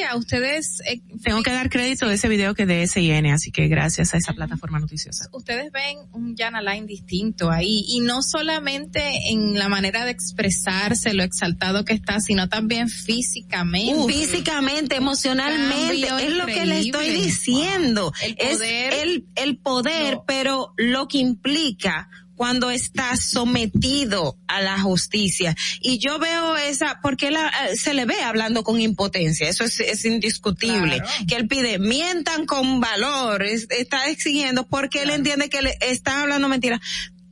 [0.08, 0.18] veía?
[0.18, 4.14] Ustedes, eh, Tengo que dar crédito de ese video que de SIN, así que gracias
[4.14, 5.30] a esa plataforma noticiosa.
[5.34, 11.14] ustedes ven un Yana Line distinto ahí y no solamente en la manera de expresarse,
[11.14, 14.14] lo exaltado que está, sino también físicamente.
[14.14, 18.12] físicamente, emocionalmente, es lo que le estoy diciendo.
[18.24, 24.80] El es poder- el, el poder, pero lo que implica cuando estás sometido a la
[24.80, 25.56] justicia.
[25.82, 29.80] Y yo veo esa, porque la, eh, se le ve hablando con impotencia, eso es,
[29.82, 31.02] es indiscutible.
[31.28, 36.20] Que él pide, mientan con valor, es- está exigiendo porque él entiende que le están
[36.20, 36.80] hablando mentiras.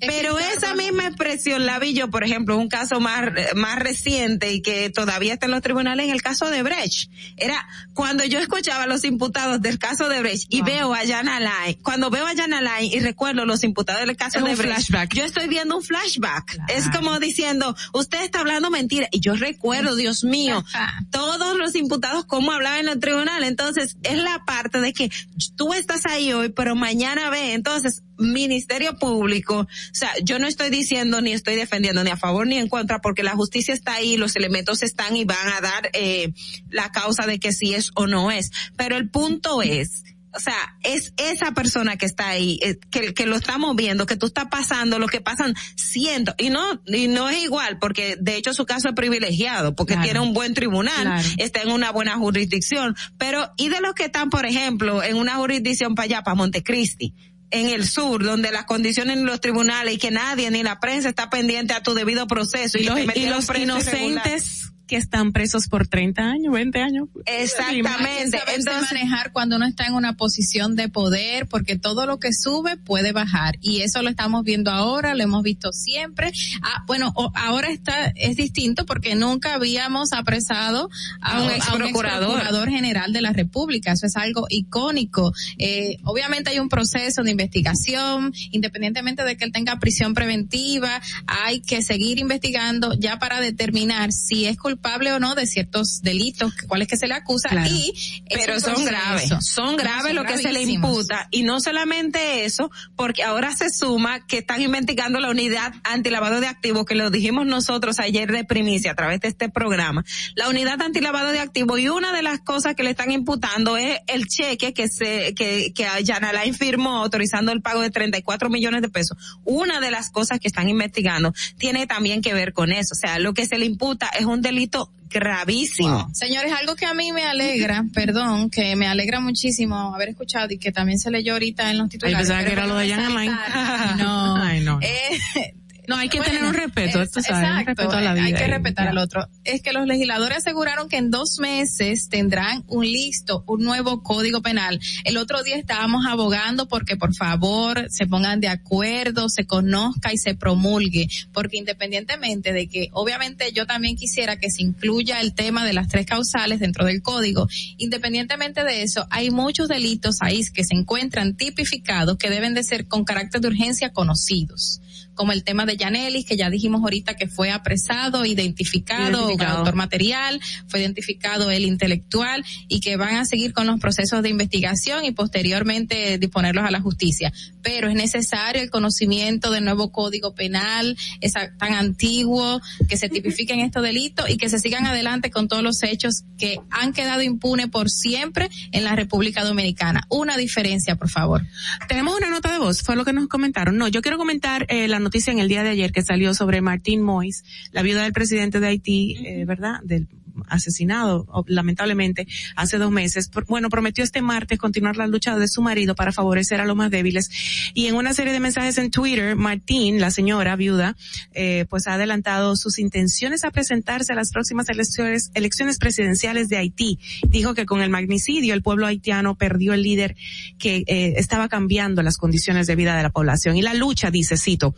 [0.08, 4.62] Pero esa misma expresión la vi yo, por ejemplo, un caso más, más reciente y
[4.62, 7.10] que todavía está en los tribunales, en el caso de Brecht.
[7.38, 11.40] Era cuando yo escuchaba a los imputados del caso de Brecht y veo a Yana
[11.40, 14.58] Lai, cuando veo a Yana Lai y recuerdo los imputados del caso Es de un
[14.58, 15.14] Brecht, flashback.
[15.14, 16.58] yo estoy viendo un flashback.
[16.70, 19.08] Es como diciendo, usted está hablando mentira.
[19.12, 20.64] Y yo recuerdo, Dios mío,
[21.12, 23.44] todos los imputados cómo hablaban en el tribunal.
[23.44, 25.10] Entonces, es la parte de que
[25.56, 27.54] tú estás ahí hoy, pero mañana ve.
[27.54, 32.48] Entonces, Ministerio Público, o sea, yo no estoy diciendo ni estoy defendiendo ni a favor
[32.48, 35.90] ni en contra porque la justicia está ahí, los elementos están y van a dar
[35.94, 36.34] eh,
[36.70, 38.52] la causa de que si es o no es.
[38.78, 40.04] Pero el punto es,
[40.34, 44.18] o sea, es esa persona que está ahí, eh, que, que lo estamos viendo, que
[44.18, 48.36] tú estás pasando, lo que pasan cientos, y no, y no es igual, porque de
[48.36, 50.04] hecho su caso es privilegiado, porque Claro.
[50.04, 51.28] tiene un buen tribunal, Claro.
[51.38, 55.36] está en una buena jurisdicción, pero, y de los que están, por ejemplo, en una
[55.36, 57.14] jurisdicción para allá, para Montecristi,
[57.56, 61.10] en el sur, donde las condiciones en los tribunales y que nadie, ni la prensa
[61.10, 62.78] está pendiente a tu debido proceso.
[62.78, 67.08] Y los, y los inocentes que están presos por 30 años, 20 años.
[67.26, 68.40] Exactamente.
[68.56, 72.78] Entonces, manejar cuando uno está en una posición de poder, porque todo lo que sube
[72.78, 73.56] puede bajar.
[73.62, 76.32] Y eso lo estamos viendo ahora, lo hemos visto siempre.
[76.62, 80.90] Ah, bueno, ahora está, es distinto porque nunca habíamos apresado
[81.22, 82.30] a, A un un ex ex procurador.
[82.34, 83.94] procurador general de la República.
[83.94, 85.34] Eso es algo icónico.
[85.58, 91.62] Eh, obviamente hay un proceso de investigación, independientemente de que él tenga prisión preventiva, hay
[91.62, 94.75] que seguir investigando ya para determinar si es culpable
[95.14, 97.70] o no de ciertos delitos, cuáles que se le acusa Claro.
[97.70, 97.94] y
[98.34, 101.28] pero son graves, son graves son lo que se le imputa.
[101.32, 106.48] Y no solamente eso, porque ahora se suma que están investigando la unidad antilavado de
[106.48, 110.04] activos que lo dijimos nosotros ayer de primicia a través de este programa,
[110.36, 114.00] la unidad antilavado de activos y una de las cosas que le están imputando es
[114.08, 118.82] el cheque que se que que Jan Alain firmó autorizando el pago de 34 millones
[118.82, 119.18] de pesos.
[119.44, 123.20] Una de las cosas que están investigando tiene también que ver con eso, o sea,
[123.20, 124.65] lo que se le imputa es un delito
[125.10, 126.10] gravísimo.
[126.14, 130.58] Señores, algo que a mí me alegra, perdón, que me alegra muchísimo haber escuchado y
[130.58, 132.20] que también se leyó ahorita en los titulares.
[132.20, 133.14] pensaba que era lo de Jan
[133.98, 134.36] No.
[134.36, 134.80] Ay, no.
[134.82, 135.54] Eh,
[135.88, 138.26] No, hay que bueno, tener un respeto, es- sabes, un exacto, respeto a la vida.
[138.26, 139.28] Hay que respetar al otro.
[139.44, 144.42] Es que los legisladores aseguraron que en dos meses tendrán un listo, un nuevo código
[144.42, 144.80] penal.
[145.04, 150.18] El otro día estábamos abogando porque por favor se pongan de acuerdo, se conozca y
[150.18, 155.66] se promulgue, porque independientemente de que obviamente yo también quisiera que se incluya el tema
[155.66, 157.48] de las tres causales dentro del código,
[157.78, 162.88] independientemente de eso, hay muchos delitos ahí que se encuentran tipificados que deben de ser
[162.88, 164.82] con carácter de urgencia conocidos
[165.16, 169.60] como el tema de Yanelis, que ya dijimos ahorita que fue apresado, identificado, Identificado.
[169.60, 174.30] autor material, fue identificado el intelectual y que van a seguir con los procesos de
[174.30, 177.32] investigación y posteriormente disponerlos a la justicia.
[177.62, 183.62] Pero es necesario el conocimiento del nuevo código penal, esa, tan antiguo, que se tipifiquen
[183.62, 187.68] estos delitos y que se sigan adelante con todos los hechos que han quedado impunes
[187.68, 190.06] por siempre en la República Dominicana.
[190.10, 191.46] Una diferencia, por favor.
[191.88, 193.78] Tenemos una nota de voz, fue lo que nos comentaron.
[193.78, 196.62] No, yo quiero comentar eh, la noticia en el día de ayer que salió sobre
[196.62, 199.80] Martín Mois, la viuda del presidente de Haití, eh, ¿verdad?
[199.84, 200.08] Del
[200.48, 203.30] asesinado, lamentablemente, hace dos meses.
[203.48, 206.92] Bueno, prometió este martes continuar la lucha de su marido para favorecer a los más
[206.92, 207.30] débiles.
[207.74, 210.96] Y en una serie de mensajes en Twitter, Martín, la señora viuda,
[211.34, 216.58] eh, pues ha adelantado sus intenciones a presentarse a las próximas elecciones, elecciones presidenciales de
[216.58, 217.00] Haití.
[217.28, 220.16] Dijo que con el magnicidio el pueblo haitiano perdió el líder
[220.58, 223.58] que eh, estaba cambiando las condiciones de vida de la población.
[223.58, 224.76] Y la lucha, dice, cito,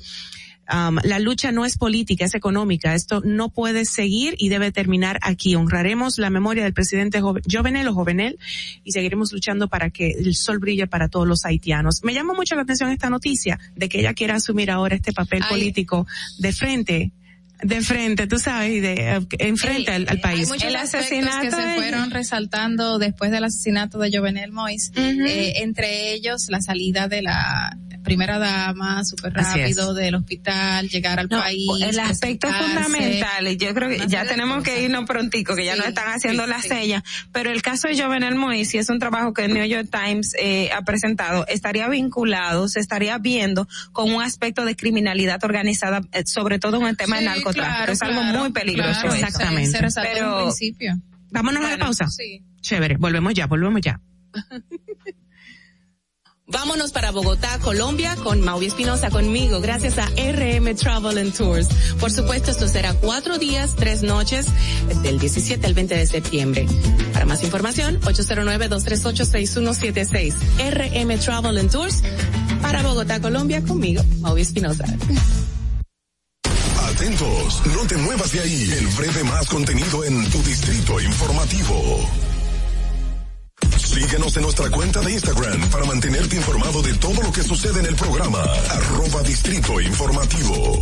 [0.72, 2.94] Um, la lucha no es política, es económica.
[2.94, 5.56] Esto no puede seguir y debe terminar aquí.
[5.56, 8.38] Honraremos la memoria del presidente Jove- Jovenel o Jovenel
[8.84, 12.04] y seguiremos luchando para que el sol brille para todos los haitianos.
[12.04, 15.42] Me llama mucho la atención esta noticia de que ella quiera asumir ahora este papel
[15.44, 15.50] Ay.
[15.50, 16.06] político
[16.40, 17.12] de frente,
[17.64, 20.42] de frente, tú sabes, de eh, enfrente al, al país.
[20.42, 26.14] Hay muchos aspectos que se fueron resaltando después del asesinato de Jovenel Mois, eh, entre
[26.14, 31.68] ellos la salida de la primera dama súper rápido del hospital, llegar al No, país.
[31.82, 36.08] el aspecto fundamental, yo creo que ya tenemos que irnos prontico, que ya nos están
[36.14, 36.70] haciendo sí, la sí.
[36.70, 37.04] sella,
[37.34, 40.34] pero el caso de Jovenel Moïse, y es un trabajo que el New York Times
[40.40, 46.24] eh, ha presentado, estaría vinculado, se estaría viendo con un aspecto de criminalidad organizada, eh,
[46.26, 49.02] sobre todo en el tema Sí, del narcotráfico, claro, es algo claro, muy peligroso.
[49.02, 49.16] claro.
[49.16, 49.72] Exactamente.
[49.72, 50.94] Se en Pero- principio.
[51.30, 52.08] Vámonos a la Bueno, pausa.
[52.10, 52.42] sí.
[52.62, 54.00] Chévere, volvemos ya, volvemos ya.
[56.50, 61.68] Vámonos para Bogotá, Colombia, con Maui Espinosa conmigo, gracias a RM Travel and Tours.
[62.00, 64.48] Por supuesto, esto será cuatro días, tres noches,
[65.04, 66.66] del 17 al 20 de septiembre.
[67.12, 70.34] Para más información, 809-238-6176.
[70.72, 72.02] RM Travel and Tours
[72.62, 74.86] para Bogotá, Colombia, conmigo, Maui Espinosa.
[76.98, 78.72] Atentos, no te muevas de ahí.
[78.76, 82.10] El breve más contenido en tu distrito informativo.
[83.78, 87.86] Síguenos en nuestra cuenta de Instagram para mantenerte informado de todo lo que sucede en
[87.86, 88.42] el programa.
[88.72, 90.82] Arroba Distrito Informativo.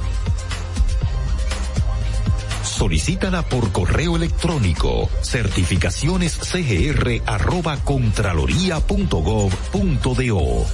[2.81, 5.07] Solicítala por correo electrónico
[7.83, 10.65] contraloría.gov.do.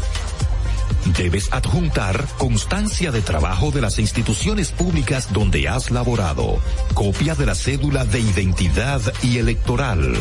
[1.18, 6.62] Debes adjuntar constancia de trabajo de las instituciones públicas donde has laborado,
[6.94, 10.16] copia de la cédula de identidad y electoral.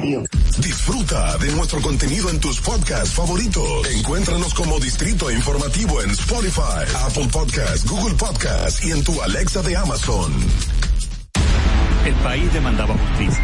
[0.00, 3.86] Disfruta de nuestro contenido en tus podcasts favoritos.
[3.98, 9.76] Encuéntranos como Distrito Informativo en Spotify, Apple Podcasts, Google Podcasts y en tu Alexa de
[9.76, 10.32] Amazon.
[12.06, 13.42] El país demandaba justicia.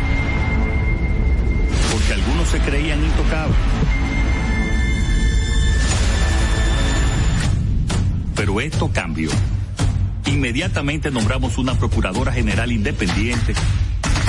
[1.93, 3.57] Porque algunos se creían intocables.
[8.35, 9.31] Pero esto cambió.
[10.25, 13.55] Inmediatamente nombramos una Procuradora General independiente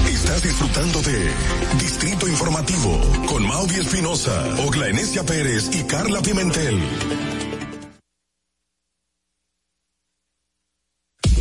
[0.07, 1.31] Estás disfrutando de
[1.79, 6.79] Distrito Informativo con Maudi Espinosa, Ogla Enesia Pérez y Carla Pimentel.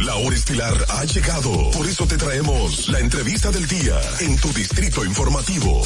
[0.05, 4.49] La hora estilar ha llegado, por eso te traemos la entrevista del día en tu
[4.53, 5.83] Distrito Informativo.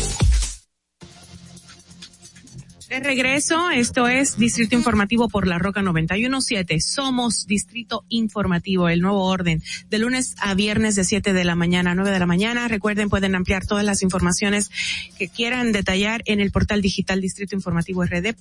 [2.90, 6.78] De regreso, esto es Distrito Informativo por la Roca 917.
[6.80, 11.92] Somos Distrito Informativo, el nuevo orden, de lunes a viernes de 7 de la mañana
[11.92, 12.68] a 9 de la mañana.
[12.68, 14.70] Recuerden, pueden ampliar todas las informaciones
[15.18, 18.36] que quieran detallar en el portal digital Distrito Informativo RD.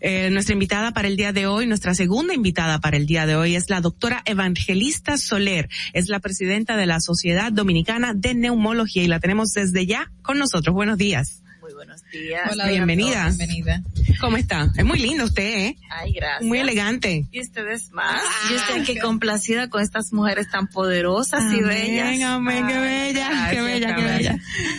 [0.00, 3.36] Eh, nuestra invitada para el día de hoy, nuestra segunda invitada para el día de
[3.36, 5.68] hoy es la doctora Evangelista Soler.
[5.92, 10.38] Es la presidenta de la Sociedad Dominicana de Neumología y la tenemos desde ya con
[10.38, 10.74] nosotros.
[10.74, 11.42] Buenos días.
[11.60, 12.50] Muy buenos días.
[12.50, 13.28] Hola, bienvenida.
[13.28, 13.82] Bienvenida.
[14.20, 14.70] ¿Cómo está?
[14.76, 15.76] Es muy lindo usted, ¿eh?
[15.90, 16.42] Ay, gracias.
[16.42, 17.26] Muy elegante.
[17.30, 18.20] Y ustedes más.
[18.50, 22.20] Yo estoy aquí complacida con estas mujeres tan poderosas y bellas.
[22.22, 24.32] Amén, qué bella, qué bella, qué bella.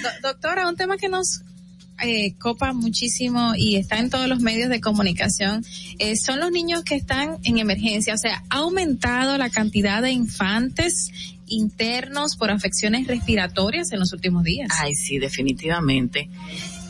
[0.03, 1.41] Do- doctora, un tema que nos
[2.01, 5.63] eh, copa muchísimo y está en todos los medios de comunicación
[5.99, 8.13] eh, son los niños que están en emergencia.
[8.13, 11.11] O sea, ha aumentado la cantidad de infantes
[11.47, 14.69] internos por afecciones respiratorias en los últimos días.
[14.79, 16.29] Ay, sí, definitivamente.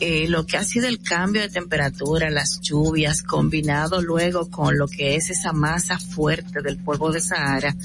[0.00, 4.88] Eh, lo que ha sido el cambio de temperatura, las lluvias, combinado luego con lo
[4.88, 7.76] que es esa masa fuerte del polvo de Sahara,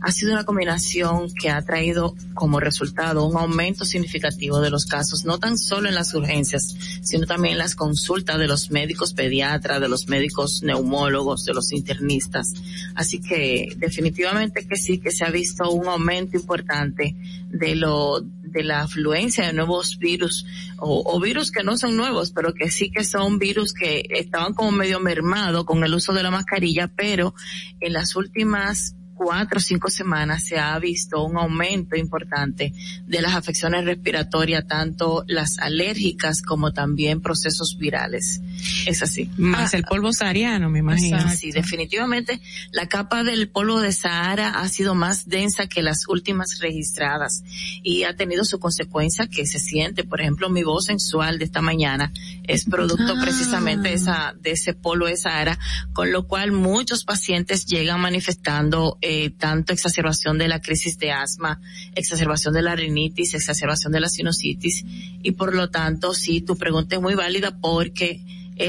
[0.00, 5.24] ha sido una combinación que ha traído como resultado un aumento significativo de los casos,
[5.24, 9.80] no tan solo en las urgencias, sino también en las consultas de los médicos pediatras,
[9.80, 12.52] de los médicos neumólogos, de los internistas.
[12.94, 17.16] Así que definitivamente que sí, que se ha visto un aumento importante
[17.48, 20.46] de lo de la afluencia de nuevos virus
[20.78, 24.54] o, o virus que no son nuevos, pero que sí que son virus que estaban
[24.54, 27.34] como medio mermados con el uso de la mascarilla, pero
[27.80, 32.72] en las últimas cuatro o cinco semanas se ha visto un aumento importante
[33.04, 38.40] de las afecciones respiratorias, tanto las alérgicas como también procesos virales.
[38.86, 39.28] Es así.
[39.36, 41.16] Más el polvo sahariano, me imagino.
[41.16, 41.36] Exacto.
[41.38, 42.40] Sí, definitivamente
[42.70, 47.42] la capa del polvo de Sahara ha sido más densa que las últimas registradas
[47.82, 51.60] y ha tenido su consecuencia que se siente, por ejemplo, mi voz sensual de esta
[51.60, 52.12] mañana
[52.44, 53.20] es producto Ah.
[53.20, 55.58] precisamente de esa de ese polvo de Sahara,
[55.92, 61.62] con lo cual muchos pacientes llegan manifestando eh, tanto exacerbación de la crisis de asma,
[61.94, 64.84] exacerbación de la rinitis, exacerbación de la sinusitis.
[65.22, 68.20] Y por lo tanto sí, tu pregunta es muy válida porque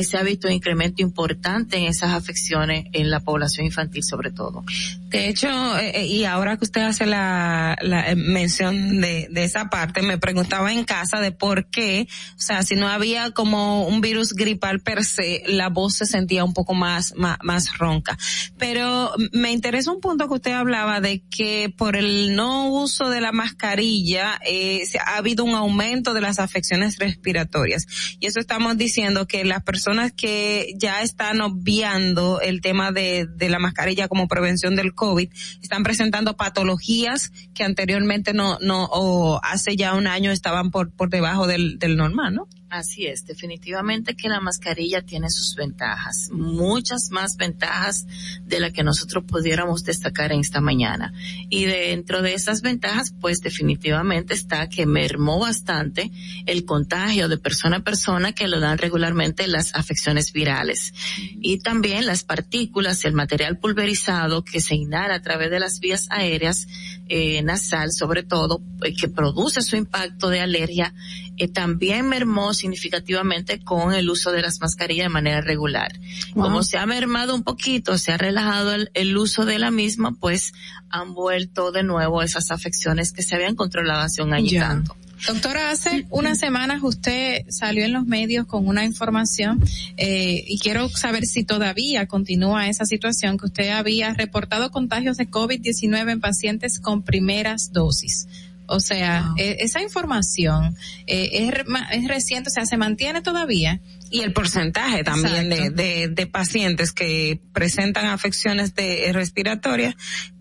[0.04, 4.64] se ha visto un incremento importante en esas afecciones en la población infantil sobre todo.
[5.10, 5.48] De hecho,
[5.80, 10.02] eh, eh, y ahora que usted hace la, la eh, mención de, de esa parte,
[10.02, 14.34] me preguntaba en casa de por qué, o sea, si no había como un virus
[14.34, 18.18] gripal per se, la voz se sentía un poco más, más, más ronca.
[18.58, 23.22] Pero me interesa un punto que usted hablaba de que por el no uso de
[23.22, 27.88] la mascarilla, eh, ha habido un aumento de las afecciones respiratorias.
[28.20, 29.79] Y eso estamos diciendo que las personas
[30.16, 35.30] que ya están obviando el tema de, de la mascarilla como prevención del COVID
[35.62, 41.10] están presentando patologías que anteriormente no, no, o hace ya un año estaban por, por
[41.10, 42.48] debajo del, del normal, ¿no?
[42.70, 48.06] Así es, definitivamente que la mascarilla tiene sus ventajas, muchas más ventajas
[48.46, 51.12] de las que nosotros pudiéramos destacar en esta mañana.
[51.50, 56.12] Y dentro de esas ventajas, pues definitivamente está que mermó bastante
[56.46, 60.94] el contagio de persona a persona que lo dan regularmente las afecciones virales.
[61.42, 66.06] Y también las partículas, el material pulverizado que se inhala a través de las vías
[66.12, 66.68] aéreas,
[67.08, 70.94] eh, nasal sobre todo, eh, que produce su impacto de alergia,
[71.40, 75.92] eh, también mermó significativamente con el uso de las mascarillas de manera regular.
[76.34, 80.12] Como se ha mermado un poquito, se ha relajado el, el, uso de la misma,
[80.20, 80.54] pues
[80.90, 84.96] han vuelto de nuevo esas afecciones que se habían controlado hace un año y tanto.
[85.28, 89.62] Doctora, hace unas semanas usted salió en los medios con una información
[89.98, 95.30] eh, y quiero saber si todavía continúa esa situación que usted había reportado contagios de
[95.30, 98.28] COVID-19 en pacientes con primeras dosis.
[98.70, 99.36] O sea, wow.
[99.38, 100.76] eh, esa información
[101.08, 101.54] eh, es,
[101.92, 103.82] es, reciente, o sea, se mantiene todavía.
[104.12, 109.96] Y el porcentaje también de, de, de, pacientes que presentan afecciones de respiratorias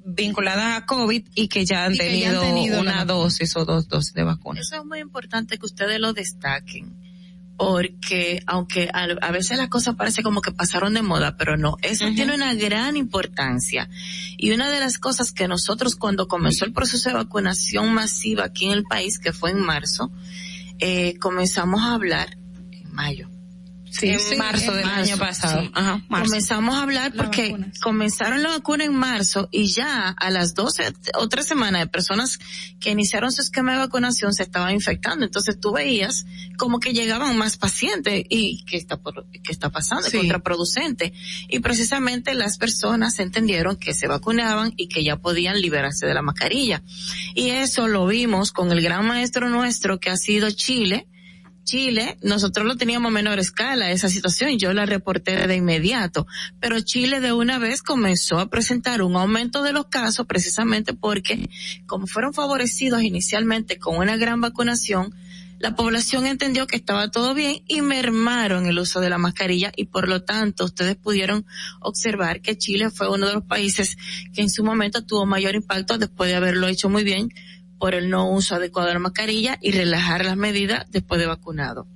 [0.05, 3.89] vinculadas a COVID y que ya han, tenido, ya han tenido, una dosis o dos
[3.89, 4.61] dosis de vacuna.
[4.61, 7.08] Eso es muy importante que ustedes lo destaquen
[7.59, 11.77] porque aunque a, a, veces las cosas parece como que pasaron de moda, pero no,
[11.83, 12.15] eso uh -huh.
[12.15, 13.91] tiene una gran importancia.
[14.37, 18.67] Y una de las cosas que nosotros cuando comenzó el proceso de vacunación masiva aquí
[18.67, 20.13] en el país, que fue en marzo,
[20.79, 22.39] eh, comenzamos a hablar
[22.71, 23.29] en mayo.
[23.91, 25.63] Sí, en sí, marzo del marzo, año pasado.
[25.63, 25.71] Sí.
[25.75, 26.27] Ajá, marzo.
[26.27, 31.29] Comenzamos a hablar porque comenzaron la vacuna en marzo y ya a las 12 o
[31.29, 32.39] tres semanas de personas
[32.81, 35.25] que iniciaron su esquema de vacunación se estaban infectando.
[35.25, 36.27] Entonces tú veías
[36.57, 40.19] como que llegaban más pacientes y qué está, por, qué está pasando, sí.
[40.19, 41.13] contraproducente.
[41.49, 46.23] Y precisamente las personas entendieron que se vacunaban y que ya podían liberarse de la
[46.23, 46.83] mascarilla.
[47.35, 51.07] Y eso lo vimos con el gran maestro nuestro que ha sido Chile,
[51.69, 56.27] Chile, nosotros lo teníamos a menor escala, esa situación, yo la reporté de inmediato,
[56.61, 61.51] pero Chile de una vez comenzó a presentar un aumento de los casos precisamente porque
[61.85, 65.15] como fueron favorecidos inicialmente con una gran vacunación,
[65.59, 69.85] la población entendió que estaba todo bien y mermaron el uso de la mascarilla y
[69.85, 71.45] por lo tanto ustedes pudieron
[71.81, 73.99] observar que Chile fue uno de los países
[74.33, 77.29] que en su momento tuvo mayor impacto después de haberlo hecho muy bien
[77.79, 81.87] por el no uso adecuado de la mascarilla y relajar las medidas después de vacunado.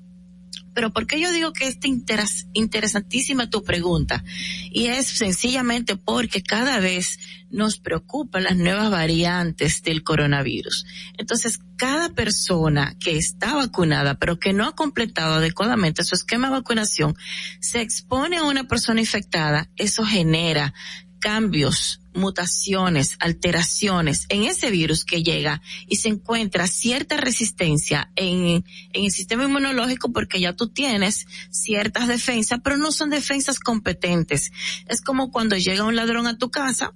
[0.74, 4.24] Pero ¿por qué yo digo que es interes interesantísima tu pregunta?
[4.70, 7.18] Y es sencillamente porque cada vez
[7.50, 10.86] nos preocupan las nuevas variantes del coronavirus.
[11.18, 16.54] Entonces, cada persona que está vacunada, pero que no ha completado adecuadamente su esquema de
[16.54, 17.14] vacunación,
[17.60, 20.72] se expone a una persona infectada, eso genera
[21.18, 29.04] cambios, mutaciones, alteraciones en ese virus que llega y se encuentra cierta resistencia en, en,
[29.04, 34.52] el sistema inmunológico porque ya tú tienes ciertas defensas, pero no son defensas competentes.
[34.86, 36.94] Es como cuando llega un ladrón a tu casa,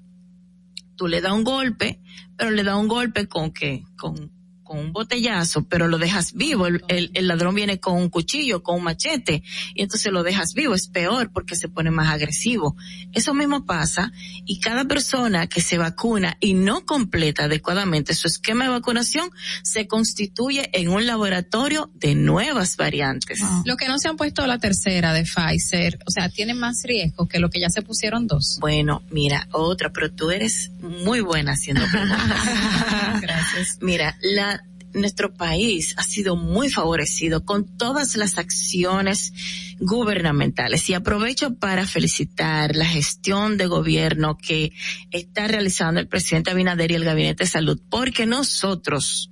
[0.96, 2.00] tú le das un golpe,
[2.36, 4.35] pero le da un golpe con que, con,
[4.66, 6.66] con un botellazo, pero lo dejas vivo.
[6.66, 9.42] El, el, el, ladrón viene con un cuchillo, con un machete,
[9.74, 10.74] y entonces lo dejas vivo.
[10.74, 12.76] Es peor porque se pone más agresivo.
[13.12, 14.12] Eso mismo pasa,
[14.44, 19.30] y cada persona que se vacuna y no completa adecuadamente su esquema de vacunación,
[19.62, 23.40] se constituye en un laboratorio de nuevas variantes.
[23.40, 23.62] Wow.
[23.64, 27.28] Lo que no se han puesto la tercera de Pfizer, o sea, tiene más riesgo
[27.28, 28.58] que lo que ya se pusieron dos.
[28.60, 33.20] Bueno, mira, otra, pero tú eres muy buena haciendo preguntas.
[33.20, 33.78] Gracias.
[33.80, 34.64] Mira, la
[34.96, 39.32] nuestro país ha sido muy favorecido con todas las acciones
[39.78, 44.72] gubernamentales y aprovecho para felicitar la gestión de gobierno que
[45.10, 49.30] está realizando el presidente Abinader y el Gabinete de Salud porque nosotros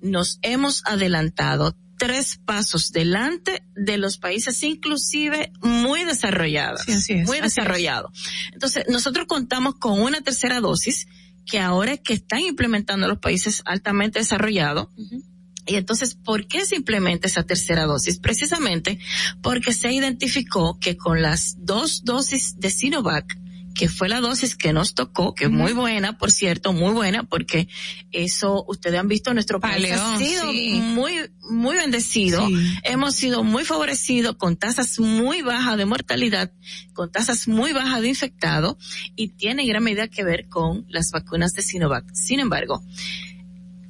[0.00, 7.26] nos hemos adelantado tres pasos delante de los países inclusive muy desarrollados, sí, así es,
[7.26, 8.10] muy desarrollados.
[8.52, 11.06] Entonces, nosotros contamos con una tercera dosis
[11.46, 14.88] que ahora es que están implementando los países altamente desarrollados.
[14.96, 15.22] Uh -huh.
[15.66, 18.18] Y entonces, ¿por qué se implementa esa tercera dosis?
[18.18, 18.98] Precisamente
[19.42, 23.39] porque se identificó que con las dos dosis de Sinovac,
[23.80, 27.22] que fue la dosis que nos tocó, que es muy buena, por cierto, muy buena,
[27.22, 27.66] porque
[28.12, 30.82] eso ustedes han visto nuestro país ha sido sí.
[30.82, 31.14] muy,
[31.48, 32.46] muy bendecido.
[32.46, 32.54] Sí.
[32.82, 36.52] Hemos sido muy favorecidos con tasas muy bajas de mortalidad,
[36.92, 38.76] con tasas muy bajas de infectados
[39.16, 42.04] y tiene gran medida que ver con las vacunas de Sinovac.
[42.12, 42.84] Sin embargo,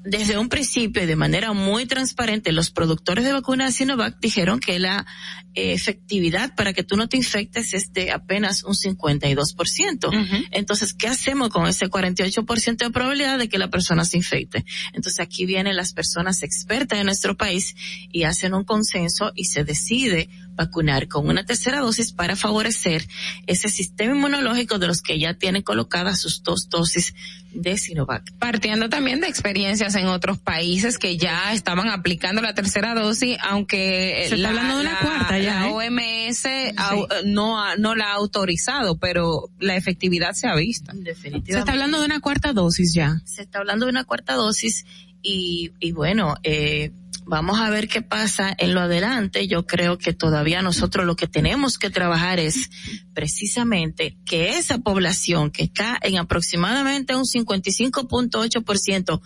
[0.03, 4.59] desde un principio y de manera muy transparente, los productores de vacunas de Sinovac dijeron
[4.59, 5.07] que la
[5.55, 10.49] eh, efectividad para que tú no te infectes es de apenas un 52%.
[10.53, 14.65] Entonces, ¿qué hacemos con ese 48% de probabilidad de que la persona se infecte?
[14.93, 17.75] Entonces, aquí vienen las personas expertas de nuestro país
[18.11, 20.29] y hacen un consenso y se decide
[20.65, 23.07] vacunar con una tercera dosis para favorecer
[23.47, 27.15] ese sistema inmunológico de los que ya tienen colocadas sus dos dosis
[27.53, 28.31] de Sinovac.
[28.39, 34.27] Partiendo también de experiencias en otros países que ya estaban aplicando la tercera dosis, aunque
[34.29, 35.73] Se está hablando de una cuarta ya, la ¿eh?
[35.73, 36.45] OMS
[36.77, 40.93] au- no, ha- no la ha autorizado, pero la efectividad se ha visto.
[40.95, 41.53] Definitivamente.
[41.55, 43.21] Se está hablando de una cuarta dosis ya.
[43.25, 44.85] se está hablando de una cuarta dosis
[45.23, 46.93] y, y bueno, eh,
[47.31, 49.47] vamos a ver qué pasa en lo adelante.
[49.47, 52.71] Yo creo que todavía nosotros lo que tenemos que trabajar es
[53.15, 59.21] precisamente que esa población que está en aproximadamente un 55.8%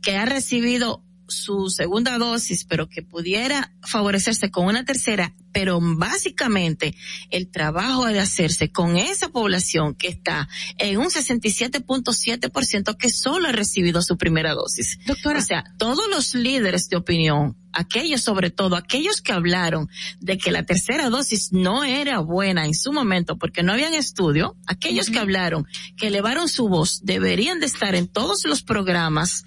[0.00, 6.94] que ha recibido su segunda dosis, pero que pudiera favorecerse con una tercera, pero básicamente
[7.30, 13.48] el trabajo ha de hacerse con esa población que está en un 67.7% que solo
[13.48, 14.98] ha recibido su primera dosis.
[15.06, 15.38] Doctora.
[15.38, 19.88] O sea, todos los líderes de opinión, aquellos sobre todo, aquellos que hablaron
[20.20, 24.56] de que la tercera dosis no era buena en su momento porque no habían estudio,
[24.66, 29.44] aquellos que hablaron, que elevaron su voz, deberían de estar en todos los programas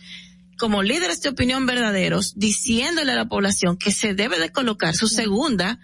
[0.57, 5.07] como líderes de opinión verdaderos, diciéndole a la población que se debe de colocar su
[5.07, 5.79] segunda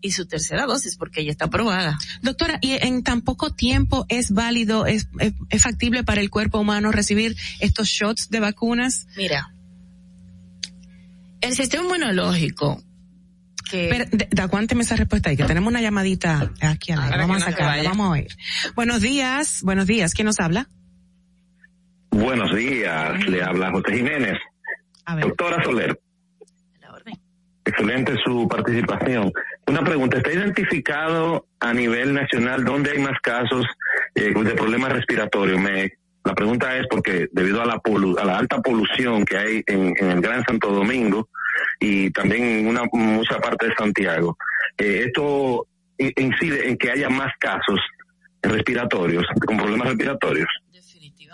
[0.00, 1.98] y su tercera dosis porque ya está aprobada.
[2.20, 6.58] Doctora, ¿y en tan poco tiempo es válido, es, es, es factible para el cuerpo
[6.60, 9.06] humano recibir estos shots de vacunas?
[9.16, 9.54] Mira,
[11.40, 12.82] el sistema inmunológico
[13.70, 17.02] que Pero, de, de- aguánteme esa respuesta ahí, que tenemos una llamadita aquí aire.
[17.04, 18.36] Ahora Vamos a sacarla, vamos a oír.
[18.74, 20.12] Buenos días, buenos días.
[20.12, 20.68] ¿Quién nos habla?
[22.14, 24.38] Buenos días, le habla José Jiménez.
[25.04, 25.24] A ver.
[25.24, 25.98] Doctora Soler.
[27.64, 29.32] Excelente su participación.
[29.66, 33.66] Una pregunta, ¿está identificado a nivel nacional dónde hay más casos
[34.14, 35.60] eh, de problemas respiratorios?
[35.60, 35.90] Me,
[36.24, 39.92] la pregunta es porque debido a la, polu- a la alta polución que hay en,
[39.98, 41.28] en el Gran Santo Domingo
[41.80, 44.36] y también en una mucha parte de Santiago,
[44.78, 45.66] eh, esto
[45.98, 47.80] incide en que haya más casos
[48.40, 50.48] respiratorios, con problemas respiratorios.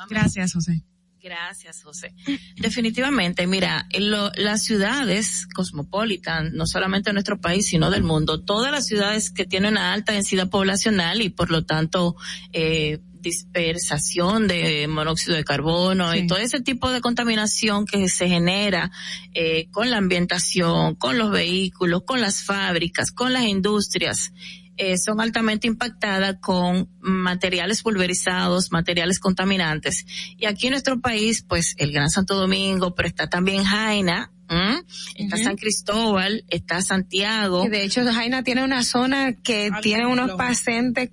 [0.08, 0.82] Gracias, José.
[1.22, 2.14] Gracias, José.
[2.56, 8.72] Definitivamente, mira, lo- las ciudades cosmopolitan, no solamente de nuestro país, sino del mundo, todas
[8.72, 12.16] las ciudades que tienen una alta densidad poblacional y por lo tanto
[12.54, 13.00] eh,
[13.54, 18.90] dispersación de monóxido de carbono y todo ese tipo de contaminación que se genera
[19.34, 24.32] eh, con la ambientación, con los vehículos, con las fábricas, con las industrias,
[24.82, 30.06] eh, son altamente impactadas con materiales pulverizados, materiales contaminantes.
[30.38, 34.82] Y aquí en nuestro país, pues el Gran Santo Domingo, pero está también Jaina, ¿m?
[35.16, 37.66] está San Cristóbal, está Santiago.
[37.66, 41.10] Y de hecho, Jaina tiene una zona que tiene unos pacientes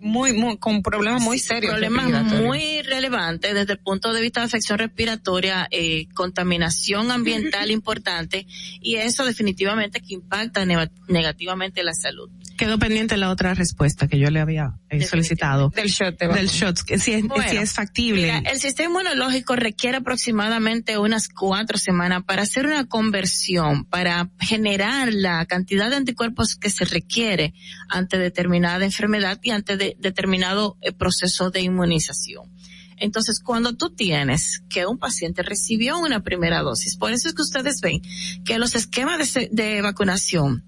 [0.00, 1.72] muy, muy, con problemas muy serios.
[1.72, 8.46] problemas muy relevantes desde el punto de vista de afección respiratoria, eh, contaminación ambiental importante
[8.80, 12.28] y eso definitivamente que impacta negativamente la salud.
[12.56, 15.70] Quedó pendiente la otra respuesta que yo le había eh, solicitado.
[15.70, 18.22] Del shot de Del shot, que si es, Bueno, si es factible.
[18.22, 25.12] Mira, el sistema inmunológico requiere aproximadamente unas cuatro semanas para hacer una conversión, para generar
[25.12, 27.54] la cantidad de anticuerpos que se requiere
[27.88, 32.52] ante determinada enfermedad y ante de- determinado eh, proceso de inmunización.
[32.96, 37.42] Entonces, cuando tú tienes que un paciente recibió una primera dosis, por eso es que
[37.42, 38.00] ustedes ven
[38.44, 40.62] que los esquemas de, de vacunación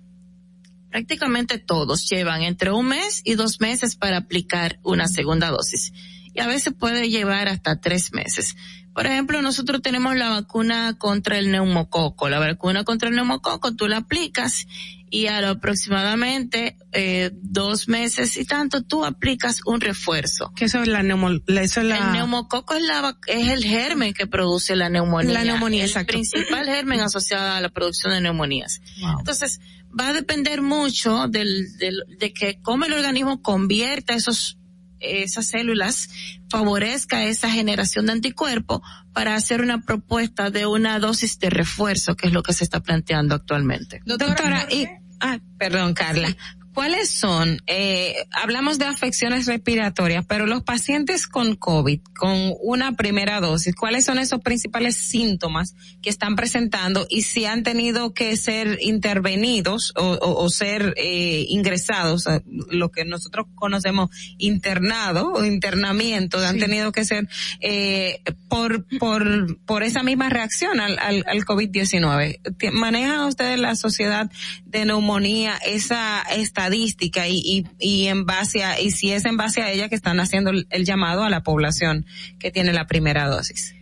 [0.91, 5.93] prácticamente todos llevan entre un mes y dos meses para aplicar una segunda dosis.
[6.35, 8.57] Y a veces puede llevar hasta tres meses.
[8.97, 12.31] Por ejemplo, nosotros tenemos la vacuna contra el neumococo.
[12.31, 14.67] La vacuna contra el neumococo tú la aplicas
[15.11, 20.51] y a lo aproximadamente eh, dos meses y tanto tú aplicas un refuerzo.
[20.57, 23.65] Que eso es la neumo, la- eso es la, El neumococo es, la, es el
[23.65, 25.35] germen que produce la neumonía.
[25.35, 26.13] La neumonía, el exacto.
[26.15, 28.81] principal germen asociado a la producción de neumonías.
[29.19, 29.61] Entonces,
[29.99, 34.57] va a depender mucho del, del- de que cómo el organismo convierta esos
[35.01, 36.09] esas células,
[36.49, 38.81] favorezca esa generación de anticuerpos
[39.13, 42.81] para hacer una propuesta de una dosis de refuerzo, que es lo que se está
[42.81, 44.01] planteando actualmente.
[44.05, 44.87] Doctora, y,
[45.21, 46.37] ah, perdón, Carla.
[46.77, 47.63] ¿Cuáles son?
[47.67, 54.05] Eh, hablamos de afecciones respiratorias, pero los pacientes con COVID, con una primera dosis, ¿cuáles
[54.05, 60.03] son esos principales síntomas que están presentando y si han tenido que ser intervenidos o,
[60.21, 62.25] o, o ser eh, ingresados,
[62.71, 67.27] lo que nosotros conocemos internado o internamiento, han tenido que ser
[67.63, 72.59] eh, por, por, por esa misma reacción al, al, al COVID-19?
[72.59, 74.31] Ti- ¿Manejan ustedes la sociedad
[74.67, 76.21] de neumonía esa
[76.67, 79.95] estadística y, y, y en base a, y si es en base a ella que
[79.95, 82.07] están haciendo el, llamado a la población
[82.39, 83.75] que tiene la primera dosis?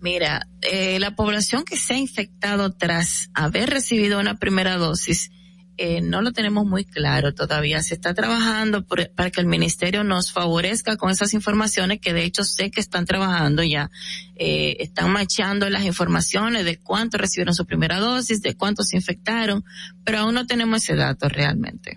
[0.00, 5.30] Mira, eh, la población que se ha infectado tras haber recibido una primera dosis,
[5.76, 7.82] eh, no lo tenemos muy claro todavía.
[7.82, 12.44] Se está trabajando para que el ministerio nos favorezca con esas informaciones que de hecho
[12.44, 13.90] sé que están trabajando ya.
[14.36, 19.64] Eh, están machando las informaciones de cuántos recibieron su primera dosis, de cuántos se infectaron,
[20.04, 21.96] pero aún no tenemos ese dato realmente.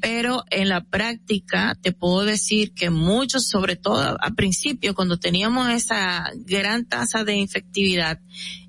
[0.00, 5.68] Pero en la práctica te puedo decir que muchos, sobre todo a principio, cuando teníamos
[5.70, 8.20] esa gran tasa de infectividad,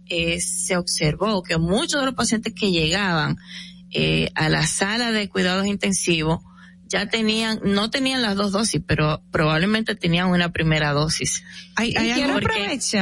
[0.08, 3.38] eh, se observó que muchos de los pacientes que llegaban
[3.92, 6.40] eh, a la sala de cuidados intensivos
[6.86, 11.44] ya tenían, no tenían las dos dosis, pero probablemente tenían una primera dosis.
[11.76, 12.40] Hay, hay algo-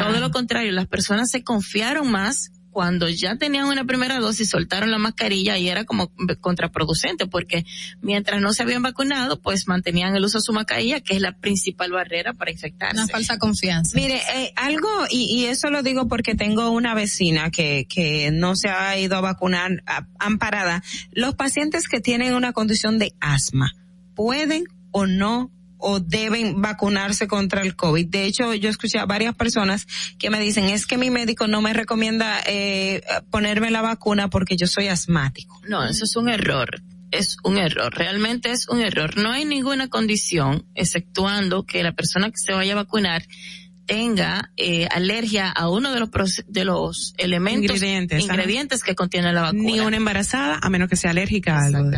[0.06, 4.90] todo lo contrario, las personas se confiaron más cuando ya tenían una primera dosis, soltaron
[4.92, 7.66] la mascarilla y era como contraproducente porque
[8.02, 11.34] mientras no se habían vacunado, pues mantenían el uso de su mascarilla, que es la
[11.38, 12.96] principal barrera para infectarse.
[12.96, 13.96] Una falsa confianza.
[13.96, 18.56] Mire, eh, algo, y, y eso lo digo porque tengo una vecina que, que no
[18.56, 20.84] se ha ido a vacunar a- amparada.
[21.12, 23.72] Los pacientes que tienen una condición de asma,
[24.16, 25.52] ¿pueden o no
[25.82, 28.08] o deben vacunarse contra el COVID.
[28.08, 29.88] De hecho, yo escuché a varias personas
[30.18, 34.56] que me dicen, es que mi médico no me recomienda eh, ponerme la vacuna porque
[34.56, 35.62] yo soy asmático.
[35.68, 36.82] No, eso es un error.
[37.12, 37.94] Es un error.
[37.94, 39.18] Realmente es un error.
[39.18, 43.24] No hay ninguna condición, exceptuando que la persona que se vaya a vacunar
[43.92, 46.10] tenga eh, alergia a uno de los
[46.48, 49.64] de los elementos Ingredientes, ingredientes que contiene la vacuna.
[49.64, 51.92] Ni una embarazada, a menos que sea alérgica a algo.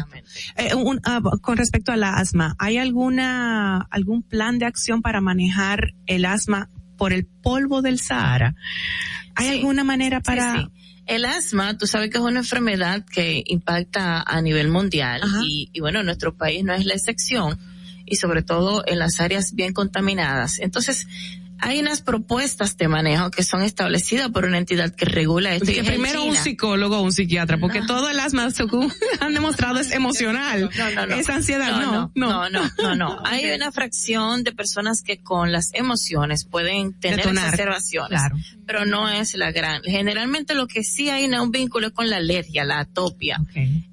[0.58, 5.22] Eh, un- ah, con respecto a la asma, ¿hay alguna algún plan de acción para
[5.22, 8.56] manejar el asma por el polvo del Sahara?
[9.36, 9.54] ¿Hay Sí.
[9.60, 10.56] alguna manera para...?
[10.56, 11.02] Sí, sí.
[11.06, 15.80] El asma, tú sabes que es una enfermedad que impacta a nivel mundial y, y
[15.82, 17.60] bueno, nuestro país no es la excepción
[18.06, 20.60] y sobre todo en las áreas bien contaminadas.
[20.60, 21.06] Entonces,
[21.64, 25.72] hay unas propuestas de manejo que son establecidas por una entidad que regula esto.
[25.72, 29.80] Y que primero un psicólogo o un psiquiatra, porque todo el asma, según han demostrado,
[29.80, 30.70] es emocional.
[30.78, 31.16] No, no, no.
[31.16, 33.18] Es ansiedad, no, no, no, no, no.
[33.26, 37.46] Hay una fracción de personas que con las emociones pueden tener Detonar.
[37.54, 38.36] exacerbaciones, Claro.
[38.66, 39.82] pero no es la gran.
[39.84, 43.40] Generalmente lo que sí hay un vínculo es con la alergia, la atopia.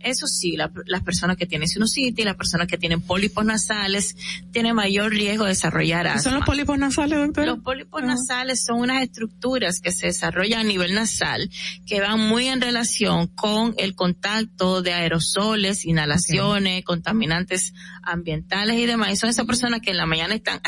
[0.01, 4.17] Eso sí, la- las personas que tienen sinusitis, las personas que tienen pólipos nasales,
[4.53, 6.23] tienen mayor riesgo de desarrollar ¿Qué asma.
[6.23, 7.47] son los pólipos nasales, doctora?
[7.47, 11.51] Los pólipos nasales son unas estructuras que se desarrollan a nivel nasal
[11.87, 17.73] que van muy en relación con el contacto de aerosoles, inhalaciones, contaminantes
[18.03, 19.13] ambientales y demás.
[19.13, 20.61] Y son esas personas que en la mañana están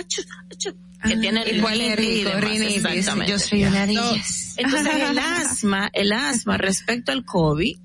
[1.02, 1.16] que
[1.96, 2.76] rinitis rinitis.
[2.84, 3.32] exactamente.
[3.32, 4.54] Yo soy una de No, ellas.
[4.56, 7.76] Entonces el asma, el asma respecto al COVID,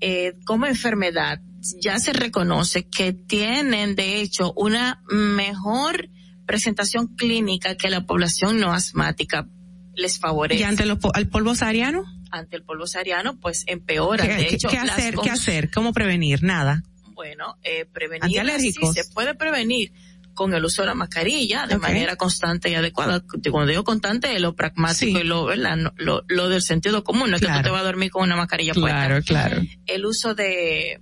[0.00, 1.40] eh, como enfermedad,
[1.80, 6.08] ya se reconoce que tienen de hecho una mejor
[6.48, 9.46] presentación clínica que la población no asmática
[9.94, 10.60] les favorece.
[10.60, 12.02] ¿Y ante los al polvo sahariano?
[12.32, 14.26] Ante el polvo sahariano, pues empeora.
[14.26, 15.14] ¿Qué, de qué- hecho, qué hacer?
[15.22, 15.70] ¿Qué hacer?
[15.70, 16.42] ¿Cómo prevenir?
[16.42, 16.82] Nada.
[17.14, 18.24] Bueno, eh, prevenir.
[18.24, 18.94] Antialérgicos.
[18.94, 19.92] sí, se puede prevenir
[20.34, 23.24] con el uso de la mascarilla de manera constante y adecuada.
[23.50, 27.28] Cuando digo constante, es lo pragmático y lo, lo, lo del sentido común.
[27.30, 27.60] No es que Claro.
[27.62, 29.32] tú te vas a dormir con una mascarilla Claro, puesta.
[29.48, 29.62] claro.
[29.86, 31.00] El uso de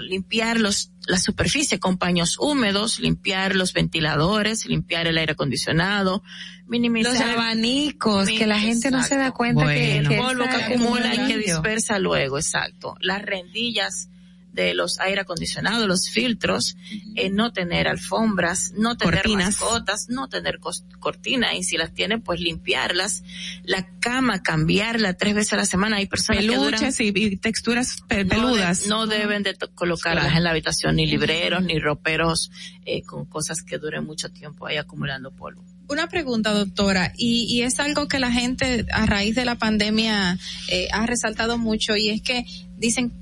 [0.00, 6.22] limpiar los, la superficie con paños húmedos, limpiar los ventiladores, limpiar el aire acondicionado,
[6.66, 10.56] minimizar Los abanicos, que la gente no se da cuenta que, el que polvo que
[10.56, 12.96] acumula y que dispersa luego, exacto.
[13.00, 14.08] Las rendillas
[14.52, 16.76] de los aire acondicionados, los filtros,
[17.16, 19.46] eh, no tener alfombras, no tener Cortinas.
[19.60, 20.58] mascotas, no tener
[21.00, 23.22] cortinas y si las tiene pues limpiarlas.
[23.64, 25.96] La cama cambiarla tres veces a la semana.
[25.96, 28.82] Hay personas que duran Peluches y, y texturas pe- no peludas.
[28.82, 30.36] de- No, deben de colocarlas Claro.
[30.38, 32.50] en la habitación, ni libreros, ni roperos,
[32.84, 35.64] eh, con cosas que duren mucho tiempo ahí acumulando polvo.
[35.88, 40.38] Una pregunta, doctora, y, y es algo que la gente a raíz de la pandemia
[40.68, 42.44] eh, ha resaltado mucho y es que
[42.76, 43.12] dicen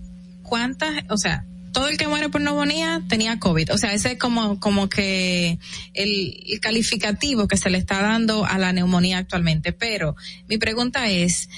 [0.51, 3.73] cuántas, o sea, todo el que muere por neumonía tenía COVID.
[3.73, 5.59] O sea, ese es como, como que
[5.95, 9.73] el, el calificativo que se le está dando a la neumonía actualmente.
[9.73, 10.17] Pero
[10.49, 11.49] mi pregunta es,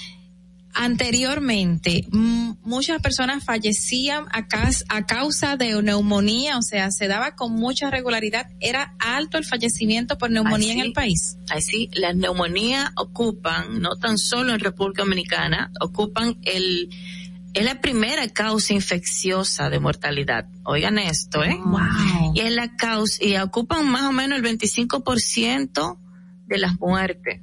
[0.75, 4.47] anteriormente muchas personas fallecían a,
[4.89, 8.51] a causa de neumonía, o sea, se daba con mucha regularidad.
[8.61, 11.39] ¿Era alto el fallecimiento por neumonía en el país?
[11.51, 16.91] Así, las neumonías ocupan, no tan solo en República Dominicana, ocupan el
[17.55, 20.47] es la primera causa infecciosa de mortalidad.
[20.65, 21.59] Oigan esto, ¿eh?
[21.65, 22.33] Wow.
[22.35, 25.99] Y es la causa, y ocupan más o menos el 25%
[26.47, 27.41] de las muertes.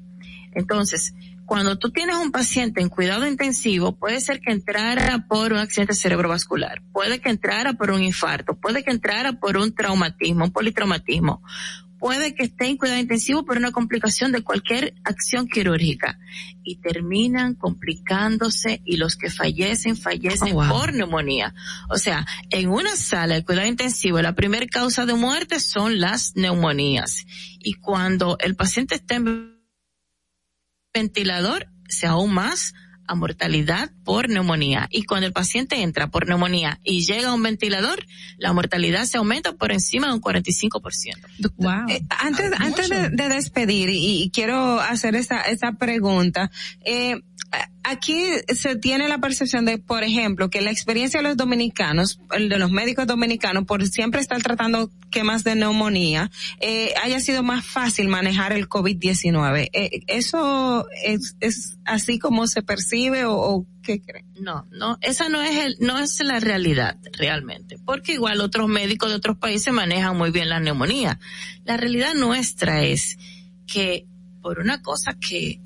[0.53, 1.13] Entonces,
[1.45, 5.95] cuando tú tienes un paciente en cuidado intensivo, puede ser que entrara por un accidente
[5.95, 11.41] cerebrovascular, puede que entrara por un infarto, puede que entrara por un traumatismo, un politraumatismo,
[11.99, 16.17] puede que esté en cuidado intensivo por una complicación de cualquier acción quirúrgica.
[16.63, 21.53] Y terminan complicándose y los que fallecen fallecen Oh, por neumonía.
[21.89, 26.35] O sea, en una sala de cuidado intensivo la primera causa de muerte son las
[26.35, 27.25] neumonías.
[27.59, 29.59] Y cuando el paciente está en
[30.93, 32.73] ventilador, sea aún más
[33.07, 34.87] a mortalidad por neumonía.
[34.89, 38.03] Y cuando el paciente entra por neumonía y llega a un ventilador,
[38.39, 40.81] la mortalidad se aumenta por encima de un 45%.
[41.57, 41.71] Wow.
[41.89, 46.49] Eh, antes, antes de, de despedir, y, y quiero hacer esa, esa pregunta,
[46.83, 47.21] eh,
[47.83, 48.23] aquí
[48.55, 52.59] se tiene la percepción de, por ejemplo, que la experiencia de los dominicanos, el de
[52.59, 56.29] los médicos dominicanos, por siempre estar tratando quemas de neumonía,
[56.59, 59.69] eh, haya sido más fácil manejar el COVID-19.
[59.73, 63.65] Eh, ¿Eso es, es así como se percibe o, o
[63.97, 64.25] creen?
[64.39, 69.09] No, no, esa no es el, no es la realidad realmente, porque igual otros médicos
[69.09, 71.19] de otros países manejan muy bien la neumonía.
[71.65, 73.17] La realidad nuestra es
[73.65, 74.05] que
[74.41, 75.59] por una cosa que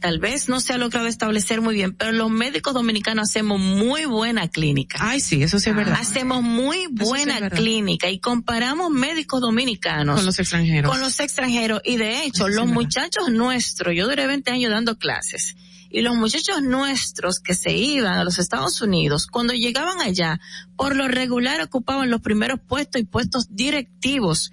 [0.00, 4.04] tal vez no se ha logrado establecer muy bien, pero los médicos dominicanos hacemos muy
[4.04, 4.98] buena clínica.
[5.00, 5.96] Ay, sí, eso sí es verdad.
[6.00, 10.90] Hacemos muy buena sí clínica y comparamos médicos dominicanos Con los extranjeros.
[10.90, 14.96] con los extranjeros y de hecho Eso los muchachos nuestros, yo duré 20 años dando
[14.98, 15.56] clases
[15.90, 20.40] y los muchachos nuestros que se iban a los Estados Unidos, cuando llegaban allá,
[20.76, 24.52] por lo regular ocupaban los primeros puestos y puestos directivos.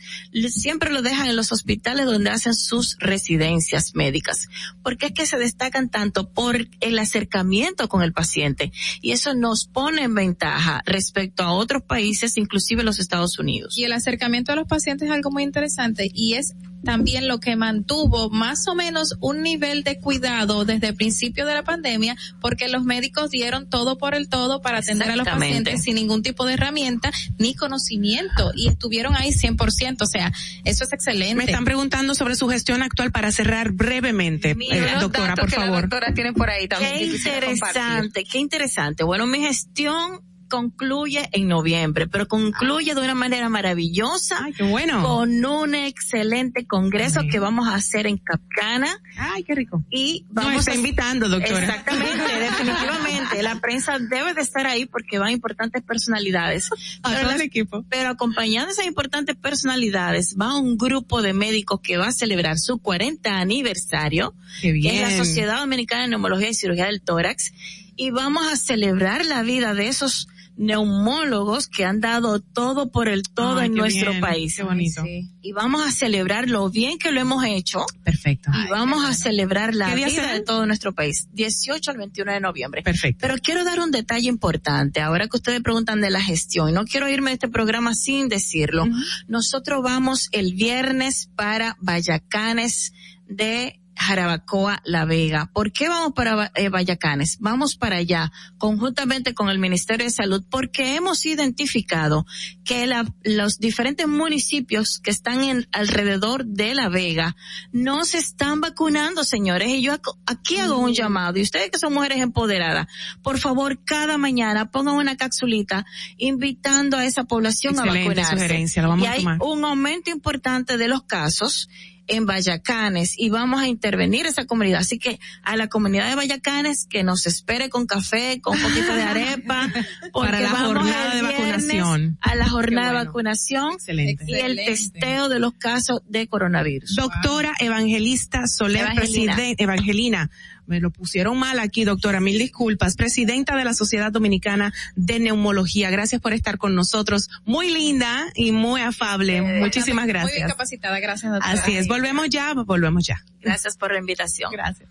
[0.50, 4.48] Siempre lo dejan en los hospitales donde hacen sus residencias médicas.
[4.84, 6.30] porque es que se destacan tanto?
[6.30, 8.72] Por el acercamiento con el paciente.
[9.02, 13.78] Y eso nos pone en ventaja respecto a otros países, inclusive los Estados Unidos.
[13.78, 16.56] Y el acercamiento a los pacientes es algo muy interesante y es
[16.86, 21.54] también lo que mantuvo más o menos un nivel de cuidado desde el principio de
[21.54, 25.84] la pandemia porque los médicos dieron todo por el todo para atender a los pacientes
[25.84, 30.32] sin ningún tipo de herramienta ni conocimiento y estuvieron ahí 100%, o sea,
[30.64, 31.36] eso es excelente.
[31.36, 35.58] Me están preguntando sobre su gestión actual para cerrar brevemente, Mira, eh, doctora, por que
[35.58, 35.82] la favor.
[35.82, 39.04] doctora tiene por ahí también Qué interesante, qué interesante.
[39.04, 44.38] Bueno, mi gestión concluye en noviembre, pero concluye de una manera maravillosa.
[44.44, 45.02] Ay, qué bueno.
[45.04, 48.88] Con un excelente congreso que vamos a hacer en Capcana.
[49.18, 49.84] Ay, qué rico.
[49.90, 51.60] Y Nos vamos está a- invitando, doctora.
[51.66, 53.44] Exactamente, definitivamente.
[53.44, 56.70] La prensa debe de estar ahí porque van importantes personalidades.
[57.04, 57.86] A Pero todo las- el equipo.
[57.90, 62.78] pero acompañando esas importantes personalidades va un grupo de médicos que va a celebrar su
[62.80, 65.16] 40 aniversario, es la.
[65.18, 67.54] Sociedad Dominicana de Neumología y Cirugía del Tórax,
[67.96, 70.28] y vamos a celebrar la vida de esos
[70.58, 74.56] neumólogos que han dado todo por el todo Ay, en qué nuestro bien, país.
[74.56, 75.04] Qué bonito.
[75.42, 78.50] Y vamos a celebrar lo bien que lo hemos hecho Perfecto.
[78.66, 80.34] y vamos a celebrar la ¿Qué día vida será?
[80.34, 82.82] de todo nuestro país, 18 al 21 de noviembre.
[82.84, 83.20] Perfecto.
[83.22, 87.10] Pero quiero dar un detalle importante, ahora que ustedes preguntan de la gestión, no quiero
[87.10, 88.86] irme de este programa sin decirlo.
[89.28, 92.94] Nosotros vamos el viernes para Vallacanes
[93.28, 95.50] de Jarabacoa, La Vega.
[95.54, 97.38] ¿Por qué vamos para eh, Vallacanes?
[97.40, 102.26] Vamos para allá, conjuntamente con el Ministerio de Salud, porque hemos identificado
[102.64, 107.36] que la- los diferentes municipios que están en alrededor de La Vega
[107.72, 109.70] no se están vacunando, señores.
[109.70, 109.94] Y yo
[110.26, 112.88] aquí hago un llamado, y ustedes que son mujeres empoderadas,
[113.24, 115.86] por favor, cada mañana pongan una capsulita
[116.18, 118.32] invitando a esa población a Excelente vacunarse.
[118.36, 119.38] sugerencia, lo vamos y a hay tomar.
[119.42, 121.70] un aumento importante de los casos
[122.08, 124.82] en Vallacanes y vamos a intervenir esa comunidad.
[124.82, 128.94] Así que a la comunidad de Vallacanes que nos espere con café, con un poquito
[128.96, 129.70] de arepa,
[130.14, 132.18] Para la jornada de vacunación.
[132.22, 134.24] A la jornada de vacunación Excelente.
[134.28, 136.96] y el testeo de los casos de coronavirus.
[136.96, 139.36] Doctora Evangelista Soler, Evangelina.
[139.36, 140.30] presiden- Evangelina,
[140.68, 145.90] me lo pusieron mal aquí, doctora, mil disculpas, presidenta de la Sociedad Dominicana de Neumología.
[145.90, 147.30] Gracias por estar con nosotros.
[147.46, 149.42] Muy linda y muy afable.
[149.42, 150.50] Muchísimas Muy bien gracias.
[150.50, 151.54] capacitada, gracias doctora.
[151.54, 153.24] Así es, volvemos ya, volvemos ya.
[153.42, 154.52] Gracias por la invitación.
[154.52, 154.90] Gracias.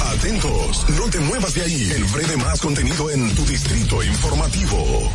[0.00, 1.90] Atentos, no te muevas de ahí.
[1.90, 5.12] El breve más contenido en tu distrito informativo.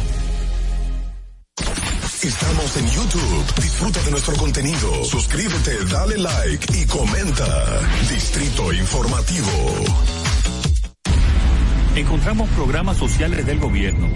[2.24, 3.62] Estamos en YouTube.
[3.62, 5.04] Disfruta de nuestro contenido.
[5.04, 7.82] Suscríbete, dale like y comenta.
[8.10, 9.50] Distrito Informativo.
[11.98, 14.08] encontramos programas sociales del gobierno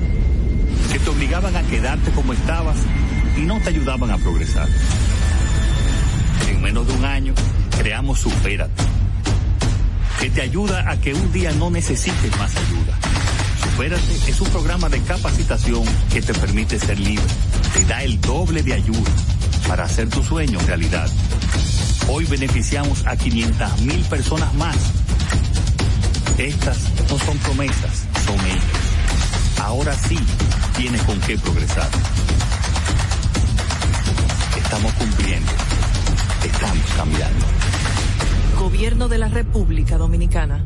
[0.90, 2.78] que te obligaban a quedarte como estabas
[3.36, 4.70] y no te ayudaban a progresar.
[6.48, 7.34] En menos de un año,
[7.78, 8.84] creamos Supérate,
[10.22, 12.98] que te ayuda a que un día no necesites más ayuda.
[13.72, 17.26] Supérate es un programa de capacitación que te permite ser libre,
[17.74, 19.12] te da el doble de ayuda
[19.68, 21.10] para hacer tu sueño realidad.
[22.08, 24.78] Hoy beneficiamos a 500 mil personas más.
[26.38, 26.78] Estas
[27.10, 29.62] no son promesas, son hechos.
[29.62, 30.18] Ahora sí
[30.78, 31.90] tienes con qué progresar.
[34.58, 35.52] Estamos cumpliendo.
[36.44, 37.46] Estamos cambiando.
[38.60, 40.66] Gobierno de la República Dominicana.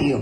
[0.01, 0.21] diario.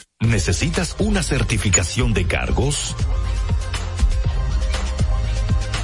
[0.21, 2.95] ¿Necesitas una certificación de cargos?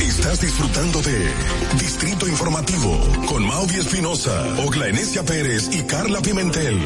[0.00, 1.30] Estás disfrutando de
[1.78, 4.32] Distrito Informativo con Maudi Espinosa,
[4.64, 6.78] Ogla Enesia Pérez y Carla Pimentel.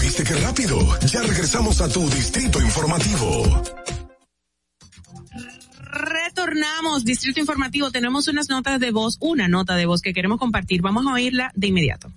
[0.00, 0.78] ¿Viste qué rápido?
[1.06, 3.62] Ya regresamos a tu Distrito Informativo.
[5.78, 7.90] Retornamos, Distrito Informativo.
[7.90, 10.82] Tenemos unas notas de voz, una nota de voz que queremos compartir.
[10.82, 12.12] Vamos a oírla de inmediato.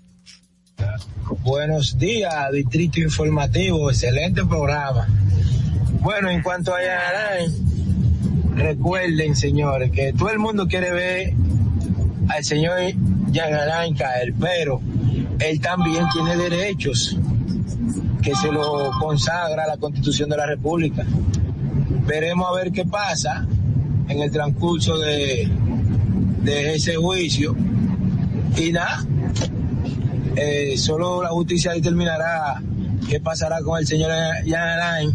[1.41, 3.89] Buenos días, Distrito Informativo.
[3.89, 5.07] Excelente programa.
[6.01, 6.81] Bueno, en cuanto a
[8.56, 11.33] recuerden, señores, que todo el mundo quiere ver
[12.30, 12.80] al señor
[13.32, 14.82] Yanarain caer, pero
[15.40, 17.17] él también tiene derechos
[18.22, 21.06] que se lo consagra la Constitución de la República.
[22.07, 23.45] Veremos a ver qué pasa
[24.07, 25.49] en el transcurso de,
[26.41, 27.56] de ese juicio.
[28.57, 29.06] Y nada,
[30.35, 32.61] eh, solo la justicia determinará
[33.09, 34.11] qué pasará con el señor
[34.45, 35.14] Jan Alain,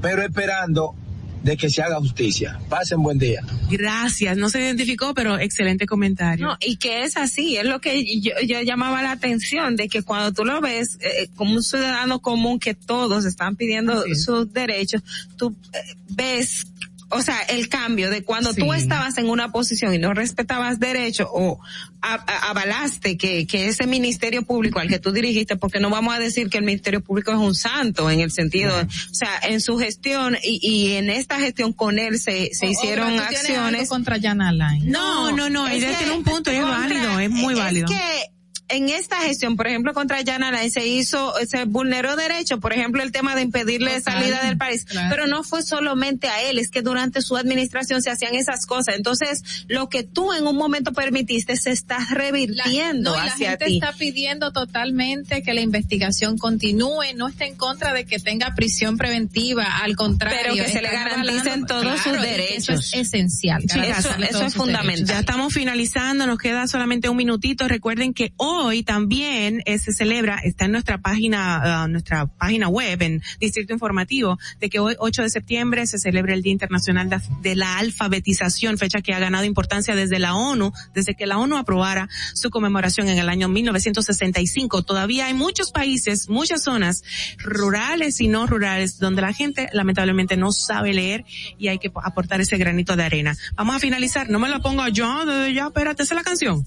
[0.00, 0.94] pero esperando
[1.42, 2.58] de que se haga justicia.
[2.68, 3.40] Pasen buen día.
[3.70, 6.46] Gracias, no se identificó, pero excelente comentario.
[6.46, 10.02] No, y que es así, es lo que yo, yo llamaba la atención, de que
[10.02, 15.02] cuando tú lo ves eh, como un ciudadano común que todos están pidiendo sus derechos,
[15.36, 16.66] tú eh, ves
[17.12, 21.28] o sea, el cambio de cuando tú estabas en una posición y no respetabas derechos
[21.32, 21.58] o
[22.00, 26.14] a- a- avalaste que, que ese ministerio público al que tú dirigiste, porque no vamos
[26.14, 29.60] a decir que el ministerio público es un santo en el sentido, o sea, en
[29.60, 33.28] su gestión y, y en esta gestión con él se, se O- hicieron Olga, ¿tú
[33.30, 33.88] tienes algo acciones.
[33.88, 34.90] contra Jan Alain.
[34.90, 37.86] No, no, no, ella tiene un punto, es válido, es muy válido.
[37.86, 38.24] Es que
[38.72, 43.02] en esta gestión, por ejemplo, contra Jan Alain se hizo, se vulneró derechos, por ejemplo,
[43.02, 45.08] el tema de impedirle Total, salida del país, claro.
[45.10, 48.96] pero no fue solamente a él, es que durante su administración se hacían esas cosas.
[48.96, 53.50] Entonces, lo que tú en un momento permitiste se está revirtiendo No, y la hacia
[53.50, 53.74] gente ti.
[53.74, 58.96] está pidiendo totalmente que la investigación continúe, no está en contra de que tenga prisión
[58.96, 60.38] preventiva, al contrario.
[60.54, 62.68] Pero que se le garanticen todos sus Claro, derechos.
[62.68, 63.60] Eso es esencial.
[63.62, 64.94] Chicas, garantizarle eso es fundamental.
[64.96, 65.08] derechos.
[65.10, 67.68] Ya estamos finalizando, nos queda solamente un minutito.
[67.68, 72.68] Recuerden que hoy hoy también eh, se celebra, está en nuestra página, uh, nuestra página
[72.68, 77.08] web en Distrito Informativo, de que hoy 8 de septiembre se celebra el Día Internacional
[77.40, 81.56] de, la Alfabetización, fecha que ha ganado importancia desde la ONU, desde que la ONU
[81.56, 84.82] aprobara su conmemoración en el año 1965.
[84.82, 87.02] Todavía hay muchos países, muchas zonas
[87.38, 91.24] rurales y no rurales donde la gente lamentablemente no sabe leer
[91.58, 93.36] y hay que aportar ese granito de arena.
[93.54, 96.66] Vamos a finalizar, no me la pongo yo, ya, espérate, esa es la canción.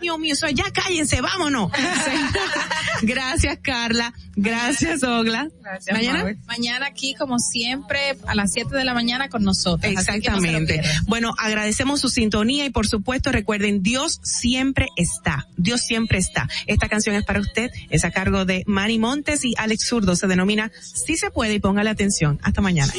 [0.00, 1.70] Dios mío, eso ya cállense, vámonos.
[3.02, 5.48] Gracias Carla, gracias Ogla.
[5.62, 9.90] Gracias, mañana, mañana aquí como siempre a las 7 de la mañana con nosotros.
[9.90, 10.82] Exactamente.
[11.06, 16.48] bueno, agradecemos su sintonía y por supuesto recuerden, Dios siempre está, Dios siempre está.
[16.66, 20.26] Esta canción es para usted, es a cargo de Manny Montes y Alex Zurdo, se
[20.26, 22.38] denomina Si se puede y póngale atención.
[22.42, 22.92] Hasta mañana.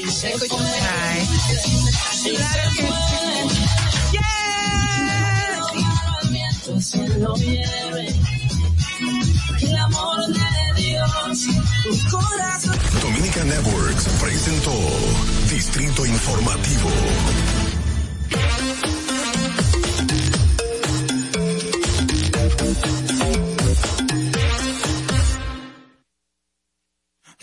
[13.01, 14.72] Dominica Networks presentó
[15.50, 16.90] Distrito Informativo.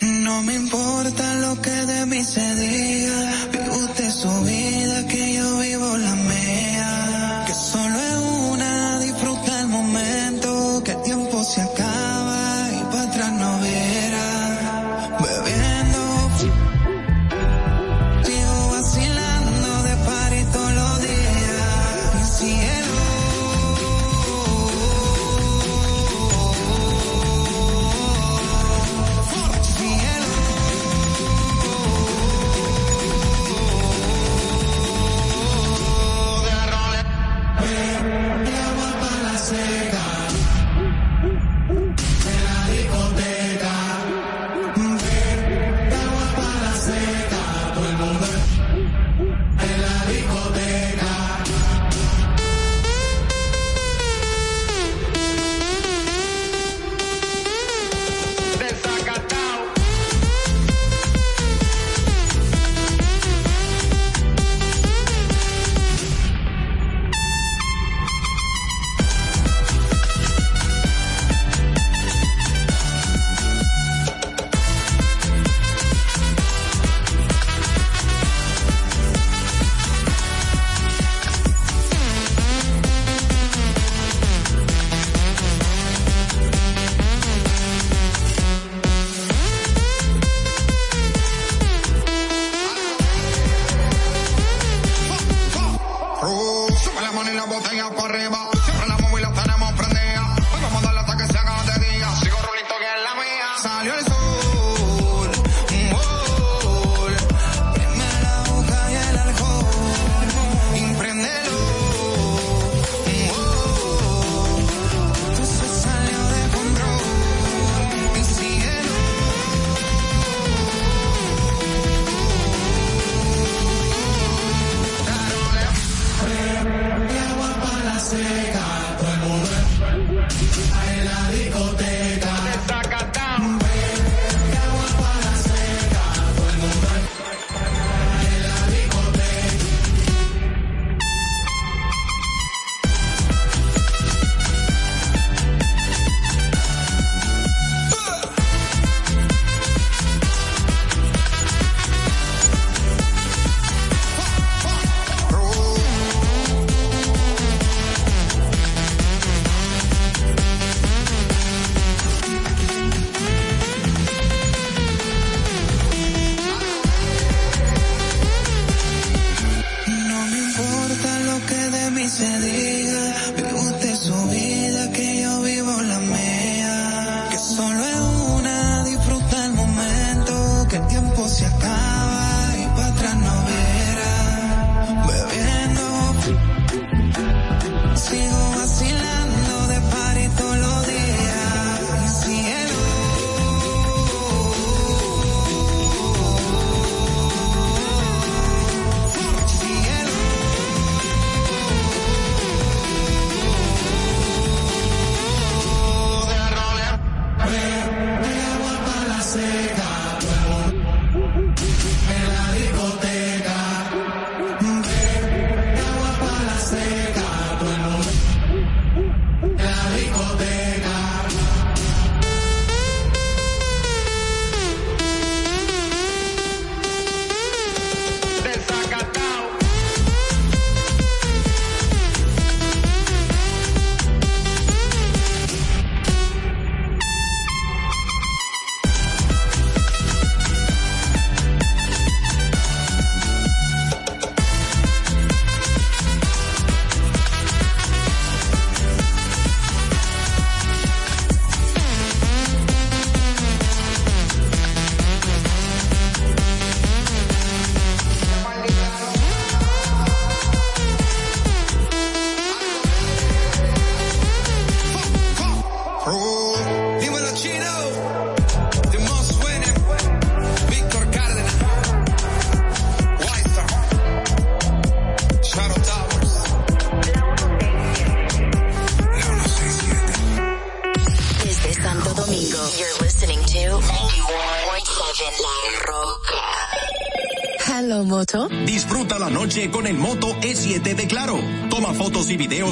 [0.01, 4.58] No me importa lo que de mí se diga, vive usted su vida,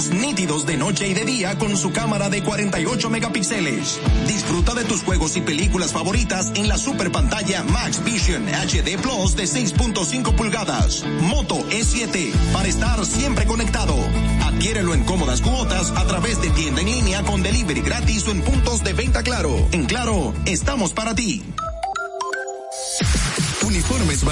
[0.05, 3.99] nítidos de noche y de día con su cámara de 48 megapíxeles.
[4.27, 9.35] Disfruta de tus juegos y películas favoritas en la super pantalla Max Vision HD Plus
[9.35, 11.03] de 6.5 pulgadas.
[11.21, 13.95] Moto E7 para estar siempre conectado.
[14.43, 18.41] Adquiérelo en cómodas cuotas a través de tienda en línea con delivery gratis o en
[18.41, 19.67] puntos de venta Claro.
[19.71, 21.43] En Claro, estamos para ti.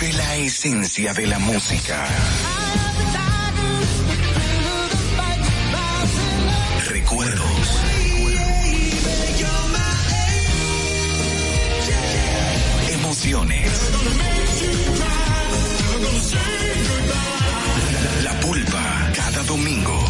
[0.00, 2.06] Vive la esencia de la música.
[6.88, 7.80] Recuerdos.
[12.92, 13.90] Emociones.
[18.22, 20.09] La pulpa, cada domingo,